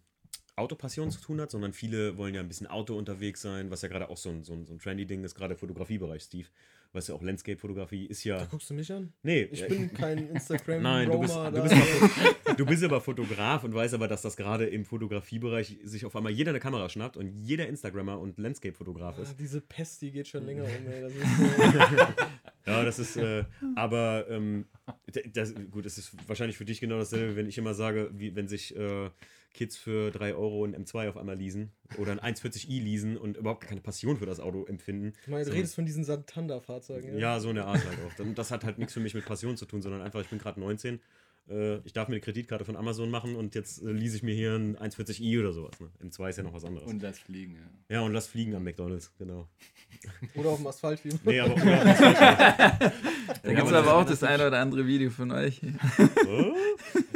[0.56, 3.88] Autopassion zu tun hat, sondern viele wollen ja ein bisschen Auto unterwegs sein, was ja
[3.88, 6.46] gerade auch so ein, so ein, so ein trendy Ding ist, gerade Fotografiebereich, Steve.
[6.94, 8.44] Weißt du, auch Landscape-Fotografie ist Da ja.
[8.44, 9.14] guckst du mich an?
[9.22, 11.62] Nee, Ich äh, bin kein instagram Nein, du bist, du, da.
[11.62, 16.04] bist aber, du bist aber Fotograf und weißt aber, dass das gerade im Fotografiebereich sich
[16.04, 19.40] auf einmal jeder eine Kamera schnappt und jeder Instagrammer und Landscape-Fotograf Ah, ist.
[19.40, 21.00] diese Pest, die geht schon länger um, ey.
[21.00, 21.22] Das ist
[22.66, 23.44] Ja, das ist, äh,
[23.74, 24.66] aber ähm,
[25.32, 28.46] das, gut, das ist wahrscheinlich für dich genau dasselbe, wenn ich immer sage, wie wenn
[28.48, 29.10] sich äh,
[29.54, 33.64] Kids für 3 Euro ein M2 auf einmal leasen oder ein 140i leasen und überhaupt
[33.64, 35.12] keine Passion für das Auto empfinden.
[35.22, 37.18] Ich meine, du So- redest von diesen Santander-Fahrzeugen.
[37.18, 38.34] Ja, so eine Art halt auch.
[38.34, 40.58] Das hat halt nichts für mich mit Passion zu tun, sondern einfach, ich bin gerade
[40.60, 41.00] 19.
[41.48, 44.34] Äh, ich darf mir eine Kreditkarte von Amazon machen und jetzt äh, lease ich mir
[44.34, 45.78] hier ein 140i oder sowas.
[45.80, 45.88] Ne?
[46.04, 46.88] M2 ist ja noch was anderes.
[46.88, 47.56] Und das Fliegen,
[47.88, 47.96] ja.
[47.96, 49.48] ja, und lass fliegen am McDonalds, genau.
[50.34, 51.04] Oder auf dem Asphalt.
[51.04, 51.62] Wie Nee, aber oder,
[53.42, 55.60] Da gibt es aber auch das eine oder andere Video von euch.
[56.26, 56.54] oh?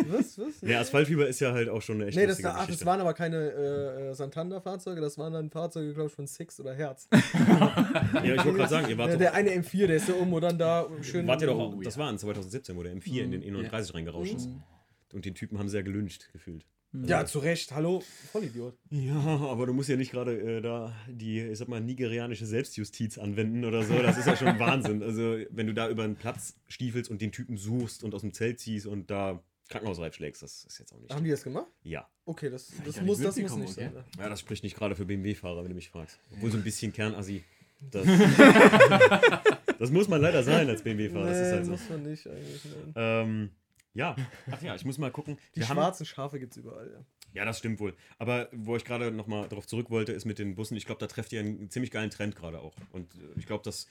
[0.08, 0.38] was?
[0.38, 0.62] Was?
[0.62, 3.00] Nee, Asphaltfieber ist ja halt auch schon eine echt Nee, das, lustige ach, das waren
[3.00, 7.08] aber keine äh, äh, Santander-Fahrzeuge, das waren dann Fahrzeuge, glaube ich, von Six oder Herz.
[7.76, 10.32] Ja, ich wollte gerade sagen, ihr wart Der, der eine M4, der ist ja um
[10.32, 11.26] und dann da schön.
[11.26, 12.02] wart ihr doch Oh, auch, das ja.
[12.02, 14.48] war in 2017, wo der M4 in den E39 reingerauscht ist.
[15.12, 16.64] Und den Typen haben sie ja gelünscht, gefühlt.
[16.92, 17.72] Ja, zu Recht.
[17.72, 18.02] Hallo,
[18.32, 18.78] Vollidiot.
[18.90, 23.18] Ja, aber du musst ja nicht gerade äh, da die, ich sag mal, nigerianische Selbstjustiz
[23.18, 23.94] anwenden oder so.
[24.00, 25.02] Das ist ja schon Wahnsinn.
[25.02, 28.32] Also, wenn du da über einen Platz stiefelst und den Typen suchst und aus dem
[28.32, 31.12] Zelt ziehst und da Krankenhausreif schlägst, das ist jetzt auch nicht.
[31.12, 31.66] Haben die das gemacht?
[31.82, 32.08] Ja.
[32.24, 33.88] Okay, das, das, gar muss, nicht das muss nicht sein.
[33.88, 33.96] okay.
[33.98, 34.04] ne?
[34.18, 36.18] Ja, das spricht nicht gerade für BMW-Fahrer, wenn du mich fragst.
[36.32, 37.44] Obwohl so ein bisschen Kernassi.
[37.80, 38.06] Das,
[39.78, 41.26] das muss man leider sein als BMW-Fahrer.
[41.26, 41.70] Das ist Nee, halt so.
[41.72, 42.62] muss man nicht eigentlich.
[42.64, 42.92] Nein.
[42.96, 43.50] Ähm,
[43.94, 44.16] ja,
[44.50, 45.38] ach ja, ich muss mal gucken.
[45.54, 47.04] Die Wir haben, schwarzen Schafe gibt es überall, ja.
[47.32, 47.94] ja, das stimmt wohl.
[48.18, 50.76] Aber wo ich gerade nochmal darauf zurück wollte, ist mit den Bussen.
[50.76, 52.74] Ich glaube, da trefft ihr einen ziemlich geilen Trend gerade auch.
[52.92, 53.86] Und äh, ich glaube, dass,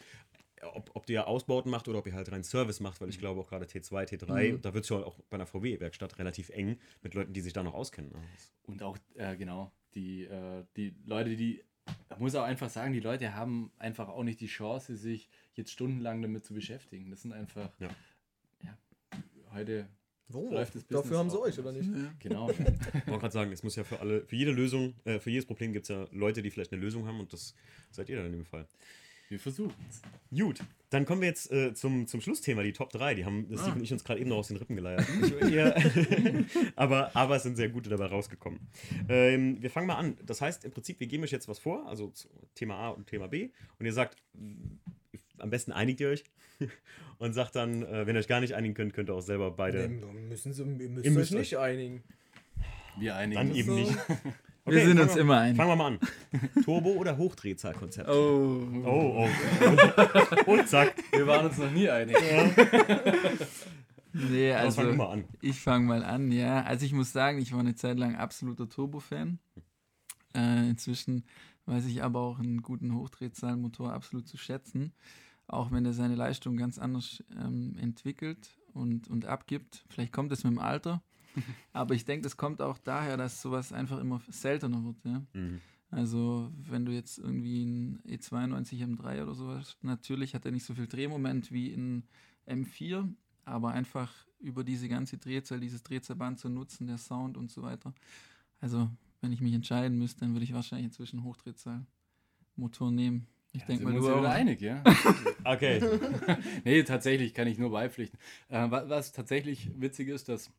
[0.73, 3.39] ob, ob ihr Ausbauten macht oder ob ihr halt rein Service macht, weil ich glaube
[3.41, 7.13] auch gerade T2, T3, da wird es ja auch bei einer VW-Werkstatt relativ eng mit
[7.15, 8.11] Leuten, die sich da noch auskennen.
[8.11, 8.19] ne?
[8.63, 11.63] Und auch, äh, genau, die, äh, die Leute, die,
[12.09, 15.71] man muss auch einfach sagen, die Leute haben einfach auch nicht die Chance, sich jetzt
[15.71, 17.09] stundenlang damit zu beschäftigen.
[17.11, 17.89] Das sind einfach, Ja.
[18.63, 18.77] ja,
[19.53, 19.87] heute,
[20.27, 20.51] Warum?
[20.53, 21.87] Läuft das Dafür Business haben sie euch, oder nicht?
[22.19, 22.49] genau.
[22.49, 25.45] Ich wollte gerade sagen, es muss ja für alle, für jede Lösung, äh, für jedes
[25.45, 27.53] Problem gibt es ja Leute, die vielleicht eine Lösung haben und das
[27.91, 28.67] seid ihr dann in dem Fall.
[29.29, 30.01] Wir versuchen es.
[30.37, 30.59] Gut,
[30.91, 33.15] dann kommen wir jetzt äh, zum, zum Schlussthema, die Top 3.
[33.15, 35.05] Die haben Steve und ich uns gerade eben noch aus den Rippen geleiert.
[36.75, 38.59] Aber, aber es sind sehr gute dabei rausgekommen.
[39.09, 40.17] Ähm, wir fangen mal an.
[40.25, 42.11] Das heißt, im Prinzip, wir geben euch jetzt was vor, also
[42.53, 43.49] Thema A und Thema B.
[43.79, 44.21] Und ihr sagt,
[45.39, 46.23] am besten einigt ihr euch
[47.17, 49.51] und sagt dann, äh, wenn ihr euch gar nicht einigen könnt, könnt ihr auch selber
[49.51, 49.89] beide.
[49.89, 52.03] Nee, müssen sie, ihr müsst Ihr euch nicht einigen.
[52.97, 53.57] Wir einigen Dann uns.
[53.57, 53.75] eben so.
[53.75, 53.97] nicht.
[54.65, 55.57] Wir sind uns immer einig.
[55.57, 55.99] Fangen wir mal an.
[56.63, 58.09] Turbo- oder Hochdrehzahlkonzept?
[58.09, 58.67] Oh.
[58.83, 60.45] Oh, oh.
[60.51, 60.95] Und zack.
[61.11, 62.15] Wir waren uns noch nie einig.
[64.17, 65.23] Nee, Also, also fang du mal an.
[65.41, 66.63] ich fange mal an, ja.
[66.63, 69.39] Also ich muss sagen, ich war eine Zeit lang absoluter Turbo-Fan.
[70.33, 71.25] Äh, inzwischen
[71.65, 74.93] weiß ich aber auch einen guten Hochdrehzahlmotor absolut zu schätzen.
[75.47, 79.83] Auch wenn er seine Leistung ganz anders ähm, entwickelt und, und abgibt.
[79.89, 81.03] Vielleicht kommt es mit dem Alter.
[81.73, 84.97] aber ich denke, das kommt auch daher, dass sowas einfach immer seltener wird.
[85.03, 85.21] Ja?
[85.33, 85.61] Mhm.
[85.91, 90.65] Also, wenn du jetzt irgendwie ein E E92 M3 oder sowas, natürlich hat er nicht
[90.65, 92.03] so viel Drehmoment wie ein
[92.47, 93.07] M4,
[93.45, 97.93] aber einfach über diese ganze Drehzahl, dieses Drehzahlband zu nutzen, der Sound und so weiter.
[98.59, 98.89] Also,
[99.21, 103.27] wenn ich mich entscheiden müsste, dann würde ich wahrscheinlich inzwischen Hochdrehzahlmotor nehmen.
[103.53, 104.83] Ich Ja, denke mal, wir du wieder einig, ja.
[105.45, 105.81] Okay.
[106.65, 108.19] nee, tatsächlich kann ich nur beipflichten.
[108.49, 110.51] Äh, wa- was tatsächlich witzig ist, dass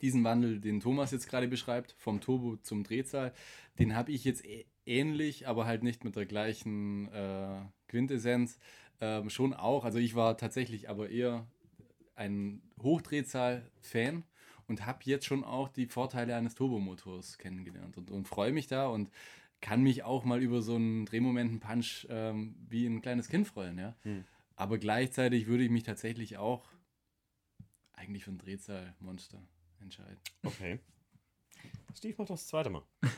[0.00, 3.32] diesen Wandel, den Thomas jetzt gerade beschreibt, vom Turbo zum Drehzahl,
[3.78, 4.44] den habe ich jetzt
[4.86, 8.58] ähnlich, aber halt nicht mit der gleichen äh, Quintessenz.
[9.00, 11.46] Ähm, schon auch, also ich war tatsächlich aber eher
[12.14, 14.24] ein Hochdrehzahl-Fan
[14.66, 18.88] und habe jetzt schon auch die Vorteile eines Turbomotors kennengelernt und, und freue mich da
[18.88, 19.10] und
[19.60, 23.96] kann mich auch mal über so einen Drehmomenten-Punch ähm, wie ein kleines Kind freuen, ja.
[24.02, 24.24] Hm.
[24.56, 26.68] Aber gleichzeitig würde ich mich tatsächlich auch
[27.92, 29.40] eigentlich für ein Drehzahlmonster
[29.80, 30.16] entscheiden.
[30.44, 30.78] Okay.
[31.94, 32.82] Steve macht das zweite Mal.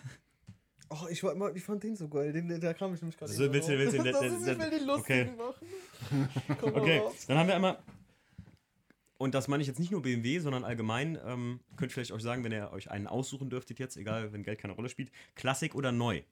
[0.93, 2.33] Oh, ich, war immer, ich fand den so geil.
[2.33, 3.93] Den, da kam ich nämlich gerade So, eben willst du- drauf.
[3.93, 5.23] willst du- das ist, ich will den okay.
[5.23, 6.29] lustigen machen.
[6.61, 7.27] Komm mal Okay, raus.
[7.29, 7.79] dann haben wir einmal.
[9.17, 11.17] Und das meine ich jetzt nicht nur BMW, sondern allgemein.
[11.25, 14.59] Ähm, könnt vielleicht euch sagen, wenn ihr euch einen aussuchen dürftet jetzt, egal wenn Geld
[14.59, 16.23] keine Rolle spielt, Klassik oder neu.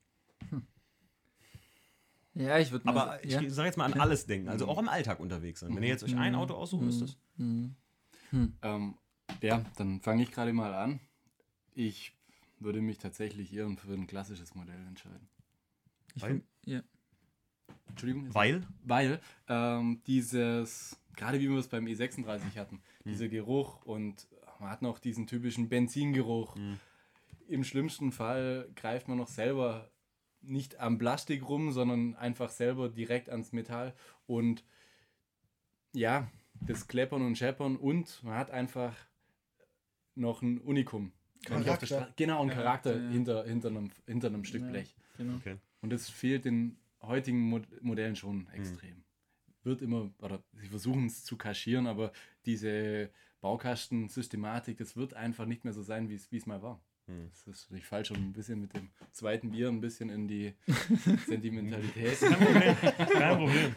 [2.34, 3.48] Ja, ich würde mal Aber ich ja.
[3.50, 5.74] sage jetzt mal an alles denken, also auch im Alltag unterwegs sein.
[5.76, 7.16] Wenn ihr jetzt euch ein Auto aussuchen müsstet.
[7.36, 7.76] Mhm.
[8.62, 8.94] Ähm,
[9.40, 11.00] ja, dann fange ich gerade mal an.
[11.74, 12.12] Ich
[12.58, 15.28] würde mich tatsächlich eher für ein klassisches Modell entscheiden.
[16.14, 16.30] Ich Weil?
[16.30, 16.82] find- ja.
[17.88, 18.34] Entschuldigung?
[18.34, 18.66] Weil?
[18.84, 24.26] Weil ähm, dieses, gerade wie wir es beim E36 hatten, dieser Geruch und
[24.60, 26.56] man hat noch diesen typischen Benzingeruch.
[26.56, 26.78] Mhm.
[27.48, 29.90] Im schlimmsten Fall greift man noch selber
[30.40, 33.94] nicht am Plastik rum, sondern einfach selber direkt ans Metall
[34.26, 34.64] und
[35.92, 36.28] ja,
[36.60, 38.94] das Kleppern und Scheppern und man hat einfach
[40.18, 41.12] noch ein Unikum.
[41.44, 42.08] Genau, ein Charakter,
[42.48, 43.10] Charakter ja.
[43.10, 44.68] hinter, hinter, einem, hinter einem Stück Ja.
[44.70, 44.94] Blech.
[45.16, 45.36] Genau.
[45.36, 45.56] Okay.
[45.80, 49.04] Und das fehlt den heutigen Mod Modellen schon extrem.
[49.62, 52.12] wird immer, oder sie versuchen es zu kaschieren, aber
[52.46, 53.10] diese
[53.40, 56.80] Baukastensystematik, das wird einfach nicht mehr so sein, wie es mal war.
[57.06, 57.30] Hm.
[57.30, 60.54] Das ist nicht falsch, um ein bisschen mit dem zweiten Bier ein bisschen in die
[61.26, 62.18] Sentimentalität.
[62.20, 62.76] Kein Problem.
[62.96, 63.76] Kein Problem.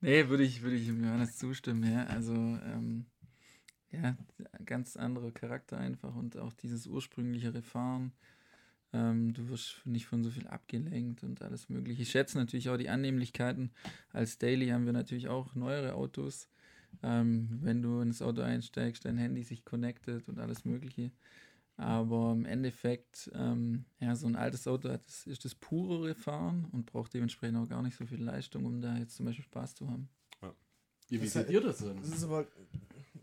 [0.00, 2.04] Nee, würde ich, würde ich dem Johannes zustimmen, ja.
[2.04, 3.06] Also, ähm,
[3.90, 4.16] ja,
[4.64, 8.12] ganz anderer Charakter einfach und auch dieses ursprünglichere Fahren.
[8.92, 12.02] Ähm, du wirst nicht von so viel abgelenkt und alles Mögliche.
[12.02, 13.70] Ich schätze natürlich auch die Annehmlichkeiten.
[14.12, 16.48] Als Daily haben wir natürlich auch neuere Autos.
[17.02, 21.12] Ähm, wenn du ins Auto einsteigst, dein Handy sich connected und alles Mögliche.
[21.76, 26.66] Aber im Endeffekt, ähm, ja, so ein altes Auto hat, das ist das purere Fahren
[26.72, 29.74] und braucht dementsprechend auch gar nicht so viel Leistung, um da jetzt zum Beispiel Spaß
[29.74, 30.08] zu haben.
[31.08, 31.96] Wie, wie ist- ihr das denn?
[31.98, 32.46] Das ist aber.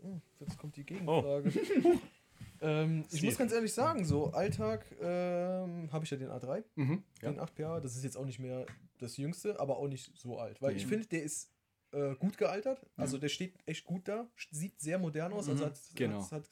[0.06, 1.50] Oh, jetzt kommt die Gegenfrage.
[2.60, 7.02] ähm, ich muss ganz ehrlich sagen, so Alltag ähm, habe ich ja den A3, Mhm,
[7.22, 7.30] ja.
[7.32, 7.80] den 8PA.
[7.80, 8.66] Das ist jetzt auch nicht mehr
[8.98, 10.60] das jüngste, aber auch nicht so alt.
[10.62, 10.90] Weil ich Nee.
[10.90, 11.50] finde, der ist
[11.92, 12.84] äh, gut gealtert.
[12.96, 14.28] Also der steht echt gut da.
[14.50, 15.48] Sieht sehr modern aus.
[15.48, 16.22] Also Mhm, hat, genau.
[16.22, 16.50] hat, hat,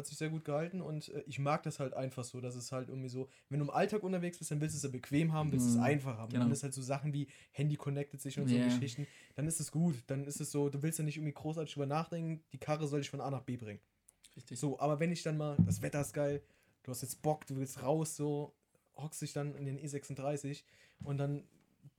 [0.00, 2.72] hat sich sehr gut gehalten und äh, ich mag das halt einfach so, dass es
[2.72, 5.32] halt irgendwie so, wenn du im Alltag unterwegs bist, dann willst du es ja bequem
[5.32, 6.32] haben, willst du es Mhm, einfach haben.
[6.32, 6.44] genau.
[6.44, 8.56] Dann ist halt so Sachen wie Handy connected sich und so.
[8.58, 9.96] Geschichten, dann ist es gut.
[10.08, 13.00] Dann ist es so, du willst ja nicht irgendwie großartig drüber nachdenken, die Karre soll
[13.00, 13.80] dich von A nach B bringen.
[14.36, 14.58] Richtig.
[14.58, 16.42] So, aber wenn ich dann mal, das Wetter ist geil,
[16.82, 18.54] du hast jetzt Bock, du willst raus, so,
[18.96, 20.64] hockst dich dann in den E36
[21.02, 21.44] und dann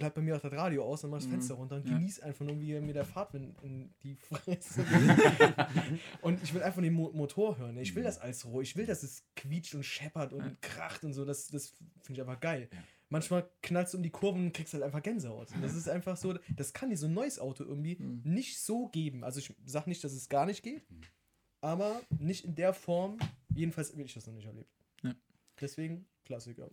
[0.01, 1.93] bleibt bei mir auch das Radio aus, dann mach das Mhm, Fenster runter und ja.
[1.97, 4.83] genieß einfach nur, wie mir der Fahrtwind in die Fresse
[6.21, 7.77] Und ich will einfach den Mo Motor hören.
[7.77, 8.61] Ich will das als roh.
[8.61, 10.51] Ich will, dass es quietscht und scheppert und Ja.
[10.61, 11.23] kracht und so.
[11.25, 11.69] Das, das
[12.01, 12.67] finde ich einfach geil.
[12.71, 12.79] Ja.
[13.09, 15.51] Manchmal knallst du um die Kurven und kriegst halt einfach Gänsehaut.
[15.53, 18.21] Und das ist einfach so, das kann dir so ein neues Auto irgendwie Mhm.
[18.23, 19.23] nicht so geben.
[19.23, 21.01] Also ich sage nicht, dass es gar nicht geht, Mhm.
[21.61, 23.17] aber nicht in der Form.
[23.53, 24.69] Jedenfalls will ich das noch nicht erlebt.
[25.03, 25.13] Ja.
[25.59, 26.69] Deswegen Klassiker.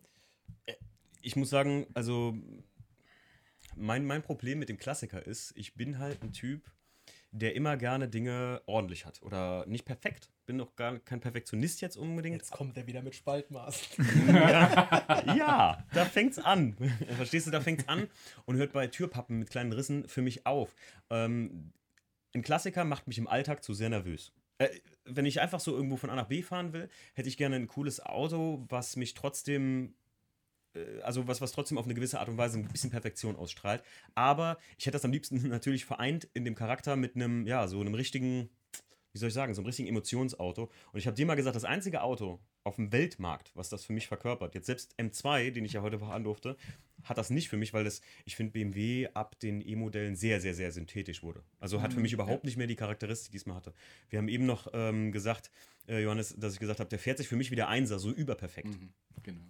[1.22, 2.36] Ich muss sagen, also
[3.78, 6.70] mein, mein Problem mit dem Klassiker ist, ich bin halt ein Typ,
[7.30, 9.22] der immer gerne Dinge ordentlich hat.
[9.22, 10.30] Oder nicht perfekt.
[10.46, 12.36] Bin doch gar kein Perfektionist jetzt unbedingt.
[12.36, 13.96] Jetzt kommt er wieder mit Spaltmaß.
[14.28, 16.76] ja, ja, da fängt's an.
[17.16, 18.08] Verstehst du, da fängt's an
[18.46, 20.74] und hört bei Türpappen mit kleinen Rissen für mich auf.
[21.10, 21.72] Ähm,
[22.34, 24.32] ein Klassiker macht mich im Alltag zu sehr nervös.
[24.58, 24.68] Äh,
[25.04, 27.68] wenn ich einfach so irgendwo von A nach B fahren will, hätte ich gerne ein
[27.68, 29.94] cooles Auto, was mich trotzdem,
[31.02, 33.82] also was, was trotzdem auf eine gewisse Art und Weise ein bisschen Perfektion ausstrahlt.
[34.14, 37.80] Aber ich hätte das am liebsten natürlich vereint in dem Charakter mit einem, ja, so
[37.80, 38.48] einem richtigen,
[39.12, 40.70] wie soll ich sagen, so einem richtigen Emotionsauto.
[40.92, 43.92] Und ich habe dir mal gesagt, das einzige Auto auf dem Weltmarkt, was das für
[43.94, 46.56] mich verkörpert, jetzt selbst M2, den ich ja heute fahren durfte,
[47.04, 50.54] hat das nicht für mich, weil das, ich finde, BMW ab den E-Modellen sehr, sehr,
[50.54, 51.42] sehr synthetisch wurde.
[51.60, 53.72] Also hat für Mhm, mich überhaupt nicht mehr die Charakteristik, die es mal hatte.
[54.10, 55.50] Wir haben eben noch ähm, gesagt,
[55.88, 58.10] äh, Johannes, dass ich gesagt habe, der fährt sich für mich wie der Einser, so
[58.10, 58.78] überperfekt.
[58.80, 58.92] Mhm,
[59.22, 59.40] genau.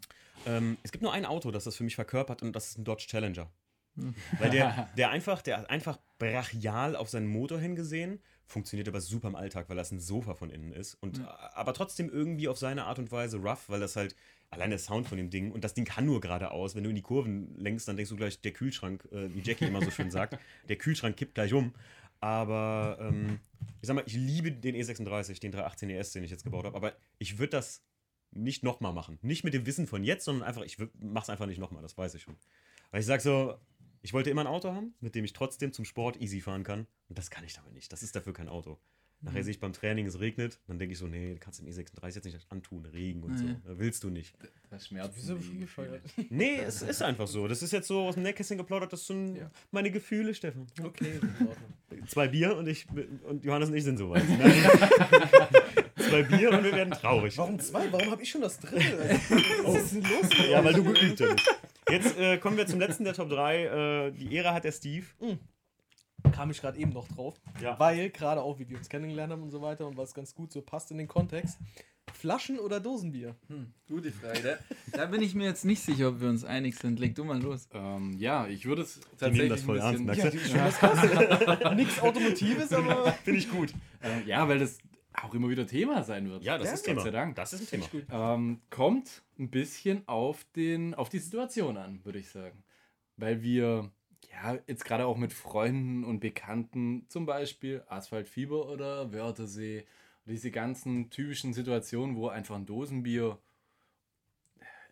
[0.49, 2.85] Ähm, es gibt nur ein Auto, das das für mich verkörpert und das ist ein
[2.85, 3.51] Dodge Challenger.
[3.97, 4.15] Hm.
[4.39, 9.29] Weil der, der einfach, der hat einfach brachial auf seinen Motor hingesehen, funktioniert aber super
[9.29, 10.95] im Alltag, weil das ein Sofa von innen ist.
[10.95, 11.21] Und
[11.53, 14.17] aber trotzdem irgendwie auf seine Art und Weise rough, weil das halt
[14.51, 16.75] allein der Sound von dem Ding und das Ding kann nur geradeaus.
[16.75, 19.67] Wenn du in die Kurven lenkst, dann denkst du gleich, der Kühlschrank, äh, wie Jackie
[19.67, 20.39] immer so schön sagt,
[20.69, 21.75] der Kühlschrank kippt gleich um.
[22.21, 23.39] Aber ähm,
[23.81, 26.77] ich sag mal, ich liebe den E36, den 318 ES, den ich jetzt gebaut habe,
[26.77, 27.83] aber ich würde das
[28.31, 29.19] nicht nochmal machen.
[29.23, 32.15] Nicht mit dem Wissen von jetzt, sondern einfach, ich mach's einfach nicht nochmal, das weiß
[32.15, 32.37] ich schon.
[32.91, 33.55] Weil ich sag so,
[34.03, 36.87] ich wollte immer ein Auto haben, mit dem ich trotzdem zum Sport easy fahren kann.
[37.09, 37.93] Und das kann ich damit nicht.
[37.93, 38.79] Das ist dafür kein Auto.
[39.21, 41.67] Nachher sehe ich beim Training, es regnet, dann denke ich so, nee, du kannst den
[41.67, 43.45] E36 jetzt nicht antun, Regen und so.
[43.47, 43.57] Nee.
[43.65, 44.37] Da willst du nicht.
[44.71, 45.17] Das schmerzt.
[45.17, 46.03] Wieso schon gefeuert?
[46.31, 47.49] Nee, es ist einfach so.
[47.49, 49.51] Das ist jetzt so aus dem Nähkästchen geplaudert, das sind Ja.
[49.73, 50.69] meine Gefühle, Steffen.
[50.81, 51.19] Okay.
[52.07, 52.87] Zwei Bier und ich
[53.25, 54.23] und Johannes und ich sind soweit.
[56.09, 57.37] Zwei Bier und wir werden traurig.
[57.39, 57.91] Warum zwei?
[57.93, 58.79] Warum habe ich schon das dritte?
[59.65, 60.29] Was ist denn los?
[60.29, 60.65] mit Ja, euch?
[60.65, 61.57] weil du geübt hast.
[61.91, 63.65] Jetzt äh, kommen wir zum letzten der Top 3.
[64.09, 65.07] Äh, die Ehre hat der Steve.
[66.33, 67.35] kam ich gerade eben noch drauf.
[67.63, 67.79] Ja.
[67.79, 70.53] Weil gerade auch, wie wir uns kennengelernt haben und so weiter und was ganz gut
[70.53, 71.59] so passt in den Kontext.
[72.15, 73.37] Flaschen oder Dosenbier?
[73.49, 74.59] Hm, gute Frage.
[74.93, 76.99] Da, bin ich mir jetzt nicht sicher, ob wir uns einig sind.
[76.99, 77.69] Leg du mal los.
[77.75, 80.57] Ähm, ja, ich würde es tatsächlich das voll ernst, ein bisschen, du?
[80.57, 81.75] Ja, krass.
[81.77, 83.13] Nichts Automotives, aber.
[83.25, 83.73] Finde ich gut.
[84.03, 84.79] äh, ja, weil das
[85.25, 86.43] auch immer wieder Thema sein wird.
[86.43, 87.03] Ja, das Ja, ist Gott Thema.
[87.03, 87.37] sei Dank.
[87.37, 88.35] Das ist ein Thema.
[88.35, 92.63] Ähm, kommt ein bisschen auf, den, auf die Situation an, würde ich sagen.
[93.17, 93.91] Weil wir
[94.33, 99.85] ja jetzt gerade auch mit Freunden und Bekannten, zum Beispiel Asphaltfieber oder Wörthersee,
[100.27, 103.39] diese ganzen typischen Situationen, wo einfach ein Dosenbier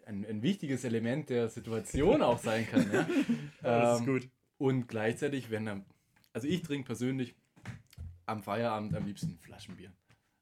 [0.07, 2.91] ein, ein wichtiges Element der Situation auch sein kann.
[2.93, 3.01] Ja?
[3.01, 3.07] Ja,
[3.62, 4.31] das Ähm, ist gut.
[4.59, 5.85] Und gleichzeitig, wenn dann,
[6.33, 7.35] also ich trinke persönlich
[8.24, 9.93] am Feierabend am liebsten ein Flaschenbier.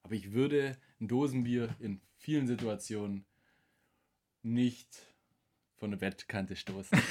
[0.04, 3.24] Aber ich würde ein Dosenbier in vielen Situationen
[4.42, 4.88] nicht
[5.76, 6.96] von der Bettkante stoßen.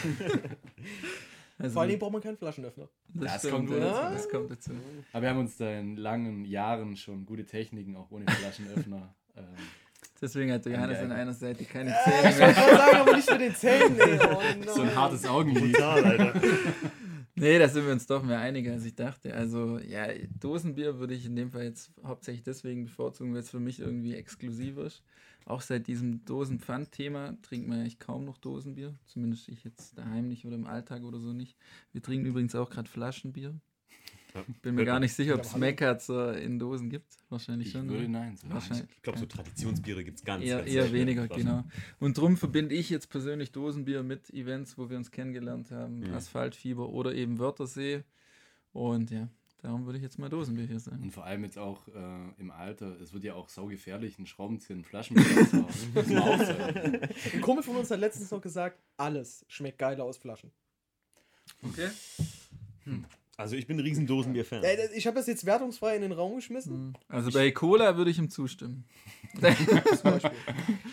[1.59, 2.89] Also, Vor allem braucht man keinen Flaschenöffner.
[3.09, 4.29] das, Das stimmt, kommt ja, wohl das, dazu.
[4.29, 4.71] kommt dazu.
[5.13, 9.13] Aber wir haben uns da in langen Jahren schon gute Techniken, auch ohne Flaschenöffner.
[9.37, 9.43] ähm,
[10.19, 12.53] Deswegen hat Johannes an einer Seite keine Ich Zähne wollte mehr.
[12.53, 13.97] gerade sagen, aber nicht mit den Zähnen.
[14.67, 15.75] Oh, so ein hartes Augenlid.
[15.75, 16.41] Total, Alter.
[17.35, 19.33] Nee, da sind wir uns doch mehr einiger, als ich dachte.
[19.33, 20.07] Also, ja,
[20.39, 24.13] Dosenbier würde ich in dem Fall jetzt hauptsächlich deswegen bevorzugen, weil es für mich irgendwie
[24.13, 25.03] exklusiv ist.
[25.45, 28.93] Auch seit diesem Dosenpfand-Thema trinkt man eigentlich kaum noch Dosenbier.
[29.05, 31.57] Zumindest ich jetzt daheim nicht oder im Alltag oder so nicht.
[31.91, 33.59] Wir trinken übrigens auch gerade Flaschenbier.
[34.33, 34.43] Ja.
[34.61, 35.55] Bin mir gar nicht sicher, ob es.
[35.55, 37.17] Meckers äh, in Dosen gibt.
[37.29, 37.87] Wahrscheinlich Ich schon.
[37.89, 38.53] würde nein sagen.
[38.53, 38.87] Wahrscheinlich.
[38.95, 41.43] Ich glaube, so Traditionsbiere gibt es ganz, Eher, ganz eher weniger, Flaschen.
[41.45, 41.63] genau.
[41.99, 45.99] Und drum verbinde ich jetzt persönlich Dosenbier mit Events, wo wir uns kennengelernt haben.
[45.99, 46.13] Mhm.
[46.13, 48.03] Asphaltfieber oder eben Wörthersee.
[48.71, 49.27] Und ja,
[49.61, 51.03] darum würde ich jetzt mal Dosenbier hier sagen.
[51.03, 51.91] Und vor allem jetzt auch äh,
[52.39, 55.67] im Alter, es wird ja auch saugefährlich, einen Schraubenzieher in Flaschenbier sagen.
[57.33, 60.51] Ein Kumpel von uns hat letztens noch gesagt, alles schmeckt geiler aus Flaschen.
[61.61, 61.89] Okay.
[63.35, 64.63] Also ich bin ein riesen Dosenbier-Fan.
[64.95, 66.95] Ich habe das jetzt wertungsfrei in den Raum geschmissen.
[67.07, 68.85] Also bei Cola würde ich ihm zustimmen.
[69.33, 70.31] Zum Beispiel.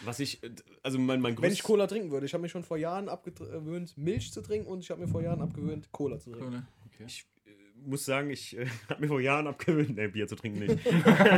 [0.04, 0.50] Was ich, äh,
[0.82, 2.24] also mein, mein Wenn ich Cola trinken würde.
[2.24, 5.22] Ich habe mich schon vor Jahren abgewöhnt, Milch zu trinken und ich habe mir vor
[5.22, 6.48] Jahren abgewöhnt, Cola zu trinken.
[6.48, 7.06] Cola.
[7.06, 7.50] Ich äh,
[7.86, 10.78] muss sagen, ich äh, habe mir vor Jahren abgewöhnt, nee, Bier zu trinken nicht.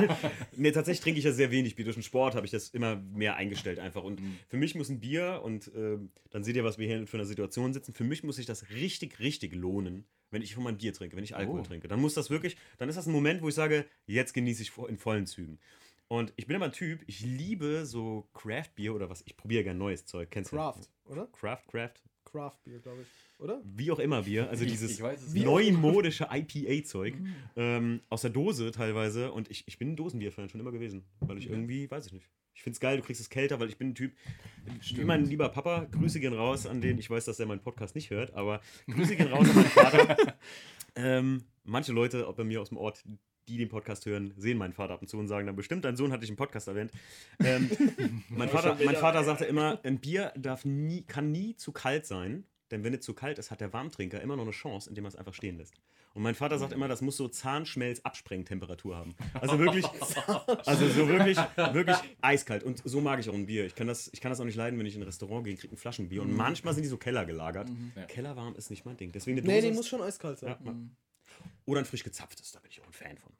[0.57, 1.85] nee, tatsächlich trinke ich ja sehr wenig Bier.
[1.85, 4.05] Durch den Sport habe ich das immer mehr eingestellt einfach.
[4.05, 4.37] Und Mhm.
[4.49, 7.27] für mich muss ein Bier, und ähm, dann seht ihr, was wir hier für eine
[7.27, 10.93] Situation sitzen, für mich muss sich das richtig, richtig lohnen, wenn ich von meinem Bier
[10.93, 11.65] trinke, wenn ich Alkohol Oh.
[11.65, 11.87] trinke.
[11.87, 14.73] Dann muss das wirklich, dann ist das ein Moment, wo ich sage, jetzt genieße ich
[14.89, 15.61] in vollen Zügen.
[16.09, 19.79] Und ich bin immer ein Typ, ich liebe so Craft-Bier oder was, ich probiere gerne
[19.79, 20.31] neues Zeug.
[20.31, 20.57] Kennst du?
[20.57, 21.27] Craft, oder?
[21.29, 22.03] Craft, Craft.
[22.25, 23.09] Craft Beer, glaube ich.
[23.43, 23.61] Oder?
[23.65, 24.49] Wie auch immer Bier.
[24.49, 24.99] Also dieses
[25.35, 27.15] neumodische IPA-Zeug.
[27.57, 29.31] Ähm, aus der Dose teilweise.
[29.33, 31.05] Und ich, ich bin ein Dosenbier-Fan schon immer gewesen.
[31.21, 31.51] Weil ich Ja.
[31.51, 32.27] irgendwie, weiß ich nicht.
[32.63, 34.13] Ich finde es geil, du kriegst es kälter, weil ich bin ein Typ.
[34.65, 35.09] Wie Stimmt.
[35.09, 38.11] mein lieber Papa, Grüße gehen raus an den, ich weiß, dass er meinen Podcast nicht
[38.11, 40.17] hört, aber Grüße gehen raus an meinen Vater.
[40.95, 43.03] ähm, manche Leute, auch bei mir aus dem Ort,
[43.49, 45.97] die den Podcast hören, sehen meinen Vater ab und zu und sagen dann bestimmt, dein
[45.97, 46.93] Sohn hatte ich im Podcast erwähnt.
[47.41, 47.69] Ähm,
[48.29, 52.45] mein, Vater, mein Vater sagte immer, ein Bier darf nie, kann nie zu kalt sein,
[52.71, 55.09] denn wenn es zu kalt ist, hat der Warmtrinker immer noch eine Chance, indem er
[55.09, 55.75] es einfach stehen lässt.
[56.15, 59.15] Und mein Vater sagt immer, das muss so Zahnschmelz-Absprengtemperatur haben.
[59.41, 59.85] Also wirklich,
[60.67, 62.63] also so wirklich, wirklich eiskalt.
[62.65, 63.65] Und so mag ich auch ein Bier.
[63.67, 65.57] Ich kann das, ich kann das auch nicht leiden, wenn ich in ein Restaurant gehe,
[65.57, 66.23] kriege ein Flaschenbier.
[66.23, 67.69] Und manchmal sind die so Keller gelagert.
[67.97, 68.05] Ja.
[68.05, 69.11] Kellerwarm ist nicht mein Ding.
[69.13, 70.57] Deswegen eine Nee, Dose die ist- muss schon eiskalt sein.
[70.65, 70.77] ja, ja.
[71.65, 73.33] Oder ein frisch gezapftes, da bin ich auch ein Fan von.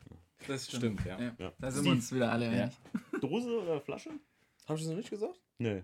[0.49, 1.35] Das Stimmt, ja.
[1.39, 1.53] Ja.
[1.61, 2.51] Da sind wir uns wieder alle Ja.
[2.65, 2.75] einig.
[3.21, 4.11] Dose oder Flasche?
[4.67, 5.41] Habe ich das noch nicht gesagt?
[5.59, 5.83] Nee.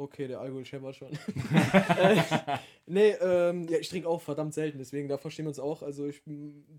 [0.00, 1.10] Okay, der Alkohol scheppert schon.
[1.98, 2.22] äh,
[2.86, 5.82] nee, ähm, ja, ich trinke auch verdammt selten, deswegen da verstehen wir uns auch.
[5.82, 6.22] Also ich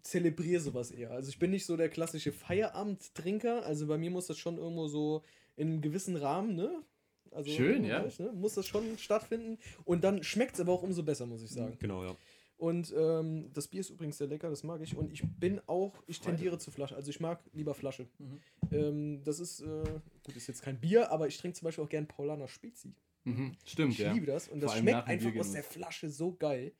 [0.01, 1.11] zelebriere sowas eher.
[1.11, 3.63] Also ich bin nicht so der klassische Feierabendtrinker.
[3.63, 5.21] Also bei mir muss das schon irgendwo so
[5.55, 6.83] in einem gewissen Rahmen, ne?
[7.29, 8.03] Also, Schön, ja.
[8.17, 8.31] Ne?
[8.33, 9.59] Muss das schon stattfinden.
[9.85, 11.77] Und dann schmeckt es aber auch umso besser, muss ich sagen.
[11.79, 12.15] Genau, ja.
[12.57, 14.95] Und ähm, das Bier ist übrigens sehr lecker, das mag ich.
[14.95, 16.95] Und ich bin auch, ich tendiere zu Flasche.
[16.95, 18.07] Also ich mag lieber Flasche.
[18.19, 18.39] Mhm.
[18.71, 19.83] Ähm, das ist, äh,
[20.23, 22.93] gut, ist jetzt kein Bier, aber ich trinke zum Beispiel auch gern Paulaner Spezi.
[23.23, 23.55] Mhm.
[23.65, 24.11] Stimmt, Ich ja.
[24.13, 26.73] liebe das und Vor das schmeckt einfach aus der Flasche so geil.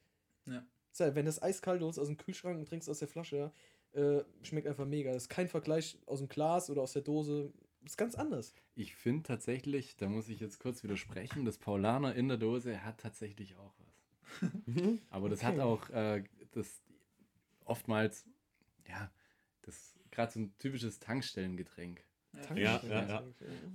[0.48, 0.66] Ja.
[0.98, 3.52] Ja, wenn das eiskalt ist aus dem Kühlschrank und trinkst aus der Flasche,
[3.94, 5.12] äh, schmeckt einfach mega.
[5.14, 7.54] Das ist kein Vergleich aus dem Glas oder aus der Dose.
[7.86, 8.54] ist ganz anders.
[8.76, 13.00] Ich finde tatsächlich, da muss ich jetzt kurz widersprechen, das Paulaner in der Dose hat
[13.00, 14.52] tatsächlich auch was.
[15.10, 15.62] Aber das hat Okay.
[15.62, 16.82] auch äh, das
[17.66, 18.26] oftmals,
[18.88, 19.12] ja,
[19.64, 22.04] das gerade so ein typisches Tankstellengetränk.
[22.56, 23.24] Ja, ja, ja.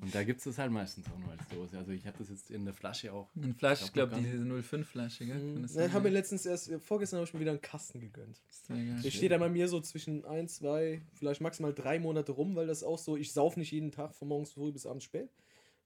[0.00, 1.76] Und da gibt es das halt meistens auch nur als Dose.
[1.76, 3.28] Also ich habe das jetzt in der Flasche auch.
[3.36, 5.38] Eine Flasche, ich Ich glaub, glaube, diese 05-Flasche, gell?
[5.38, 5.60] Mhm.
[5.62, 5.92] Ja, sein?
[5.92, 8.40] haben wir letztens erst, vorgestern habe ich mir wieder einen Kasten gegönnt.
[8.68, 12.66] Der steht dann bei mir so zwischen ein, zwei, vielleicht maximal drei Monate rum, weil
[12.66, 15.30] das auch so, ich sauf nicht jeden Tag von morgens früh bis abends spät,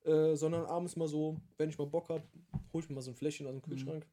[0.05, 2.23] äh, sondern abends mal so, wenn ich mal Bock habe,
[2.73, 4.07] hole ich mir mal so ein Fläschchen aus dem Kühlschrank.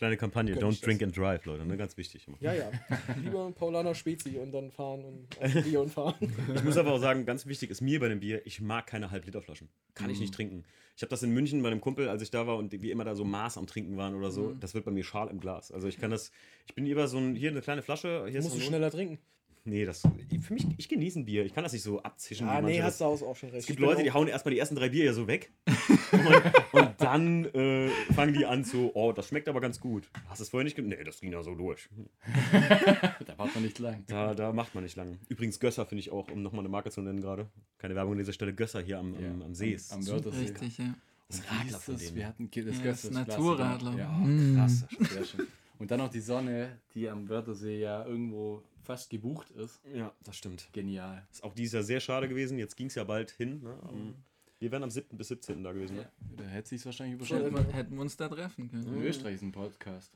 [0.00, 0.80] Kleine Kampagne, Gönn ich don't das.
[0.80, 1.76] drink and drive, Leute, ne?
[1.76, 2.26] Ganz wichtig.
[2.26, 2.38] immer.
[2.40, 2.70] Ja, ja.
[3.22, 6.14] Lieber Paulaner Spezi und dann fahren und Bier und fahren.
[6.54, 9.10] Ich muss aber auch sagen, ganz wichtig ist mir bei dem Bier, ich mag keine
[9.10, 9.68] Halb-Liter-Flaschen.
[9.92, 10.22] Kann ich Mhm.
[10.22, 10.64] nicht trinken.
[10.96, 13.04] Ich habe das in München bei einem Kumpel, als ich da war und wie immer
[13.04, 14.60] da so Maß am Trinken waren oder so, Mhm.
[14.60, 15.70] das wird bei mir schal im Glas.
[15.70, 16.30] Also ich kann das,
[16.66, 19.18] ich bin lieber so ein, hier eine kleine Flasche, hier Musst du schneller trinken.
[19.64, 21.44] Nee, das, für mich, ich genieße ein Bier.
[21.44, 22.48] Ich kann das nicht so abzischen.
[22.48, 23.60] Ah, nee, hast du auch schon recht.
[23.60, 25.52] Es gibt Leute, die hauen erstmal die ersten drei Bier ja so weg
[26.12, 30.08] und, und dann äh, fangen die an zu, oh, das schmeckt aber ganz gut.
[30.28, 31.88] Hast du es vorher nicht ge Nee, das ging ja so durch.
[33.26, 34.04] Da braucht man nicht lang.
[34.08, 35.18] Da, da macht man nicht lang.
[35.28, 37.48] Übrigens, Gösser finde ich auch, um nochmal eine Marke zu nennen gerade.
[37.78, 38.54] Keine Werbung an dieser Stelle.
[38.54, 39.92] Gösser hier am, am, Ja, am See ist.
[39.92, 40.06] am.
[40.06, 40.40] Wörthersee.
[40.40, 40.94] Richtig, ja.
[41.28, 42.02] Das Radler ist von das?
[42.04, 42.16] denen.
[42.16, 43.96] Wir hatten das Ja, Gösser, Naturradler.
[43.96, 44.56] Ja, Mm.
[44.56, 44.84] Krass.
[44.98, 45.46] sehr schön.
[45.80, 49.80] Und dann noch die Sonne, die am Wörthersee ja irgendwo fast gebucht ist.
[49.94, 50.68] Ja, das stimmt.
[50.72, 51.26] Genial.
[51.32, 52.58] Ist auch dieses Jahr sehr schade gewesen.
[52.58, 53.62] Jetzt ging es ja bald hin.
[53.62, 53.78] Ne?
[53.82, 54.14] Am,
[54.58, 55.16] wir wären am 7.
[55.16, 55.64] bis 17.
[55.64, 55.96] da gewesen.
[55.96, 56.02] Ne?
[56.02, 57.66] Ja, da hätte sich wahrscheinlich Hätten überschritten.
[57.66, 58.94] wir, hätten wir uns da treffen können.
[58.94, 60.12] In Österreich ist ein Podcast.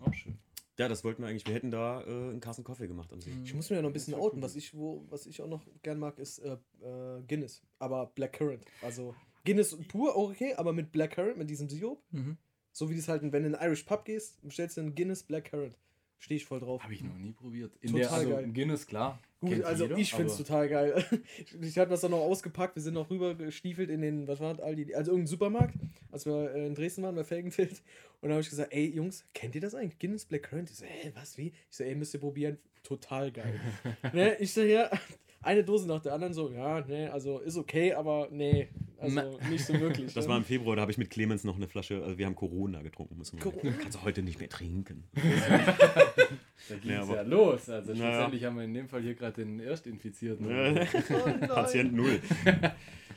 [0.00, 0.36] Auch schön.
[0.78, 1.46] Ja, das wollten wir eigentlich.
[1.46, 3.30] Wir hätten da äh, einen Carsten Coffee gemacht am See.
[3.44, 4.38] Ich muss mir ja noch ein bisschen outen.
[4.38, 4.42] cool.
[4.42, 7.62] Was ich, wo, was ich auch noch gern mag, ist äh, äh, Guinness.
[7.78, 8.64] Aber Blackcurrant.
[8.82, 12.02] Also Guinness pur, okay, aber mit Blackcurrant, mit diesem Sirup.
[12.10, 12.36] Mhm.
[12.74, 15.22] So wie das halt, wenn du in einen Irish Pub gehst, bestellst du einen Guinness
[15.22, 15.78] Blackcurrant.
[16.18, 16.82] Stehe ich voll drauf.
[16.82, 17.72] Habe ich noch nie probiert.
[17.80, 18.52] In Total der, also geil.
[18.52, 19.20] Guinness, klar.
[19.40, 21.04] Gut, also jeder, ich finde es total geil.
[21.60, 22.74] Ich habe das dann noch ausgepackt.
[22.74, 25.74] Wir sind noch rüber gestiefelt in den, was war das, Aldi, also irgendein Supermarkt,
[26.10, 27.82] als wir äh, in Dresden waren, bei Felgenfeld.
[28.20, 30.00] Und da habe ich gesagt, ey Jungs, kennt ihr das eigentlich?
[30.00, 30.70] Guinness Black Currant?
[30.70, 31.48] Ich so, hä, was, wie?
[31.48, 32.58] Ich so, ey, müsst ihr probieren.
[32.82, 33.60] Total geil.
[34.12, 34.90] ne, ich so, ja,
[35.44, 38.68] eine Dose nach der anderen so, ja, ne, also ist okay, aber nee,
[38.98, 40.12] also nicht so wirklich.
[40.14, 40.30] Das ne?
[40.30, 42.82] war im Februar, da habe ich mit Clemens noch eine Flasche, also wir haben Corona
[42.82, 43.38] getrunken, müssen.
[43.38, 43.72] Corona.
[43.80, 45.04] Kannst du heute nicht mehr trinken.
[46.68, 47.68] Da ging Ja, es aber- ja los.
[47.68, 48.10] Also Naja.
[48.12, 50.46] schlussendlich haben wir in dem Fall hier gerade den Erstinfizierten.
[50.46, 51.46] Oh.
[51.46, 52.20] Patient null.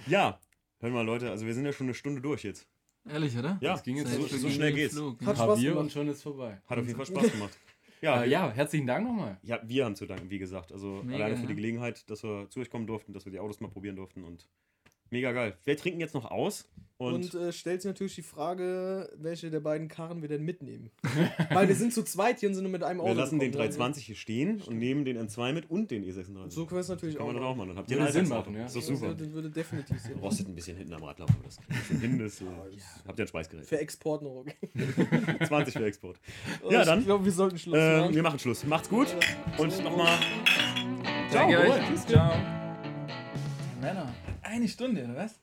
[0.07, 0.37] ja,
[0.79, 2.67] hör mal Leute, also wir sind ja schon eine Stunde durch jetzt.
[3.09, 3.57] Ehrlich, oder?
[3.61, 4.95] Ja, Das ging jetzt so, so schnell geht's.
[4.95, 5.43] Flug, Hat ja.
[5.43, 5.83] Spaß Bier gemacht.
[5.85, 6.59] und schon ist vorbei.
[6.67, 7.57] Hat auf jeden Fall Spaß gemacht.
[8.01, 9.37] Ja, Äh, ja, herzlichen Dank nochmal.
[9.43, 10.71] ja, wir haben zu danken, wie gesagt.
[10.71, 13.39] Also Mega, alleine für die Gelegenheit, dass wir zu euch kommen durften, dass wir die
[13.39, 14.47] Autos mal probieren durften und
[15.11, 15.57] mega geil.
[15.63, 16.67] Wir trinken jetzt noch aus
[16.99, 20.89] und, Und, äh, stellt sich natürlich die Frage, welche der beiden Karren wir denn mitnehmen.
[21.51, 23.09] Weil wir sind zu zweit hier und sind nur mit einem Auto.
[23.09, 23.69] wir lassen den gekommen.
[23.69, 26.49] 320 hier stehen und nehmen den N2 mit und den E36.
[26.49, 27.43] So können wir es natürlich Kann auch machen.
[27.43, 27.67] auch machen.
[27.69, 28.65] Dann habt ihr Würde Sinn machen, ja.
[28.65, 29.07] Ist doch Das super.
[29.09, 30.23] würde, würde definitiv Sinn machen.
[30.23, 32.17] Rostet ein bisschen hinten am Radlauf, das kriegt schon hin.
[32.17, 32.45] Das, äh,
[33.07, 33.65] Habt ihr ein Speisgerät.
[33.67, 34.31] Für Export noch.
[34.37, 34.55] Okay.
[35.47, 36.19] 20 für Export.
[36.67, 37.05] Ja, ich dann.
[37.05, 38.15] glaube, wir sollten Schluss Äh, machen.
[38.15, 38.63] wir machen Schluss.
[38.65, 39.15] Macht's gut
[39.59, 40.17] und nochmal.
[41.29, 41.47] Ciao.
[41.47, 42.05] euch.
[42.07, 42.31] Ciao.
[43.79, 44.11] Männer,
[44.57, 45.39] eine Stunde, oder was?